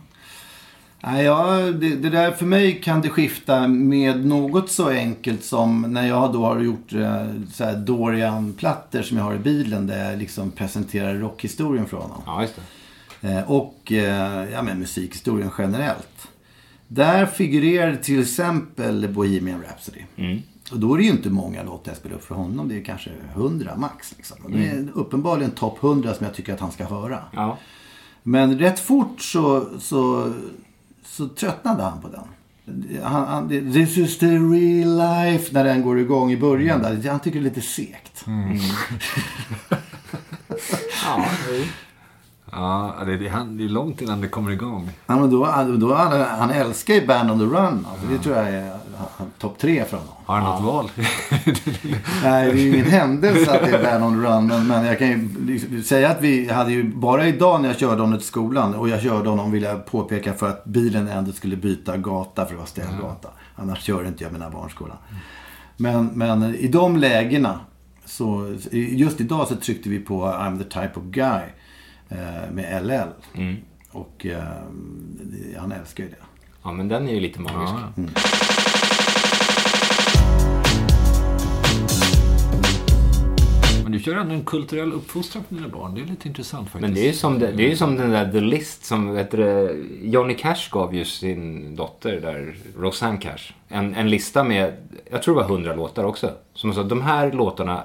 Ja, 1.02 1.56
det, 1.56 1.96
det 1.96 2.10
där 2.10 2.30
för 2.30 2.46
mig 2.46 2.80
kan 2.80 3.00
det 3.00 3.08
skifta 3.08 3.68
med 3.68 4.26
något 4.26 4.70
så 4.70 4.88
enkelt 4.88 5.44
som 5.44 5.82
när 5.82 6.08
jag 6.08 6.32
då 6.32 6.44
har 6.44 6.60
gjort 6.60 6.92
eh, 6.92 7.26
så 7.52 7.64
här 7.64 7.76
Dorian-plattor 7.76 9.02
som 9.02 9.16
jag 9.16 9.24
har 9.24 9.34
i 9.34 9.38
bilen 9.38 9.86
där 9.86 10.10
jag 10.10 10.18
liksom 10.18 10.50
presenterar 10.50 11.14
rockhistorien 11.14 11.86
från 11.86 12.00
honom. 12.00 12.22
Ja, 12.26 12.42
just 12.42 12.56
det. 12.56 12.62
Eh, 13.28 13.50
och 13.50 13.92
eh, 13.92 14.50
ja, 14.50 14.62
men 14.62 14.78
musikhistorien 14.78 15.50
generellt. 15.58 16.28
Där 16.88 17.26
figurerar 17.26 17.96
till 17.96 18.20
exempel 18.20 19.08
Bohemian 19.08 19.62
Rhapsody. 19.62 20.00
Och 20.72 20.80
då 20.80 20.94
är 20.94 20.98
det 20.98 21.04
ju 21.04 21.10
inte 21.10 21.30
många 21.30 21.62
låtar 21.62 21.90
jag 21.90 21.96
spelar 21.96 22.16
upp 22.16 22.24
för 22.24 22.34
honom. 22.34 22.68
Det 22.68 22.76
är 22.76 22.84
kanske 22.84 23.10
100 23.34 23.76
max. 23.76 24.14
Liksom. 24.16 24.36
Och 24.44 24.50
Det 24.50 24.66
är 24.66 24.88
uppenbarligen 24.94 25.50
topp 25.50 25.84
100 25.84 26.14
som 26.14 26.26
jag 26.26 26.34
tycker 26.34 26.54
att 26.54 26.60
han 26.60 26.72
ska 26.72 26.84
höra. 26.84 27.18
Ja. 27.32 27.58
Men 28.22 28.58
rätt 28.58 28.80
fort 28.80 29.20
så, 29.20 29.68
så, 29.80 30.32
så 31.10 31.28
tröttnade 31.28 31.82
han 31.82 32.00
på 32.00 32.08
den. 32.08 32.24
Han, 33.02 33.26
han, 33.26 33.48
This 33.48 33.98
is 33.98 34.18
the 34.18 34.26
real 34.26 34.96
life 34.96 35.54
när 35.54 35.64
den 35.64 35.82
går 35.82 35.98
igång 35.98 36.32
i 36.32 36.36
början. 36.36 36.82
Där. 36.82 37.10
Han 37.10 37.20
tycker 37.20 37.40
det 37.40 37.46
är 37.46 37.48
lite 37.48 37.60
segt. 37.60 38.24
Ja, 41.04 41.24
Ja, 42.52 42.94
det, 43.06 43.16
det, 43.16 43.28
han, 43.28 43.56
det 43.56 43.64
är 43.64 43.68
långt 43.68 44.00
innan 44.00 44.20
det 44.20 44.28
kommer 44.28 44.50
igång. 44.50 44.90
Ja, 45.06 45.16
men 45.20 45.30
då, 45.30 45.46
då, 45.78 45.94
han, 45.94 46.20
han 46.20 46.50
älskar 46.50 46.94
ju 46.94 47.06
Band 47.06 47.30
on 47.30 47.38
the 47.38 47.44
Run. 47.44 47.86
Alltså, 47.90 48.06
det 48.10 48.18
tror 48.18 48.36
jag 48.36 48.48
är 48.48 48.76
topp 49.38 49.58
tre 49.58 49.84
för 49.84 49.96
honom. 49.96 50.14
Har 50.30 50.40
han 50.40 50.54
något 50.54 50.64
val? 50.64 50.90
Nej, 52.22 52.46
det 52.46 52.50
är 52.50 52.54
ju 52.54 52.68
ingen 52.74 52.86
händelse 52.86 53.50
att 53.50 53.60
det 53.60 53.76
är 53.76 53.82
Band 53.84 54.04
on 54.04 54.22
Run. 54.24 54.46
Men, 54.46 54.66
men 54.66 54.84
jag 54.84 54.98
kan 54.98 55.08
ju 55.08 55.28
liksom 55.46 55.82
säga 55.82 56.10
att 56.10 56.20
vi 56.20 56.50
hade 56.52 56.72
ju 56.72 56.84
bara 56.84 57.26
idag 57.26 57.60
när 57.60 57.68
jag 57.68 57.78
körde 57.78 58.02
honom 58.02 58.18
till 58.18 58.26
skolan. 58.26 58.74
Och 58.74 58.88
jag 58.88 59.02
körde 59.02 59.28
honom, 59.28 59.50
vill 59.50 59.62
jag 59.62 59.86
påpeka, 59.86 60.34
för 60.34 60.48
att 60.48 60.64
bilen 60.64 61.08
ändå 61.08 61.32
skulle 61.32 61.56
byta 61.56 61.96
gata 61.96 62.46
för 62.46 62.52
det 62.52 62.58
var 62.58 62.66
ställgata. 62.66 63.28
Annars 63.56 63.82
kör 63.82 64.06
inte 64.06 64.24
jag 64.24 64.32
mina 64.32 64.50
barn 64.50 64.70
skolan. 64.70 64.96
Men, 65.76 66.06
men 66.06 66.54
i 66.54 66.68
de 66.68 66.96
lägena, 66.96 67.60
så, 68.04 68.56
just 68.72 69.20
idag 69.20 69.48
så 69.48 69.56
tryckte 69.56 69.88
vi 69.88 69.98
på 69.98 70.24
I'm 70.24 70.58
the 70.58 70.64
type 70.64 71.00
of 71.00 71.04
guy 71.04 71.42
eh, 72.08 72.50
med 72.52 72.84
LL. 72.86 73.40
Och 73.90 74.26
eh, 74.26 74.42
han 75.58 75.72
älskar 75.72 76.04
ju 76.04 76.10
det. 76.10 76.16
ja, 76.62 76.72
men 76.72 76.88
den 76.88 77.08
är 77.08 77.12
ju 77.12 77.20
lite 77.20 77.40
magisk. 77.40 77.74
Ja. 77.96 78.02
Kör 84.00 84.16
ändå 84.16 84.34
en 84.34 84.44
kulturell 84.44 84.92
uppfostran 84.92 85.44
på 85.48 85.54
dina 85.54 85.68
barn. 85.68 85.94
Det 85.94 86.00
är 86.00 86.06
lite 86.06 86.28
intressant 86.28 86.70
faktiskt. 86.70 86.82
Men 86.82 86.94
det 86.94 87.00
är 87.00 87.06
ju 87.06 87.12
som, 87.12 87.38
det, 87.38 87.52
det 87.52 87.64
är 87.64 87.68
ju 87.68 87.76
som 87.76 87.96
den 87.96 88.10
där 88.10 88.32
The 88.32 88.40
List 88.40 88.84
som 88.84 89.14
vet 89.14 89.30
du, 89.30 89.86
Johnny 90.02 90.34
Cash 90.34 90.70
gav 90.70 90.94
ju 90.94 91.04
sin 91.04 91.76
dotter 91.76 92.20
där, 92.20 92.54
Rosanne 92.76 93.18
Cash, 93.18 93.52
en, 93.68 93.94
en 93.94 94.10
lista 94.10 94.44
med, 94.44 94.76
jag 95.10 95.22
tror 95.22 95.34
det 95.34 95.40
var 95.40 95.48
hundra 95.48 95.74
låtar 95.74 96.04
också. 96.04 96.30
Som 96.54 96.74
sa, 96.74 96.82
de 96.82 97.02
här 97.02 97.32
låtarna 97.32 97.84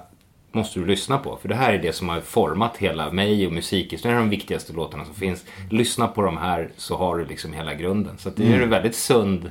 måste 0.51 0.79
du 0.79 0.85
lyssna 0.85 1.17
på. 1.17 1.37
För 1.41 1.49
det 1.49 1.55
här 1.55 1.73
är 1.73 1.77
det 1.77 1.93
som 1.93 2.09
har 2.09 2.21
format 2.21 2.77
hela 2.77 3.11
mig 3.11 3.47
och 3.47 3.53
musikhistorien. 3.53 4.17
Det 4.17 4.21
är 4.21 4.23
de 4.23 4.29
viktigaste 4.29 4.73
låtarna 4.73 5.05
som 5.05 5.13
finns. 5.13 5.45
Lyssna 5.69 6.07
på 6.07 6.21
de 6.21 6.37
här 6.37 6.71
så 6.77 6.97
har 6.97 7.17
du 7.17 7.25
liksom 7.25 7.53
hela 7.53 7.73
grunden. 7.73 8.17
Så 8.17 8.29
det 8.29 8.53
är 8.53 8.61
en 8.61 8.69
väldigt 8.69 8.95
sund 8.95 9.49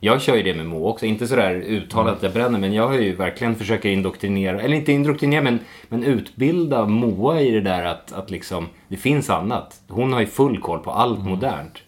jag 0.00 0.22
kör 0.22 0.36
ju 0.36 0.42
det 0.42 0.54
med 0.54 0.66
Mo 0.66 0.86
också, 0.86 1.06
inte 1.06 1.26
sådär 1.26 1.54
uttalat 1.54 2.16
att 2.16 2.22
jag 2.22 2.32
bränner 2.32 2.58
men 2.58 2.72
jag 2.72 2.88
har 2.88 2.94
ju 2.94 3.14
verkligen 3.14 3.54
försökt 3.54 3.84
indoktrinera, 3.84 4.60
eller 4.60 4.76
inte 4.76 4.92
indoktrinera 4.92 5.42
men, 5.42 5.58
men 5.88 6.04
utbilda 6.04 6.86
Moa 6.86 7.40
i 7.40 7.50
det 7.50 7.60
där 7.60 7.84
att, 7.84 8.12
att 8.12 8.30
liksom, 8.30 8.66
det 8.88 8.96
finns 8.96 9.30
annat. 9.30 9.80
Hon 9.88 10.12
har 10.12 10.20
ju 10.20 10.26
full 10.26 10.60
koll 10.60 10.78
på 10.78 10.90
allt 10.90 11.24
modernt. 11.24 11.78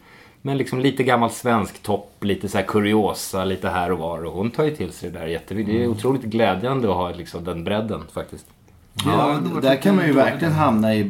Men 0.42 0.58
liksom 0.58 0.80
lite 0.80 1.02
gammal 1.02 1.30
svensk 1.30 1.82
topp, 1.82 2.14
lite 2.20 2.48
så 2.48 2.58
här 2.58 2.64
kuriosa, 2.64 3.44
lite 3.44 3.68
här 3.68 3.92
och 3.92 3.98
var 3.98 4.24
och 4.24 4.32
hon 4.32 4.50
tar 4.50 4.64
ju 4.64 4.76
till 4.76 4.92
sig 4.92 5.10
det 5.10 5.18
där 5.18 5.26
jättemycket. 5.26 5.74
Det 5.74 5.82
är 5.82 5.88
otroligt 5.88 6.22
glädjande 6.22 6.90
att 6.90 6.94
ha 6.94 7.10
liksom 7.10 7.44
den 7.44 7.64
bredden 7.64 8.00
faktiskt. 8.12 8.46
Ja, 9.04 9.38
där 9.62 9.76
kan 9.76 9.96
man 9.96 10.06
ju 10.06 10.12
verkligen 10.12 10.52
hamna 10.52 10.94
i 10.94 11.04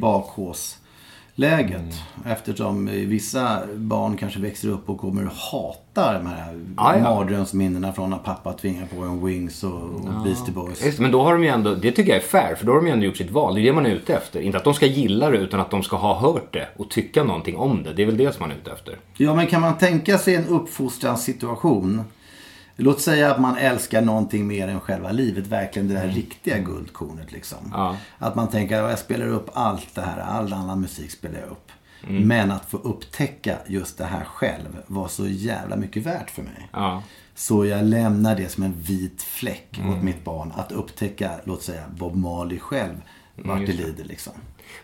bakhåsläget. 1.39 1.95
Eftersom 2.27 2.87
vissa 2.87 3.63
barn 3.75 4.17
kanske 4.17 4.41
växer 4.41 4.69
upp 4.69 4.89
och 4.89 4.99
kommer 4.99 5.27
att 5.27 5.33
hata 5.33 6.13
de 6.13 6.27
här 6.27 6.61
Ja, 6.77 6.97
ja. 6.97 7.03
mardrömsminnena 7.03 7.93
från 7.93 8.11
när 8.11 8.19
pappa 8.19 8.53
tvingar 8.53 8.87
på 8.87 9.03
en 9.03 9.27
Wings 9.27 9.65
och, 9.65 9.73
och 9.73 10.25
Beastie 10.25 10.55
Boys. 10.55 10.85
Just, 10.85 10.99
men 10.99 11.11
då 11.11 11.23
har 11.23 11.33
de 11.33 11.43
ju 11.45 11.49
ändå, 11.49 11.75
det 11.75 11.93
tycker 11.93 12.13
jag 12.13 12.23
är 12.23 12.27
fair, 12.27 12.55
för 12.55 12.67
då 12.67 12.73
har 12.73 12.77
de 12.77 12.87
ju 12.87 12.93
ändå 12.93 13.07
gjort 13.07 13.17
sitt 13.17 13.31
val. 13.31 13.55
Det 13.55 13.61
är 13.61 13.63
det 13.63 13.73
man 13.73 13.87
är 13.87 13.91
ute 13.91 14.15
efter. 14.15 14.41
Inte 14.41 14.59
att 14.59 14.65
de 14.65 14.75
ska 14.75 14.87
gilla 14.87 15.31
det, 15.31 15.39
utan 15.39 15.61
att 15.61 15.71
de 15.71 15.83
ska 15.83 15.97
ha 15.97 16.19
hört 16.19 16.53
det 16.53 16.69
och 16.77 16.91
tycka 16.91 17.25
någonting 17.25 17.57
om 17.57 17.83
det. 17.83 17.93
Det 17.93 18.03
är 18.03 18.07
väl 18.07 18.17
det 18.17 18.35
som 18.35 18.43
man 18.43 18.51
är 18.51 18.55
ute 18.55 18.71
efter. 18.71 18.97
Ja, 19.17 19.35
men 19.35 19.47
kan 19.47 19.61
man 19.61 19.79
tänka 19.79 20.19
sig 20.19 20.35
en 20.35 20.47
uppfostranssituation? 20.47 22.03
Låt 22.81 23.01
säga 23.01 23.31
att 23.31 23.41
man 23.41 23.57
älskar 23.57 24.03
någonting 24.03 24.47
mer 24.47 24.69
än 24.69 24.81
själva 24.81 25.13
livet. 25.13 25.47
Verkligen 25.47 25.89
det 25.89 25.95
där 25.95 26.09
riktiga 26.09 26.59
guldkornet 26.59 27.33
liksom. 27.33 27.59
Ja. 27.73 27.97
Att 28.19 28.35
man 28.35 28.49
tänker 28.49 28.83
att 28.83 28.91
jag 28.91 28.99
spelar 28.99 29.27
upp 29.27 29.51
allt 29.55 29.95
det 29.95 30.01
här. 30.01 30.21
All 30.21 30.53
annan 30.53 30.81
musik 30.81 31.11
spelar 31.11 31.41
jag 31.41 31.49
upp. 31.49 31.73
Men 32.09 32.51
att 32.51 32.71
få 32.71 32.77
upptäcka 32.77 33.59
just 33.67 33.99
det 33.99 34.05
här 34.05 34.25
själv 34.25 34.83
var 34.87 35.09
så 35.09 35.29
jävla 35.29 35.77
mycket 35.77 36.07
värt 36.07 36.31
för 36.31 36.43
mig. 36.43 36.69
Ja. 36.73 37.03
Så 37.35 37.67
jag 37.67 37.85
lämnar 37.85 38.37
det 38.37 38.49
som 38.49 38.63
en 38.63 38.75
vit 38.81 39.23
fläck 39.23 39.81
åt 39.91 40.03
mitt 40.03 40.25
barn. 40.25 40.53
Att 40.57 40.73
upptäcka, 40.73 41.31
låt 41.45 41.63
säga, 41.63 41.83
Bob 41.97 42.15
Marley 42.15 42.59
själv. 42.59 43.03
Vart 43.37 43.59
det 43.59 43.65
just 43.65 43.79
det. 43.79 43.87
lider 43.87 44.05
liksom. 44.05 44.33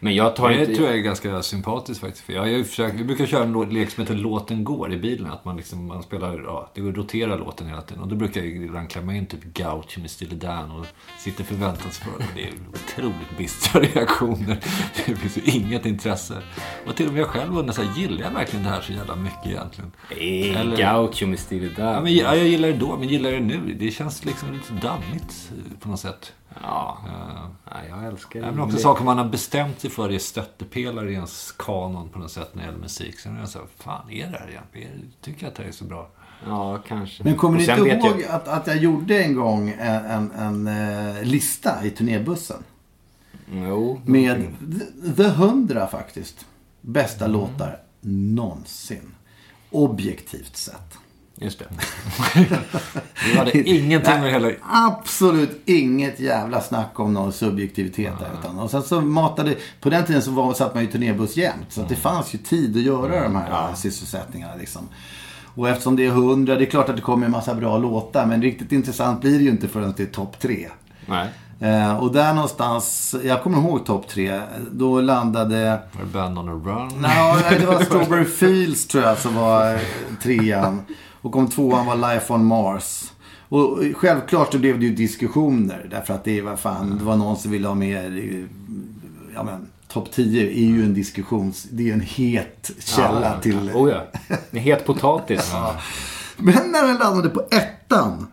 Men 0.01 0.14
jag 0.14 0.37
tar 0.37 0.49
Det 0.49 0.61
inte... 0.61 0.75
tror 0.75 0.87
jag 0.88 0.97
är 0.97 1.03
ganska 1.03 1.42
sympatiskt 1.42 2.01
faktiskt. 2.01 2.25
För 2.25 2.33
jag, 2.33 2.40
har 2.40 2.47
ju 2.49 2.64
försökt, 2.64 2.94
vi 2.94 3.05
brukar 3.05 3.27
köra 3.27 3.42
en 3.42 3.53
lek 3.68 3.90
som 3.90 4.01
heter 4.03 4.14
Låten 4.14 4.64
går 4.64 4.92
i 4.92 4.97
bilen. 4.97 5.31
Att 5.31 5.44
man, 5.44 5.57
liksom, 5.57 5.87
man 5.87 6.03
spelar, 6.03 6.42
ja, 6.47 6.70
det 6.75 6.81
går 6.81 6.90
att 6.90 6.97
rotera 6.97 7.37
låten 7.37 7.66
hela 7.68 7.81
tiden. 7.83 8.03
Och 8.03 8.09
då 8.09 8.16
brukar 8.16 8.40
jag 8.40 8.51
ibland 8.51 8.90
klämma 8.90 9.14
in 9.14 9.27
typ 9.27 9.44
Gaucho 9.44 10.01
med 10.01 10.11
Steely 10.11 10.37
Dan 10.37 10.70
och 10.70 10.87
sitter 11.18 11.44
förväntansfull. 11.44 12.12
Och 12.16 12.23
det 12.35 12.42
är 12.42 12.53
otroligt 12.73 13.38
bistra 13.38 13.81
reaktioner. 13.94 14.59
Det 15.07 15.16
finns 15.16 15.37
ju 15.37 15.42
inget 15.53 15.87
intresse. 15.87 16.35
Och 16.87 16.97
till 16.97 17.07
och 17.07 17.12
med 17.12 17.20
jag 17.20 17.29
själv 17.29 17.59
undrar 17.59 17.73
så 17.75 17.83
här, 17.83 18.01
gillar 18.01 18.23
jag 18.23 18.31
verkligen 18.31 18.64
det 18.64 18.70
här 18.70 18.81
så 18.81 18.92
jävla 18.92 19.16
mycket 19.16 19.47
egentligen? 19.47 19.92
Eh, 20.11 20.61
Eller- 20.61 20.77
Gaucho 20.77 21.27
med 21.27 21.38
Steely 21.38 21.68
Dan. 21.68 21.92
Ja, 21.94 22.01
men, 22.01 22.14
ja, 22.14 22.37
jag 22.37 22.47
gillar 22.49 22.68
det 22.68 22.77
då, 22.77 22.97
men 22.97 23.09
gillar 23.09 23.31
det 23.33 23.40
nu? 23.40 23.77
Det 23.79 23.90
känns 23.90 24.25
liksom 24.25 24.53
lite 24.53 24.87
dammigt 24.87 25.51
eh, 25.51 25.79
på 25.81 25.88
något 25.88 26.01
sätt. 26.01 26.33
Ja. 26.62 26.99
Ja. 27.07 27.51
Nej, 27.73 27.85
jag 27.88 28.05
älskar 28.05 28.40
det. 28.40 28.47
Även 28.47 28.61
också 28.61 28.79
saker 28.79 29.05
man 29.05 29.18
har 29.18 29.25
bestämt 29.25 29.74
sig 29.81 29.91
för 29.91 30.13
är 30.13 30.19
stöttepelare 30.19 31.11
i 31.11 31.15
ens 31.15 31.53
kanon 31.59 32.09
på 32.09 32.19
något 32.19 32.31
sätt 32.31 32.49
när 32.55 32.63
det 32.63 32.67
gäller 32.67 32.79
musik. 32.81 33.19
Sen 33.19 33.37
är 33.37 33.41
jag 33.41 33.49
så 33.49 33.59
här, 33.59 33.67
fan 33.77 34.11
är 34.11 34.31
det 34.31 34.39
här 34.39 34.49
egentligen? 34.51 35.13
Tycker 35.21 35.43
jag 35.43 35.51
att 35.51 35.57
det 35.57 35.63
här 35.63 35.69
är 35.69 35.73
så 35.73 35.85
bra? 35.85 36.09
Ja, 36.47 36.79
kanske. 36.89 37.25
Men 37.25 37.37
kommer 37.37 37.57
ni 37.59 37.63
inte 37.63 37.75
ihåg 38.07 38.21
jag- 38.21 38.31
att, 38.31 38.49
att 38.49 38.67
jag 38.67 38.77
gjorde 38.77 39.23
en 39.25 39.35
gång 39.35 39.69
en, 39.79 40.05
en, 40.05 40.67
en 40.67 40.67
eh, 41.17 41.23
lista 41.23 41.85
i 41.85 41.91
turnébussen? 41.91 42.63
Jo. 43.53 44.01
Med 44.05 44.47
The- 45.05 45.15
The 45.17 45.29
100 45.29 45.87
faktiskt. 45.87 46.47
Bästa 46.81 47.27
låtar 47.27 47.79
någonsin. 48.01 49.15
Objektivt 49.71 50.57
sett. 50.57 50.99
Just 51.37 51.59
det. 51.59 51.64
Du 53.33 53.38
hade 53.38 53.68
ingenting 53.68 54.20
med 54.20 54.33
hela... 54.33 54.51
Absolut 54.62 55.62
inget 55.64 56.20
jävla 56.20 56.61
snack 56.61 57.01
om 57.01 57.14
någon 57.14 57.33
subjektivitet 57.33 58.12
där. 58.18 58.31
Utan, 58.40 58.59
och 58.59 58.70
sen 58.70 58.83
så 58.83 59.01
matade, 59.01 59.55
på 59.81 59.90
den 59.90 60.05
tiden 60.05 60.23
så 60.23 60.31
var, 60.31 60.55
satt 60.55 60.75
man 60.75 60.85
ju 60.85 60.90
turnébuss 60.90 61.37
jämt. 61.37 61.66
Så 61.68 61.83
det 61.88 61.97
fanns 61.97 62.35
ju 62.35 62.38
tid 62.38 62.77
att 62.77 62.83
göra 62.83 63.23
de 63.23 63.37
här 63.37 63.75
sysselsättningarna 63.75 64.55
liksom. 64.55 64.88
Och 65.55 65.68
eftersom 65.68 65.97
det 65.97 66.07
är 66.07 66.11
hundra, 66.11 66.55
det 66.55 66.64
är 66.64 66.70
klart 66.70 66.88
att 66.88 66.97
det 66.97 67.03
kommer 67.03 67.27
en 67.27 67.33
massa 67.33 67.55
bra 67.55 67.79
låtar. 67.79 68.27
Men 68.27 68.42
riktigt 68.42 68.73
intressant 68.73 69.20
blir 69.20 69.38
det 69.38 69.44
ju 69.44 69.51
inte 69.51 69.68
förrän 69.68 69.94
det 69.97 70.03
är 70.03 70.07
topp 70.07 70.40
tre. 70.40 70.68
Nej. 71.07 71.29
Eh, 71.61 71.97
och 71.97 72.12
där 72.12 72.35
någonstans, 72.35 73.14
jag 73.25 73.42
kommer 73.42 73.59
ihåg 73.59 73.87
topp 73.87 74.09
tre. 74.09 74.40
Då 74.70 75.01
landade... 75.01 75.81
Var 75.92 76.05
det 76.05 76.12
Band 76.12 76.38
on 76.38 76.49
a 76.49 76.53
Run? 76.53 77.01
Nej, 77.01 77.59
det 77.61 77.66
var 77.66 77.81
Strawberry 77.85 78.25
Fields 78.25 78.87
tror 78.87 79.05
jag 79.05 79.18
som 79.18 79.35
var 79.35 79.81
trean. 80.23 80.83
Och 81.25 81.37
om 81.37 81.49
tvåan 81.49 81.87
var 81.87 81.97
Life 81.97 82.33
on 82.33 82.45
Mars. 82.45 83.12
Och 83.49 83.79
självklart 83.95 84.53
så 84.53 84.59
blev 84.59 84.79
det 84.79 84.87
ju 84.87 84.95
diskussioner. 84.95 85.87
Därför 85.91 86.14
att 86.14 86.25
det 86.25 86.41
var 86.41 86.57
fan, 86.57 86.99
det 86.99 87.05
var 87.05 87.16
någon 87.16 87.37
som 87.37 87.51
ville 87.51 87.68
ha 87.68 87.83
eh, 87.83 88.45
ja 89.35 89.43
men, 89.43 89.66
topp 89.89 90.11
10 90.12 90.47
är 90.47 90.70
ju 90.70 90.85
en 90.85 90.95
diskussions, 90.95 91.62
det 91.62 91.83
är 91.83 91.87
ju 91.87 91.93
en 91.93 92.01
het 92.01 92.70
källa 92.79 93.41
till... 93.41 93.70
Oh 93.75 93.91
ja. 93.91 94.03
En 94.51 94.59
het 94.59 94.87
potatis. 94.87 95.53
Men 96.37 96.72
när 96.72 96.87
den 96.87 96.97
landade 96.97 97.29
på 97.29 97.41
ettan. 97.51 98.27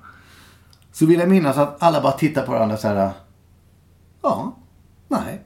Så 0.92 1.06
vill 1.06 1.20
jag 1.20 1.30
minnas 1.30 1.58
att 1.58 1.84
alla 1.84 2.02
bara 2.02 2.12
tittar 2.12 2.46
på 2.46 2.52
varandra 2.52 2.78
så 2.78 2.88
här. 2.88 3.12
Ja, 4.22 4.56
nej. 5.08 5.42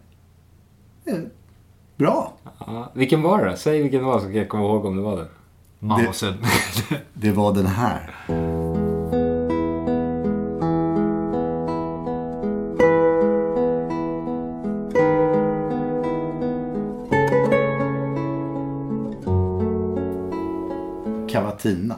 Eh, 1.05 1.15
Bra. 1.97 2.33
Ja, 2.59 2.91
vilken 2.93 3.21
var 3.21 3.45
det? 3.45 3.57
Säg 3.57 3.81
vilken 3.81 3.99
det 3.99 4.05
var 4.05 4.19
så 4.19 4.25
kan 4.25 4.35
jag 4.35 4.49
komma 4.49 4.63
ihåg 4.63 4.85
om 4.85 4.95
det 4.95 5.01
var 5.01 5.17
det. 5.17 5.27
Mausen. 5.79 6.33
Det 7.13 7.31
var 7.31 7.53
den 7.53 7.65
här. 7.65 8.11
Cavatina. 21.29 21.95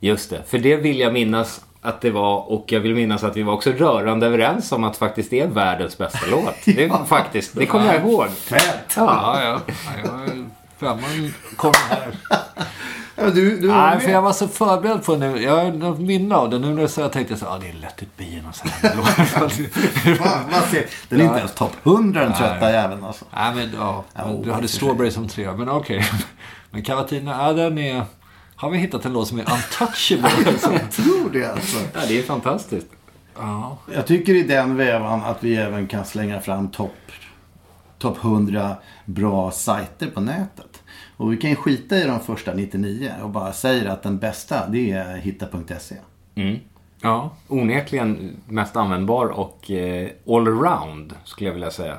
Just 0.00 0.30
det, 0.30 0.42
för 0.46 0.58
det 0.58 0.76
vill 0.76 1.00
jag 1.00 1.12
minnas 1.12 1.64
att 1.80 2.00
det 2.00 2.10
var 2.10 2.52
och 2.52 2.64
jag 2.72 2.80
vill 2.80 2.94
minnas 2.94 3.24
att 3.24 3.36
vi 3.36 3.42
var 3.42 3.52
också 3.52 3.70
rörande 3.70 4.26
överens 4.26 4.72
om 4.72 4.84
att 4.84 4.96
faktiskt 4.96 5.30
det 5.30 5.40
är 5.40 5.46
världens 5.48 5.98
bästa 5.98 6.18
låt. 6.30 6.54
Det, 6.64 6.84
är 6.84 7.04
faktiskt, 7.04 7.54
det 7.54 7.66
kommer 7.66 7.94
jag 7.94 8.02
ihåg. 8.02 8.28
Fett! 8.30 8.94
Ja, 8.96 9.40
ja. 9.42 9.60
ja 10.04 10.20
jag, 10.26 10.46
femman 10.78 11.34
kom 11.56 11.72
här. 11.88 12.12
Ja, 13.24 13.30
du, 13.30 13.60
du 13.60 13.68
Nej, 13.68 14.00
för 14.00 14.10
jag 14.10 14.22
var 14.22 14.32
så 14.32 14.48
förberedd 14.48 15.04
på 15.04 15.16
nu. 15.16 15.42
Jag 15.42 15.64
har 15.64 15.72
något 15.72 15.98
minne 15.98 16.34
av 16.34 16.50
det. 16.50 16.58
Nu 16.58 16.74
när 16.74 16.82
du 16.82 16.88
säger 16.88 17.04
jag 17.04 17.12
tänkte 17.12 17.36
så, 17.36 17.44
ja 17.44 17.58
det 17.60 17.68
är 17.68 17.72
lätt 17.72 18.02
ett 18.02 18.16
bi 18.16 18.42
och 18.48 18.54
så 18.54 18.68
här 18.68 18.94
Den 21.08 21.20
är 21.20 21.24
inte 21.24 21.38
ens 21.38 21.54
topp 21.54 21.72
100 21.82 22.20
den 22.20 22.32
trötta 22.32 22.72
jäveln 22.72 23.04
alltså. 23.04 23.24
Nej, 23.34 23.54
men 23.54 23.70
ja. 23.78 24.04
Ja, 24.14 24.40
du 24.44 24.52
hade. 24.52 24.68
Strawberry 24.68 25.10
som 25.10 25.28
tre, 25.28 25.52
men 25.52 25.68
okej. 25.68 26.04
Men 26.70 26.82
Cavatina, 26.82 27.46
ja 27.46 27.52
den 27.52 27.78
är... 27.78 28.04
Har 28.56 28.70
vi 28.70 28.78
hittat 28.78 29.04
en 29.04 29.12
låt 29.12 29.28
som 29.28 29.38
är 29.38 29.42
untouchable? 29.52 30.30
Jag 30.62 30.90
tror 30.90 31.30
det 31.32 31.44
alltså. 31.44 31.78
Ja, 31.94 32.00
det 32.08 32.18
är 32.18 32.22
fantastiskt. 32.22 32.86
ja. 33.36 33.78
Jag 33.94 34.06
tycker 34.06 34.34
i 34.34 34.42
den 34.42 34.76
vävan 34.76 35.22
att 35.22 35.44
vi 35.44 35.56
även 35.56 35.86
kan 35.86 36.04
slänga 36.04 36.40
fram 36.40 36.68
topp 36.70 36.94
top 37.98 38.24
100 38.24 38.76
bra 39.04 39.50
sajter 39.50 40.06
på 40.06 40.20
nätet. 40.20 40.71
Och 41.22 41.32
vi 41.32 41.36
kan 41.36 41.50
ju 41.50 41.56
skita 41.56 41.96
i 41.96 42.06
de 42.06 42.20
första 42.20 42.54
99 42.54 43.12
och 43.22 43.30
bara 43.30 43.52
säga 43.52 43.92
att 43.92 44.02
den 44.02 44.18
bästa 44.18 44.68
det 44.68 44.92
är 44.92 45.16
hitta.se. 45.16 45.94
Mm. 46.34 46.58
ja. 47.02 47.30
Onekligen 47.48 48.36
mest 48.48 48.76
användbar 48.76 49.26
och 49.26 49.70
eh, 49.70 50.08
allround 50.26 51.14
skulle 51.24 51.48
jag 51.48 51.54
vilja 51.54 51.70
säga. 51.70 51.98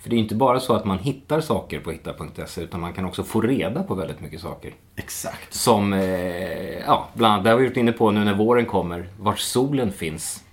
För 0.00 0.10
det 0.10 0.16
är 0.16 0.18
inte 0.18 0.34
bara 0.34 0.60
så 0.60 0.74
att 0.74 0.84
man 0.84 0.98
hittar 0.98 1.40
saker 1.40 1.80
på 1.80 1.90
hitta.se 1.90 2.62
utan 2.62 2.80
man 2.80 2.92
kan 2.92 3.04
också 3.04 3.24
få 3.24 3.40
reda 3.40 3.82
på 3.82 3.94
väldigt 3.94 4.20
mycket 4.20 4.40
saker. 4.40 4.74
Exakt. 4.96 5.54
Som, 5.54 5.92
eh, 5.92 6.78
ja, 6.86 7.08
bland 7.14 7.32
annat, 7.32 7.44
det 7.44 7.50
har 7.50 7.58
vi 7.58 7.66
varit 7.66 7.76
inne 7.76 7.92
på 7.92 8.10
nu 8.10 8.24
när 8.24 8.34
våren 8.34 8.66
kommer, 8.66 9.08
vart 9.20 9.38
solen 9.38 9.92
finns. 9.92 10.44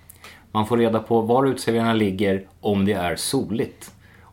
Man 0.51 0.68
får 0.68 0.78
reda 0.78 0.99
på 0.99 1.22
var 1.22 1.45
uteserveringarna 1.45 1.93
ligger 1.93 2.47
om 2.62 2.86
det 2.86 2.93
är 2.93 3.16
soligt. 3.16 3.91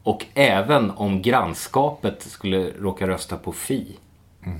Och 0.08 0.26
även 0.34 0.90
om 0.90 1.22
grannskapet 1.22 2.22
skulle 2.22 2.70
råka 2.70 3.08
rösta 3.08 3.36
på 3.36 3.52
Fi. 3.52 3.96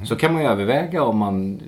Så 0.05 0.17
kan 0.17 0.33
man 0.33 0.43
ju 0.43 0.49
överväga 0.49 1.03
om 1.03 1.19
man 1.19 1.61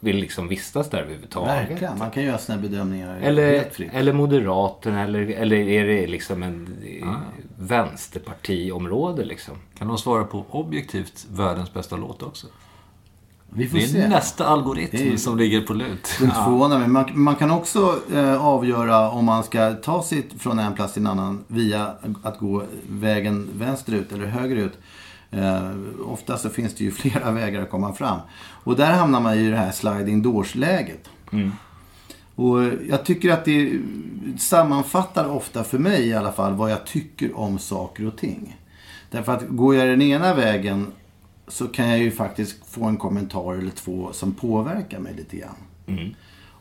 vill 0.00 0.16
liksom 0.16 0.48
vistas 0.48 0.90
där 0.90 0.98
överhuvudtaget. 0.98 1.70
Verkligen. 1.70 1.98
Man 1.98 2.10
kan 2.10 2.22
göra 2.22 2.38
sina 2.38 2.58
bedömningar 2.58 3.20
Eller, 3.22 3.52
helt 3.52 3.74
fritt. 3.74 3.90
eller 3.94 4.12
Moderaterna 4.12 5.02
eller, 5.02 5.20
eller 5.20 5.56
är 5.56 5.84
det 5.84 6.06
liksom 6.06 6.42
en 6.42 6.76
ah. 7.04 7.14
vänsterpartiområde 7.58 9.24
liksom? 9.24 9.54
Kan 9.78 9.88
de 9.88 9.98
svara 9.98 10.24
på 10.24 10.44
objektivt 10.50 11.26
världens 11.30 11.74
bästa 11.74 11.96
låt 11.96 12.22
också? 12.22 12.46
Vi 13.56 13.68
får 13.68 13.78
Det 13.78 13.84
är 13.84 13.88
se. 13.88 14.08
nästa 14.08 14.46
algoritm 14.46 15.12
är- 15.12 15.16
som 15.16 15.38
ligger 15.38 15.60
på 15.60 15.74
lut. 15.74 16.08
Det 16.20 16.30
förvånar 16.30 16.78
mig. 16.78 16.88
Man, 16.88 17.04
man 17.14 17.36
kan 17.36 17.50
också 17.50 17.98
eh, 18.14 18.46
avgöra 18.46 19.10
om 19.10 19.24
man 19.24 19.44
ska 19.44 19.72
ta 19.72 20.02
sig 20.02 20.26
från 20.38 20.58
en 20.58 20.74
plats 20.74 20.92
till 20.92 21.02
en 21.02 21.06
annan 21.06 21.44
via 21.48 21.90
att 22.22 22.38
gå 22.38 22.62
vägen 22.88 23.48
vänsterut 23.54 24.12
eller 24.12 24.26
högerut. 24.26 24.78
Eh, 25.30 25.70
ofta 26.06 26.36
så 26.36 26.48
finns 26.50 26.74
det 26.74 26.84
ju 26.84 26.90
flera 27.00 27.30
vägar 27.30 27.62
att 27.62 27.70
komma 27.70 27.92
fram. 27.92 28.18
Och 28.64 28.76
där 28.76 28.92
hamnar 28.92 29.20
man 29.20 29.34
i 29.34 29.50
det 29.50 29.56
här 29.56 29.70
sliding 29.72 30.22
doors-läget. 30.22 31.08
Och 32.36 32.60
jag 32.88 33.04
tycker 33.04 33.32
att 33.32 33.44
det 33.44 33.72
sammanfattar 34.38 35.28
ofta 35.28 35.64
för 35.64 35.78
mig 35.78 36.08
i 36.08 36.14
alla 36.14 36.32
fall 36.32 36.52
vad 36.54 36.70
jag 36.70 36.86
tycker 36.86 37.38
om 37.38 37.58
saker 37.58 38.06
och 38.06 38.16
ting. 38.16 38.56
Därför 39.10 39.32
att 39.32 39.42
går 39.48 39.74
jag 39.74 39.88
den 39.88 40.02
ena 40.02 40.34
vägen 40.34 40.86
så 41.48 41.68
kan 41.68 41.88
jag 41.88 41.98
ju 41.98 42.10
faktiskt 42.10 42.66
få 42.66 42.84
en 42.84 42.96
kommentar 42.96 43.54
eller 43.54 43.70
två 43.70 44.12
som 44.12 44.32
påverkar 44.32 44.98
mig 44.98 45.14
lite 45.14 45.36
grann. 45.36 45.56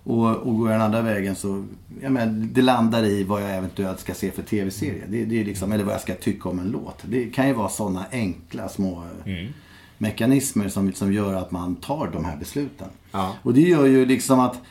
Och, 0.06 0.28
och 0.28 0.58
går 0.58 0.72
jag 0.72 0.80
den 0.80 0.86
andra 0.86 1.02
vägen 1.02 1.36
så, 1.36 1.66
jag 2.02 2.12
menar, 2.12 2.34
det 2.34 2.62
landar 2.62 3.04
i 3.04 3.24
vad 3.24 3.44
jag 3.44 3.58
eventuellt 3.58 4.00
ska 4.00 4.14
se 4.14 4.32
för 4.32 4.44
tv-serie. 4.44 5.04
Det, 5.08 5.26
det 5.26 5.42
är 5.42 5.46
liksom, 5.46 5.72
eller 5.72 5.84
vad 5.84 5.94
jag 5.94 6.02
ska 6.02 6.16
tycka 6.16 6.50
om 6.50 6.60
en 6.60 6.72
låt. 6.72 7.00
Det 7.02 7.30
kan 7.30 7.48
ju 7.48 7.54
vara 7.54 7.70
sådana 7.70 8.06
enkla 8.12 8.70
små 8.70 9.04
eh, 9.26 9.50
mekanismer 9.98 10.70
som, 10.70 10.94
som 10.94 11.14
gör 11.14 11.34
att 11.34 11.52
man 11.52 11.76
tar 11.76 12.10
de 12.14 12.26
här 12.26 12.38
besluten. 12.38 12.88
Ja. 13.12 13.36
Och 13.44 13.54
det 13.54 13.62
gör 13.62 13.86
ju 13.86 14.06
liksom 14.06 14.40
att, 14.40 14.62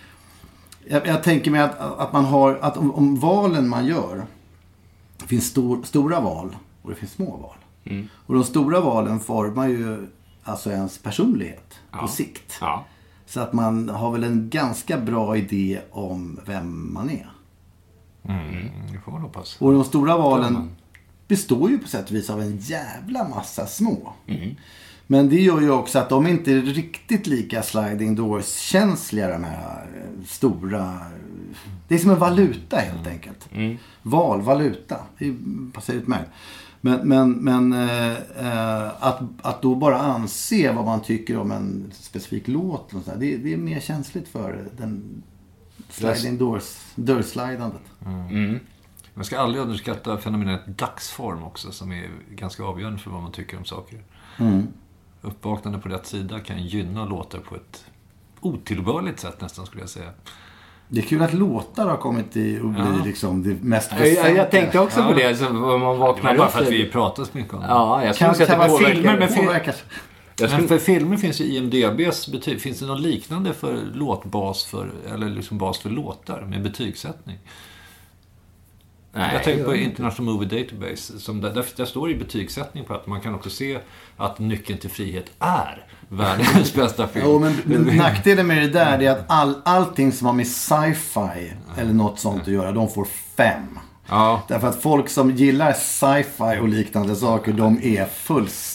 jag, 0.89 1.07
jag 1.07 1.23
tänker 1.23 1.51
mig 1.51 1.61
att, 1.61 1.81
att 1.81 2.13
man 2.13 2.25
har, 2.25 2.59
att 2.61 2.77
om, 2.77 2.95
om 2.95 3.17
valen 3.17 3.69
man 3.69 3.87
gör, 3.87 4.27
det 5.19 5.27
finns 5.27 5.47
stor, 5.47 5.83
stora 5.83 6.21
val 6.21 6.57
och 6.83 6.91
det 6.91 6.97
finns 6.97 7.13
små 7.13 7.37
val. 7.37 7.57
Och 8.13 8.35
de 8.35 8.45
stora 8.45 8.81
valen 8.81 9.21
formar 9.21 9.69
ju 9.69 10.07
alltså 10.43 10.71
ens 10.71 10.99
personlighet 10.99 11.75
på 11.91 11.99
Ja. 12.03 12.09
sikt. 12.09 12.59
Ja. 12.61 12.85
Så 13.27 13.41
att 13.41 13.53
man 13.53 13.89
har 13.89 14.13
väl 14.13 14.25
en 14.25 14.51
ganska 14.51 14.99
bra 14.99 15.37
idé 15.37 15.81
om 15.91 16.41
vem 16.47 16.93
man 16.95 17.11
är. 17.11 17.31
Mm, 18.29 18.69
det 18.93 18.99
får 19.05 19.13
man 19.13 19.23
hoppas. 19.23 19.57
Och 19.61 19.73
de 19.73 19.85
stora 19.85 20.17
valen 20.17 20.71
består 21.29 21.71
ju 21.71 21.79
på 21.79 21.89
sätt 21.89 22.11
och 22.11 22.17
vis 22.17 22.31
av 22.31 22.41
en 22.43 22.57
jävla 22.59 23.29
massa 23.29 23.67
små. 23.67 24.13
Men 25.07 25.29
det 25.29 25.41
gör 25.41 25.61
ju 25.61 25.71
också 25.71 25.99
att 25.99 26.09
de 26.09 26.27
inte 26.27 26.53
är 26.53 26.61
riktigt 26.61 27.27
lika 27.27 27.63
sliding 27.63 28.15
doors-känsliga 28.15 29.29
de 29.29 29.45
här 29.45 29.87
eh, 29.97 30.25
stora. 30.27 30.97
Det 31.89 31.95
är 31.95 31.99
som 31.99 32.11
en 32.11 32.19
valuta 32.19 32.77
helt 32.77 33.07
enkelt. 33.07 33.49
Val, 34.03 34.43
valuta. 34.43 34.97
Det 35.19 35.35
passar 35.73 35.95
utmärkt. 35.95 36.31
Men, 36.85 37.09
men, 37.09 37.33
men 37.33 37.73
eh, 37.73 38.13
eh, 38.47 39.05
att, 39.05 39.21
att 39.43 39.63
då 39.63 39.75
bara 39.75 39.99
anse 39.99 40.73
vad 40.73 40.85
man 40.85 41.03
tycker 41.03 41.39
om 41.39 41.51
en 41.51 41.93
specifik 41.95 42.49
låt. 42.49 42.95
Och 42.95 43.03
så 43.03 43.11
där, 43.11 43.19
det, 43.19 43.37
det 43.37 43.53
är 43.53 43.57
mer 43.57 43.81
känsligt 43.81 44.29
för 44.29 44.69
den 44.77 45.23
sliding 45.89 46.39
doors, 46.39 46.79
dörrslidandet. 46.95 47.83
Man 49.15 49.25
ska 49.25 49.39
aldrig 49.39 49.63
underskatta 49.63 50.19
fenomenet 50.19 50.67
dagsform 50.67 51.43
också, 51.43 51.73
som 51.73 51.93
är 51.93 52.11
ganska 52.31 52.63
avgörande 52.65 52.99
för 52.99 53.11
vad 53.11 53.23
man 53.23 53.33
tycker 53.33 53.59
om 53.59 53.65
saker. 53.65 54.03
Uppvaknande 55.21 55.79
på 55.79 55.89
rätt 55.89 56.07
sida 56.07 56.41
kan 56.41 56.67
gynna 56.67 57.05
låtar 57.05 57.39
på 57.39 57.57
ett 57.57 57.85
otillbörligt 58.41 59.21
sätt 59.21 59.41
nästan, 59.41 59.67
skulle 59.67 59.83
jag 59.83 59.91
säga. 59.91 60.11
Det 60.95 61.01
är 61.01 61.05
kul 61.05 61.23
att 61.23 61.35
låtar 61.35 61.89
har 61.89 61.97
kommit 61.97 62.37
i 62.37 62.59
och 62.61 62.69
bli 62.69 62.83
Ja. 62.99 63.05
liksom 63.05 63.43
det 63.43 63.63
mest 63.63 63.91
Jag, 63.99 64.09
jag, 64.13 64.37
jag 64.37 64.51
tänkte 64.51 64.79
också 64.79 65.01
Ja. 65.01 65.07
på 65.07 65.13
det, 65.13 65.37
så 65.37 65.45
man 65.45 65.81
Det 65.81 65.87
vaknar 65.97 66.31
var 66.31 66.39
bara 66.39 66.49
för 66.49 66.63
att 66.63 66.69
vi 66.71 66.85
pratar 66.91 67.25
så 67.25 67.31
mycket 67.33 67.55
om 67.55 67.61
det. 67.61 67.67
Ja, 67.69 68.05
jag 68.05 68.15
skulle 68.15 68.29
Kan, 68.29 68.35
säga 68.37 68.47
kan 68.47 68.61
att 68.61 68.67
det 68.67 68.73
påverkar. 68.77 68.95
filmer 68.95 69.27
påverkas. 69.45 69.83
Jag 70.39 70.51
Men 70.51 70.69
för 70.69 70.79
filmer 70.79 71.17
finns 71.17 71.41
ju 71.41 71.45
IMDBs 71.45 72.29
betyg. 72.29 72.61
Finns 72.61 72.79
det 72.81 72.87
något 72.87 73.01
liknande 73.01 73.53
för 73.53 73.79
låtbas 73.95 74.65
för, 74.65 74.91
eller 75.15 75.29
liksom 75.29 75.59
bas 75.59 75.79
för 75.79 75.91
låtar 75.91 76.41
med 76.41 76.63
betygssättning? 76.63 77.39
Nej, 79.13 79.31
jag 79.35 79.45
tänker 79.45 79.65
på 79.65 79.75
International 79.75 80.35
Movie 80.35 80.63
Database. 80.63 81.19
Som 81.19 81.41
där, 81.41 81.51
där, 81.51 81.65
där 81.77 81.85
står 81.85 82.07
det 82.07 82.15
i 82.15 82.17
betygssättning 82.17 82.85
på 82.85 82.95
att 82.95 83.07
man 83.07 83.21
kan 83.21 83.35
också 83.35 83.51
se 83.51 83.79
att 84.17 84.39
nyckeln 84.39 84.79
till 84.79 84.91
frihet 84.91 85.31
är 85.39 85.87
världens 86.09 86.75
bästa 86.75 87.09
film. 87.09 87.25
Jo, 87.29 87.39
men, 87.39 87.63
men 87.65 87.97
nackdelen 87.97 88.47
med 88.47 88.63
det 88.63 88.69
där 88.69 89.03
är 89.03 89.11
att 89.11 89.25
all, 89.29 89.55
allting 89.65 90.13
som 90.13 90.27
har 90.27 90.35
med 90.35 90.47
sci-fi 90.47 91.53
eller 91.77 91.93
något 91.93 92.19
sånt 92.19 92.43
att 92.43 92.49
göra, 92.49 92.73
de 92.73 92.89
får 92.89 93.07
fem. 93.37 93.79
Ja, 94.09 94.43
Därför 94.49 94.69
att 94.69 94.83
folk 94.83 95.09
som 95.09 95.31
gillar 95.31 95.73
sci-fi 95.73 96.61
och 96.61 96.69
liknande 96.69 97.17
saker, 97.17 97.53
de 97.53 97.83
är 97.83 98.05
fullständigt 98.05 98.72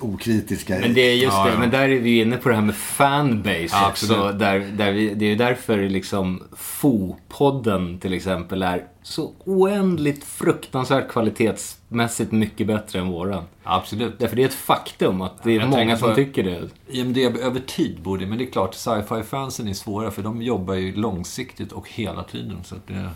okritiska. 0.00 0.78
Men 0.78 0.94
det 0.94 1.00
är 1.00 1.14
just 1.14 1.36
Ja, 1.36 1.44
det, 1.44 1.52
ja. 1.52 1.58
men 1.58 1.70
där 1.70 1.88
är 1.88 1.98
vi 2.00 2.20
inne 2.20 2.36
på 2.36 2.48
det 2.48 2.54
här 2.54 2.62
med 2.62 2.74
fanbase 2.74 3.68
Ja, 3.72 3.88
också. 3.88 4.14
absolut. 4.14 4.38
Där, 4.38 4.58
där 4.58 4.92
vi, 4.92 5.14
det 5.14 5.24
är 5.24 5.28
ju 5.28 5.36
därför 5.36 5.88
liksom 5.88 6.42
FO-podden 6.56 7.98
till 8.00 8.12
exempel 8.12 8.62
är 8.62 8.84
så 9.02 9.32
oändligt 9.44 10.24
fruktansvärt 10.24 11.08
kvalitetsmässigt 11.08 12.32
mycket 12.32 12.66
bättre 12.66 12.98
än 12.98 13.08
våran. 13.08 13.44
absolut. 13.64 14.18
Därför 14.18 14.36
det 14.36 14.42
är 14.42 14.46
ett 14.46 14.54
faktum 14.54 15.20
att 15.20 15.42
det 15.42 15.50
är 15.56 15.60
Jag 15.60 15.68
många 15.68 15.96
som 15.96 16.14
tycker 16.14 16.42
det. 16.42 16.68
IMDB 16.88 17.36
över 17.36 17.60
tid 17.60 18.00
borde, 18.02 18.26
men 18.26 18.38
det 18.38 18.44
är 18.44 18.50
klart, 18.50 18.74
sci-fi-fansen 18.74 19.68
är 19.68 19.74
svåra 19.74 20.10
för 20.10 20.22
de 20.22 20.42
jobbar 20.42 20.74
ju 20.74 20.94
långsiktigt 20.94 21.72
och 21.72 21.88
hela 21.90 22.22
tiden. 22.22 22.56
Så 22.64 22.74
att 22.74 22.86
det, 22.86 23.10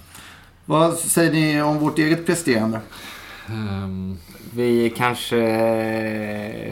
Vad 0.65 0.97
säger 0.97 1.33
ni 1.33 1.63
om 1.63 1.79
vårt 1.79 1.99
eget 1.99 2.27
presterande? 2.27 2.81
Ehm, 3.51 4.19
Vi 4.55 4.93
kanske 4.97 5.37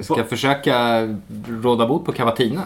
ska 0.03 0.25
försöka 0.25 1.09
råda 1.49 1.87
bot 1.87 2.05
på 2.05 2.13
Cavatina. 2.13 2.63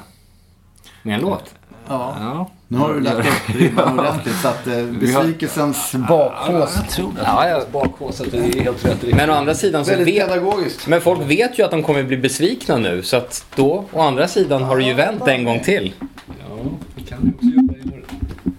Med 1.03 1.15
en 1.15 1.21
låt. 1.21 1.55
Ja. 1.89 2.17
Ja. 2.21 2.51
Nu 2.69 2.79
har 2.79 2.95
du 2.95 3.01
lagt 3.01 3.19
upp 3.19 3.57
ribban 3.57 4.01
ordentligt 4.01 4.35
så 4.35 4.49
att 4.49 4.67
eh, 4.67 4.85
besvikelsens 4.85 5.95
bakhås. 6.09 6.77
Jag 6.77 6.91
tror 6.91 7.13
det. 7.13 7.21
Ja, 7.25 7.49
ja. 7.49 7.63
Bakhåset, 7.73 8.33
det 8.33 8.39
är 8.39 8.63
helt 8.65 8.85
rätt. 8.85 9.03
Men 9.17 9.31
å 9.31 9.33
andra 9.33 9.55
sidan 9.55 9.85
så 9.85 9.91
Väldigt 9.91 10.15
vet... 10.15 10.29
pedagogiskt. 10.29 10.87
Men 10.87 11.01
folk 11.01 11.21
vet 11.31 11.59
ju 11.59 11.63
att 11.65 11.71
de 11.71 11.83
kommer 11.83 12.03
bli 12.03 12.17
besvikna 12.17 12.77
nu. 12.77 13.03
Så 13.03 13.17
att 13.17 13.47
då, 13.57 13.85
å 13.93 14.01
andra 14.01 14.29
sidan, 14.29 14.63
har 14.63 14.77
det 14.77 14.85
ju 14.85 14.95
vänt 14.95 15.29
en 15.29 15.45
gång 15.45 15.61
till. 15.61 15.93
Ja, 16.27 16.57
vi 16.95 17.03
kan 17.03 17.19
ju 17.23 17.33
också 17.35 17.47
jobba 17.47 17.75
i 17.75 17.81
vår 17.85 18.03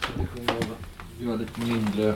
tradition 0.02 0.50
av 0.50 0.56
att 0.58 1.26
göra 1.26 1.36
lite 1.36 1.62
mindre 1.62 2.14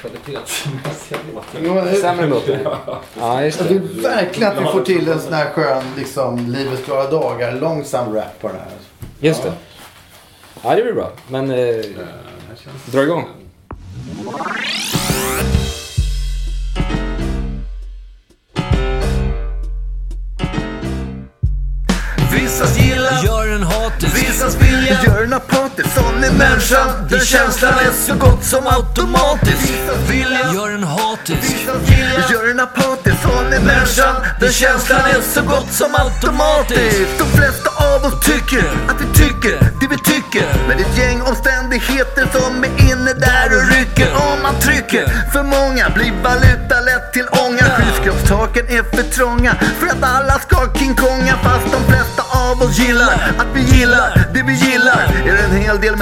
kvalitetsmässiga 0.00 1.18
låtar. 1.34 1.94
Sämre 2.00 2.26
låtar. 2.26 2.78
Ja, 3.18 3.42
just 3.44 3.58
Jag 3.60 3.68
det. 3.68 3.74
vill 3.74 4.00
verkligen 4.00 4.52
att 4.52 4.62
vi 4.62 4.66
får 4.66 4.82
till 4.82 5.08
en 5.08 5.20
sån 5.20 5.32
här 5.32 5.50
skön, 5.50 5.82
liksom, 5.96 6.38
Livets 6.52 6.84
glada 6.86 7.10
dagar, 7.10 7.52
långsam 7.52 8.14
rap 8.14 8.40
på 8.40 8.48
den 8.48 8.56
här. 8.56 8.66
Just 9.20 9.42
det. 9.42 9.52
Ja, 10.62 10.74
det 10.76 10.82
blir 10.82 10.92
bra. 10.92 11.10
Men 11.28 11.50
eh, 11.50 11.84
dra 12.86 13.02
igång. 13.02 13.24
Vilja, 24.86 25.02
gör 25.04 25.22
en 25.22 25.32
apatisk 25.32 25.88
Sån 25.94 26.24
är 26.24 26.30
människan, 26.30 26.88
den 27.10 27.20
känslan 27.20 27.72
är 27.72 27.92
så 28.06 28.14
gott 28.14 28.44
som 28.44 28.66
automatisk. 28.66 29.72
Vilja, 30.08 30.52
gör 30.54 30.70
en 30.74 30.84
hatisk. 30.84 31.52
Gillar, 31.88 32.32
gör 32.32 32.50
en 32.50 32.60
apatisk 32.60 33.16
Sån 33.22 33.52
är 33.52 33.60
människan, 33.60 34.14
den 34.40 34.52
känslan 34.52 35.00
är 35.00 35.20
så 35.34 35.42
gott 35.42 35.72
som 35.72 35.94
automatisk. 35.94 37.18
De 37.18 37.24
flesta 37.36 37.70
av 37.94 38.04
oss 38.04 38.26
tycker 38.26 38.64
att 38.88 39.00
vi 39.00 39.06
tycker 39.22 39.58
det 39.80 39.86
vi 39.90 39.98
tycker. 39.98 40.46
Men 40.68 40.76
det 40.76 40.82
är 40.82 40.88
ett 40.90 40.98
gäng 40.98 41.22
omständigheter 41.22 42.28
som 42.32 42.64
är 42.64 42.92
inne 42.92 43.12
där 43.12 43.48
och 43.56 43.64
rycker. 43.74 44.08
Om 44.14 44.42
man 44.42 44.54
trycker 44.60 45.04
för 45.32 45.42
många 45.42 45.90
blir 45.90 46.12
valuta 46.22 46.80
lätt 46.88 47.12
till 47.12 47.28
ånga. 47.44 47.64
Skyskrapstaken 47.76 48.66
är 48.68 48.82
för 48.82 49.02
trånga 49.02 49.54
för 49.78 49.86
att 49.86 50.02
alla 50.02 50.38
ska 50.38 50.56
King 50.78 50.94
Konga 50.94 51.15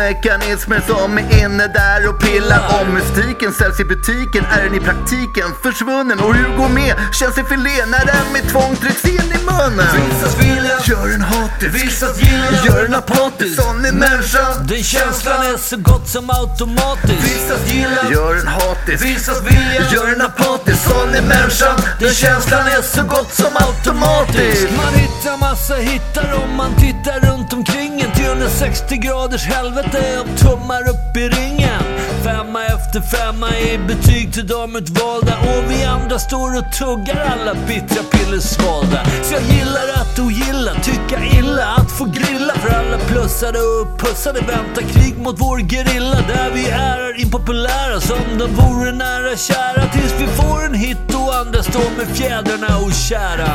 mekanismer 0.04 0.80
som 0.86 1.18
är 1.18 1.44
inne 1.44 1.66
där 1.66 2.08
och 2.08 2.20
pillar. 2.20 2.60
Om 2.80 2.94
mystiken 2.94 3.52
säljs 3.52 3.80
i 3.80 3.84
butiken 3.84 4.44
är 4.54 4.62
den 4.64 4.74
i 4.74 4.80
praktiken 4.80 5.48
försvunnen? 5.62 6.18
Och 6.24 6.34
hur 6.34 6.56
går 6.58 6.68
med 6.68 6.94
känns 7.18 7.38
i 7.38 7.44
filé 7.52 7.76
när 7.92 8.04
den 8.12 8.26
med 8.32 8.44
tvång? 8.50 8.76
Trycks 8.76 9.04
in 9.04 9.28
i 9.38 9.40
munnen. 9.50 9.90
Vissas 9.96 10.34
vilja, 10.42 10.76
gör 10.90 11.14
en 11.14 11.20
hatisk 11.20 11.74
Vissas 11.74 12.16
gillar, 12.22 12.66
gör 12.66 12.84
en 12.84 12.94
apatisk 12.94 13.54
Sån 13.60 13.84
är 13.84 13.92
människan, 13.92 14.66
den 14.68 14.82
känslan 14.82 15.40
är 15.52 15.56
så 15.56 15.76
gott 15.76 16.08
som 16.08 16.30
automatisk. 16.30 17.20
Vissas 17.28 17.62
gillar, 17.72 18.04
gör 18.12 18.34
en 18.40 18.46
hatisk 18.46 19.04
Vissas 19.04 19.40
vilja, 19.48 19.82
gör 19.94 20.08
en 20.14 20.22
apatisk 20.30 20.80
Sån 20.88 21.14
är 21.14 21.22
människan, 21.22 21.76
den 22.00 22.14
känslan 22.14 22.66
är 22.66 22.82
så 22.82 23.02
gott 23.02 23.32
som 23.34 23.52
automatisk. 23.66 24.68
Man 24.76 24.94
hittar 24.94 25.36
massa 25.46 25.74
hittar 25.74 26.28
om 26.42 26.56
man 26.56 26.72
tittar 26.76 27.20
runt 27.28 27.52
omkring 27.52 28.00
en 28.00 28.12
360 28.34 28.96
graders 28.96 29.46
helvete 29.46 30.20
av 30.20 30.36
tummar 30.36 30.88
upp 30.88 31.16
i 31.16 31.28
ringen. 31.28 31.82
Femma 32.24 32.64
efter 32.64 33.00
femma 33.00 33.48
i 33.58 33.78
betyg 33.78 34.32
till 34.32 34.46
de 34.46 34.76
utvalda. 34.76 35.36
Och 35.38 35.70
vi 35.70 35.84
andra 35.84 36.18
står 36.18 36.58
och 36.58 36.72
tuggar 36.72 37.32
alla 37.32 37.54
bittra 37.54 38.02
piller 38.12 38.40
svalda. 38.40 39.04
Så 39.22 39.34
jag 39.34 39.42
gillar 39.42 39.88
att 39.94 40.18
ogilla, 40.18 40.74
tycka 40.74 41.24
illa, 41.38 41.66
att 41.66 41.90
få 41.90 42.04
grilla. 42.04 42.54
För 42.54 42.68
alla 42.68 42.98
plussade 42.98 43.58
och 43.58 43.82
uppussade 43.82 44.40
väntar 44.40 44.82
krig 44.82 45.18
mot 45.18 45.40
vår 45.40 45.58
gerilla. 45.58 46.18
Där 46.28 46.50
vi 46.54 46.68
är 46.68 47.20
impopulära 47.20 48.00
som 48.00 48.38
de 48.38 48.46
vore 48.54 48.92
nära 48.92 49.36
kära. 49.36 49.92
Tills 49.92 50.14
vi 50.18 50.26
får 50.26 50.64
en 50.64 50.74
hit 50.74 51.14
och 51.14 51.34
andra 51.34 51.62
står 51.62 51.90
med 51.98 52.16
fjädrarna 52.16 52.78
och 52.78 52.92
kära. 52.92 53.48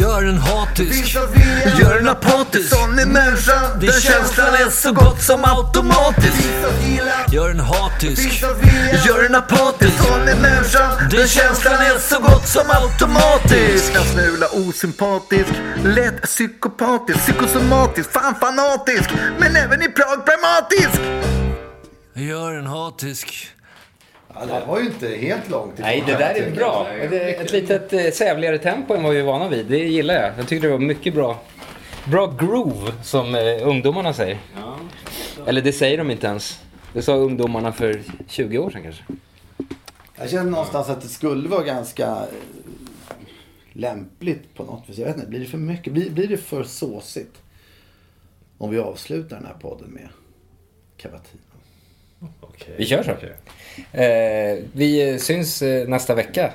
Gör 0.00 0.24
en 0.24 0.38
hatisk, 0.78 1.16
gör 1.80 1.98
en 1.98 2.08
apatisk, 2.08 2.68
sån 2.68 2.98
är 2.98 3.06
människan, 3.06 3.80
den 3.80 3.92
känslan 3.92 4.54
är 4.54 4.70
så 4.70 4.92
gott 4.92 5.22
som 5.22 5.44
automatisk. 5.44 6.48
Gör 7.32 7.50
en 7.50 7.60
hatisk, 7.60 8.42
gör 9.06 9.24
en 9.24 9.34
apatisk, 9.34 10.02
sån 10.02 10.28
är 10.28 10.40
människan, 10.40 11.08
den 11.10 11.28
känslan 11.28 11.74
är 11.74 11.98
så 11.98 12.20
gott 12.20 12.48
som 12.48 12.70
automatisk. 12.70 13.94
En 13.94 14.04
smula 14.04 14.46
osympatisk, 14.46 15.52
lätt 15.84 16.22
psykopatisk, 16.22 17.18
psykosomatisk, 17.18 18.12
fan 18.12 18.34
fanatisk, 18.34 19.10
men 19.38 19.56
även 19.56 19.82
i 19.82 19.88
Prag 19.88 20.26
pragmatisk. 20.26 21.00
Gör 22.14 22.54
en 22.54 22.66
hatisk. 22.66 23.28
Ja, 24.34 24.46
det 24.46 24.66
var 24.66 24.80
ju 24.80 24.86
inte 24.86 25.08
helt 25.08 25.50
långt 25.50 25.72
ifrån 25.72 25.86
Nej, 25.86 26.02
det 26.06 26.12
där 26.12 26.34
är 26.34 26.50
bra. 26.50 26.88
jag. 27.00 27.10
Det 27.10 27.22
är 27.22 27.44
ett 27.44 27.52
litet 27.52 27.92
eh, 27.92 28.10
sävligare 28.12 28.58
tempo 28.58 28.94
än 28.94 29.02
vad 29.02 29.12
vi 29.12 29.20
är 29.20 29.24
vana 29.24 29.48
vid. 29.48 29.66
Det 29.66 29.78
gillar 29.78 30.14
jag. 30.14 30.32
Jag 30.38 30.48
tyckte 30.48 30.66
det 30.66 30.72
var 30.72 30.78
mycket 30.78 31.14
bra. 31.14 31.40
Bra 32.04 32.26
groove, 32.38 32.92
som 33.02 33.34
eh, 33.34 33.68
ungdomarna 33.68 34.12
säger. 34.12 34.38
Eller 35.46 35.62
det 35.62 35.72
säger 35.72 35.98
de 35.98 36.10
inte 36.10 36.26
ens. 36.26 36.60
Det 36.92 37.02
sa 37.02 37.14
ungdomarna 37.14 37.72
för 37.72 38.02
20 38.28 38.58
år 38.58 38.70
sedan 38.70 38.82
kanske. 38.82 39.02
Jag 40.16 40.30
känner 40.30 40.50
någonstans 40.50 40.88
att 40.88 41.00
det 41.00 41.08
skulle 41.08 41.48
vara 41.48 41.62
ganska 41.62 42.06
eh, 42.06 42.26
lämpligt 43.72 44.54
på 44.54 44.64
något 44.64 44.88
vis. 44.88 44.98
Jag 44.98 45.06
vet 45.06 45.16
inte, 45.16 45.28
blir 45.28 45.40
det 45.40 45.46
för 45.46 45.58
mycket? 45.58 45.92
Blir, 45.92 46.10
blir 46.10 46.28
det 46.28 46.36
för 46.36 46.64
såsigt? 46.64 47.42
Om 48.58 48.70
vi 48.70 48.78
avslutar 48.78 49.36
den 49.36 49.46
här 49.46 49.56
podden 49.60 49.90
med 49.90 50.08
Cavatina. 50.96 51.53
Vi 52.76 52.84
kör 52.84 53.02
så. 53.02 53.10
Eh, 53.98 54.64
vi 54.72 55.18
syns 55.18 55.62
eh, 55.62 55.88
nästa 55.88 56.14
vecka. 56.14 56.52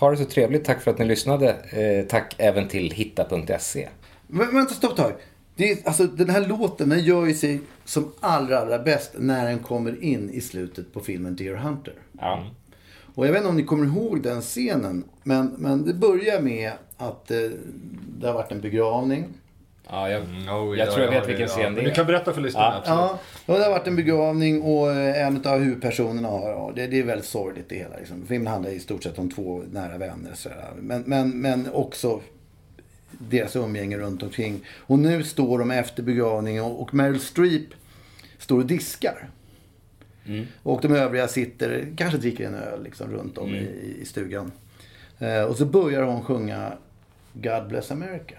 Ha 0.00 0.10
det 0.10 0.16
så 0.16 0.24
trevligt. 0.24 0.64
Tack 0.64 0.82
för 0.82 0.90
att 0.90 0.98
ni 0.98 1.04
lyssnade. 1.04 1.50
Eh, 1.50 2.08
tack 2.08 2.34
även 2.38 2.68
till 2.68 2.90
hitta.se. 2.90 3.88
Men, 4.26 4.54
vänta, 4.54 4.74
stopp 4.74 4.90
ett 4.90 4.96
tag. 4.96 5.12
Det 5.56 5.70
är, 5.70 5.78
alltså, 5.84 6.04
den 6.06 6.30
här 6.30 6.46
låten 6.46 6.88
den 6.88 7.04
gör 7.04 7.26
ju 7.26 7.34
sig 7.34 7.60
som 7.84 8.12
allra, 8.20 8.58
allra 8.58 8.78
bäst 8.78 9.12
när 9.18 9.48
den 9.48 9.58
kommer 9.58 10.04
in 10.04 10.30
i 10.30 10.40
slutet 10.40 10.92
på 10.92 11.00
filmen 11.00 11.36
Deer 11.36 11.54
Hunter. 11.54 11.94
Ja. 12.20 12.50
Och 13.14 13.26
jag 13.26 13.32
vet 13.32 13.38
inte 13.38 13.48
om 13.48 13.56
ni 13.56 13.64
kommer 13.64 13.86
ihåg 13.86 14.22
den 14.22 14.40
scenen. 14.40 15.04
Men, 15.22 15.46
men 15.58 15.84
det 15.84 15.94
börjar 15.94 16.40
med 16.40 16.72
att 16.96 17.30
eh, 17.30 17.38
det 18.18 18.26
har 18.26 18.34
varit 18.34 18.52
en 18.52 18.60
begravning. 18.60 19.24
Ja, 19.90 20.10
jag, 20.10 20.22
Oh, 20.22 20.78
jag 20.78 20.88
ja, 20.88 20.92
tror 20.92 21.04
jag 21.04 21.14
ja, 21.14 21.20
vet 21.20 21.28
vilken 21.28 21.46
ja. 21.46 21.48
scen 21.48 21.62
det 21.62 21.70
Men 21.70 21.84
Du 21.84 21.90
är. 21.90 21.94
kan 21.94 22.06
berätta 22.06 22.32
för 22.32 22.40
lyssnarna. 22.40 22.82
Ja. 22.86 23.18
Ja, 23.46 23.56
det 23.56 23.62
har 23.64 23.70
varit 23.70 23.86
en 23.86 23.96
begravning 23.96 24.62
och 24.62 24.90
eh, 24.90 25.26
en 25.26 25.46
av 25.46 25.58
huvudpersonerna 25.58 26.28
har, 26.28 26.50
ja, 26.50 26.72
det, 26.74 26.86
det 26.86 26.98
är 26.98 27.02
väldigt 27.04 27.26
sorgligt 27.26 27.68
det 27.68 27.76
hela. 27.76 27.96
Liksom. 27.96 28.26
Filmen 28.26 28.46
handlar 28.46 28.70
i 28.70 28.78
stort 28.80 29.02
sett 29.02 29.18
om 29.18 29.30
två 29.30 29.62
nära 29.72 29.98
vänner. 29.98 30.32
Sådär. 30.34 30.70
Men, 30.80 31.02
men, 31.06 31.40
men 31.40 31.68
också 31.72 32.20
deras 33.10 33.56
umgänge 33.56 33.98
runt 33.98 34.22
omkring. 34.22 34.60
Och 34.78 34.98
nu 34.98 35.24
står 35.24 35.58
de 35.58 35.70
efter 35.70 36.02
begravningen 36.02 36.64
och, 36.64 36.82
och 36.82 36.94
Meryl 36.94 37.20
Streep 37.20 37.66
står 38.38 38.58
och 38.58 38.66
diskar. 38.66 39.28
Och 40.62 40.80
de 40.82 40.94
övriga 40.94 41.28
sitter, 41.28 41.86
kanske 41.96 42.18
dricker 42.18 42.46
en 42.46 42.54
öl 42.54 42.82
liksom, 42.82 43.10
runt 43.10 43.38
om 43.38 43.54
i, 43.54 43.96
i 44.02 44.04
stugan. 44.04 44.52
Eh, 45.18 45.42
och 45.42 45.56
så 45.56 45.64
börjar 45.64 46.02
hon 46.02 46.22
sjunga 46.24 46.72
God 47.32 47.68
Bless 47.68 47.90
America. 47.90 48.34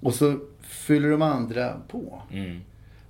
Och 0.00 0.14
så 0.14 0.38
fyller 0.60 1.10
de 1.10 1.22
andra 1.22 1.80
på. 1.88 2.22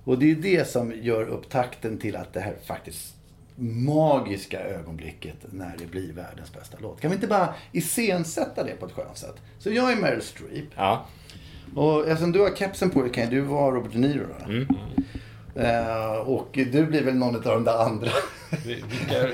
Och 0.03 0.19
det 0.19 0.31
är 0.31 0.35
det 0.35 0.69
som 0.69 0.93
gör 1.01 1.23
upptakten 1.23 1.97
till 1.97 2.15
att 2.15 2.33
det 2.33 2.39
här 2.39 2.55
faktiskt 2.65 3.15
magiska 3.61 4.59
ögonblicket 4.59 5.35
när 5.51 5.75
det 5.77 5.85
blir 5.85 6.13
världens 6.13 6.53
bästa 6.53 6.77
låt. 6.81 7.01
Kan 7.01 7.09
vi 7.11 7.15
inte 7.15 7.27
bara 7.27 7.53
iscensätta 7.71 8.63
det 8.63 8.79
på 8.79 8.85
ett 8.85 8.91
skönt 8.91 9.17
sätt? 9.17 9.35
Så 9.59 9.69
jag 9.71 9.91
är 9.91 9.95
Meryl 9.95 10.21
Streep. 10.21 10.65
Ja. 10.75 11.05
Och 11.75 12.07
eftersom 12.07 12.31
du 12.31 12.39
har 12.39 12.55
kepsen 12.55 12.89
på 12.89 13.01
dig 13.01 13.11
kan 13.11 13.23
ju 13.23 13.29
du 13.29 13.41
vara 13.41 13.75
Robert 13.75 13.91
De 13.93 13.99
Niro 13.99 14.25
då. 14.39 14.75
Eh, 15.61 16.15
och 16.15 16.49
du 16.53 16.85
blir 16.85 17.03
väl 17.03 17.15
någon 17.15 17.35
av 17.35 17.41
de 17.41 17.63
där 17.63 17.77
andra. 17.85 18.11
Vilka, 18.65 19.27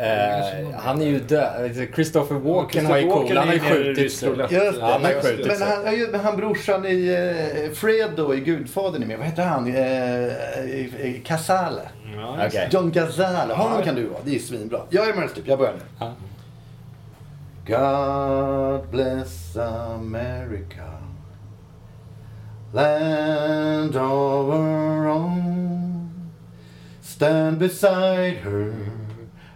Eh, 0.00 0.70
han 0.76 1.00
är 1.02 1.06
ju 1.06 1.18
död. 1.18 1.88
Christopher 1.94 2.34
Walken 2.34 2.86
har 2.86 2.96
ju 2.98 3.10
cool. 3.10 3.36
Han 3.36 3.48
har 3.48 3.54
ju 3.54 3.60
är 3.60 3.74
skjutit. 3.74 4.22
Ja, 4.22 4.92
han 4.92 5.04
har 5.04 5.22
skjutit 5.22 5.46
men, 5.46 5.56
sig. 5.56 5.66
han, 5.68 5.84
ja, 5.84 5.92
ju- 5.92 6.16
han 6.16 6.36
brorsan 6.36 6.84
i 6.86 7.08
eh, 7.66 7.72
Fred 7.74 8.10
då, 8.16 8.34
i 8.34 8.40
Gudfadern 8.40 9.02
är 9.02 9.06
med. 9.06 9.18
Vad 9.18 9.26
heter 9.26 9.42
han? 9.42 9.74
Eh, 9.74 11.22
Casale. 11.24 11.80
Okej. 12.46 12.68
John 12.70 12.90
Cazale. 12.90 13.54
Honom 13.54 13.82
kan 13.82 13.94
du 13.94 14.06
vara. 14.06 14.20
Det 14.24 14.34
är 14.34 14.38
svinbra. 14.38 14.80
Jag 14.90 15.08
är 15.08 15.14
Meryl 15.14 15.28
Streep. 15.30 15.48
Jag 15.48 15.58
börjar 15.58 15.74
nu. 15.74 16.06
God 17.66 18.90
bless 18.90 19.56
America 19.56 20.84
Land 22.72 23.96
of 23.96 24.54
our 24.54 25.08
own 25.08 26.10
Stand 27.02 27.58
beside 27.58 28.34
her 28.36 28.72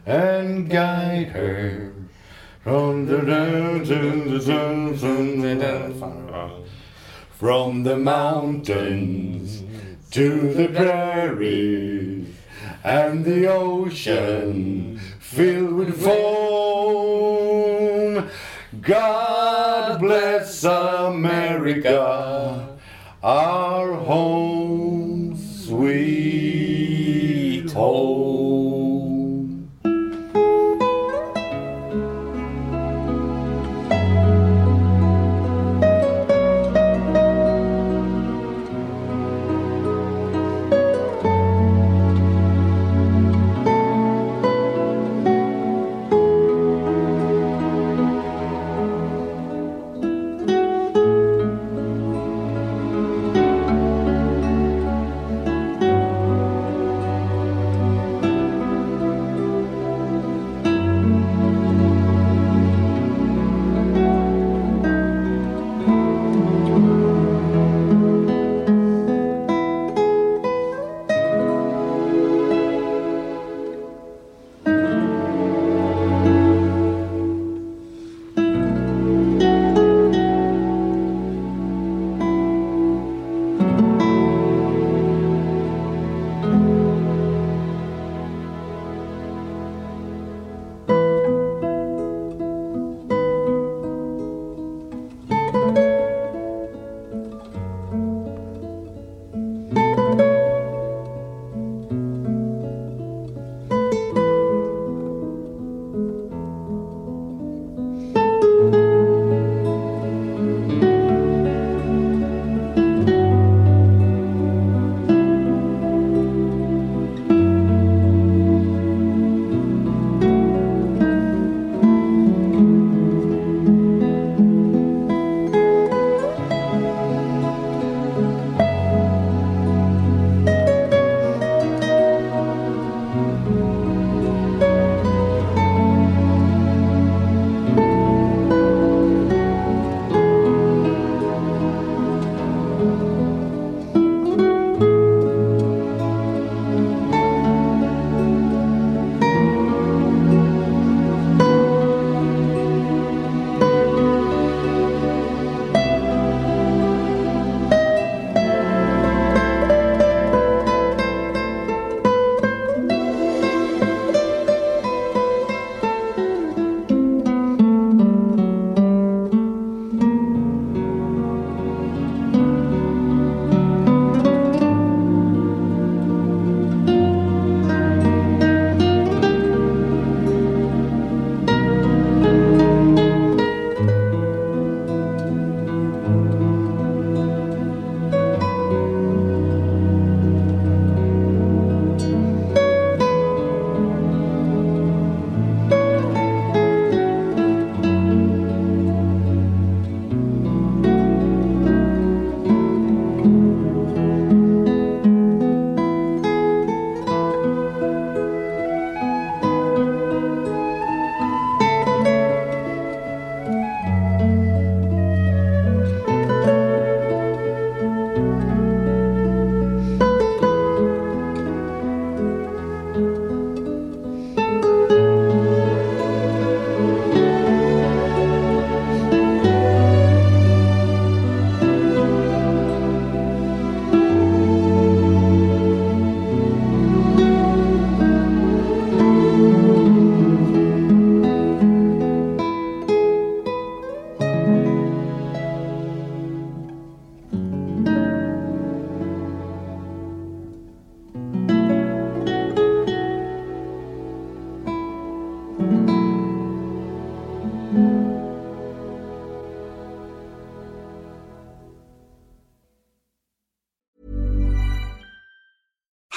and 0.07 0.69
guide 0.69 1.29
her 1.29 1.93
From 2.63 3.07
the 3.07 3.19
down 3.19 3.85
to 3.85 4.39
the 4.39 4.41
from 4.99 5.41
the 5.41 6.63
from 7.31 7.83
the 7.83 7.97
mountains 7.97 9.65
to 10.13 10.55
the 10.55 10.69
prairie 10.69 12.27
and 12.85 13.25
the 13.25 13.49
ocean 13.49 15.01
filled 15.19 15.73
with 15.73 16.01
foam. 16.03 17.33
God 18.81 19.99
bless 20.01 20.63
America, 20.65 21.99
our 23.23 23.93
home, 23.95 25.37
sweet 25.37 26.22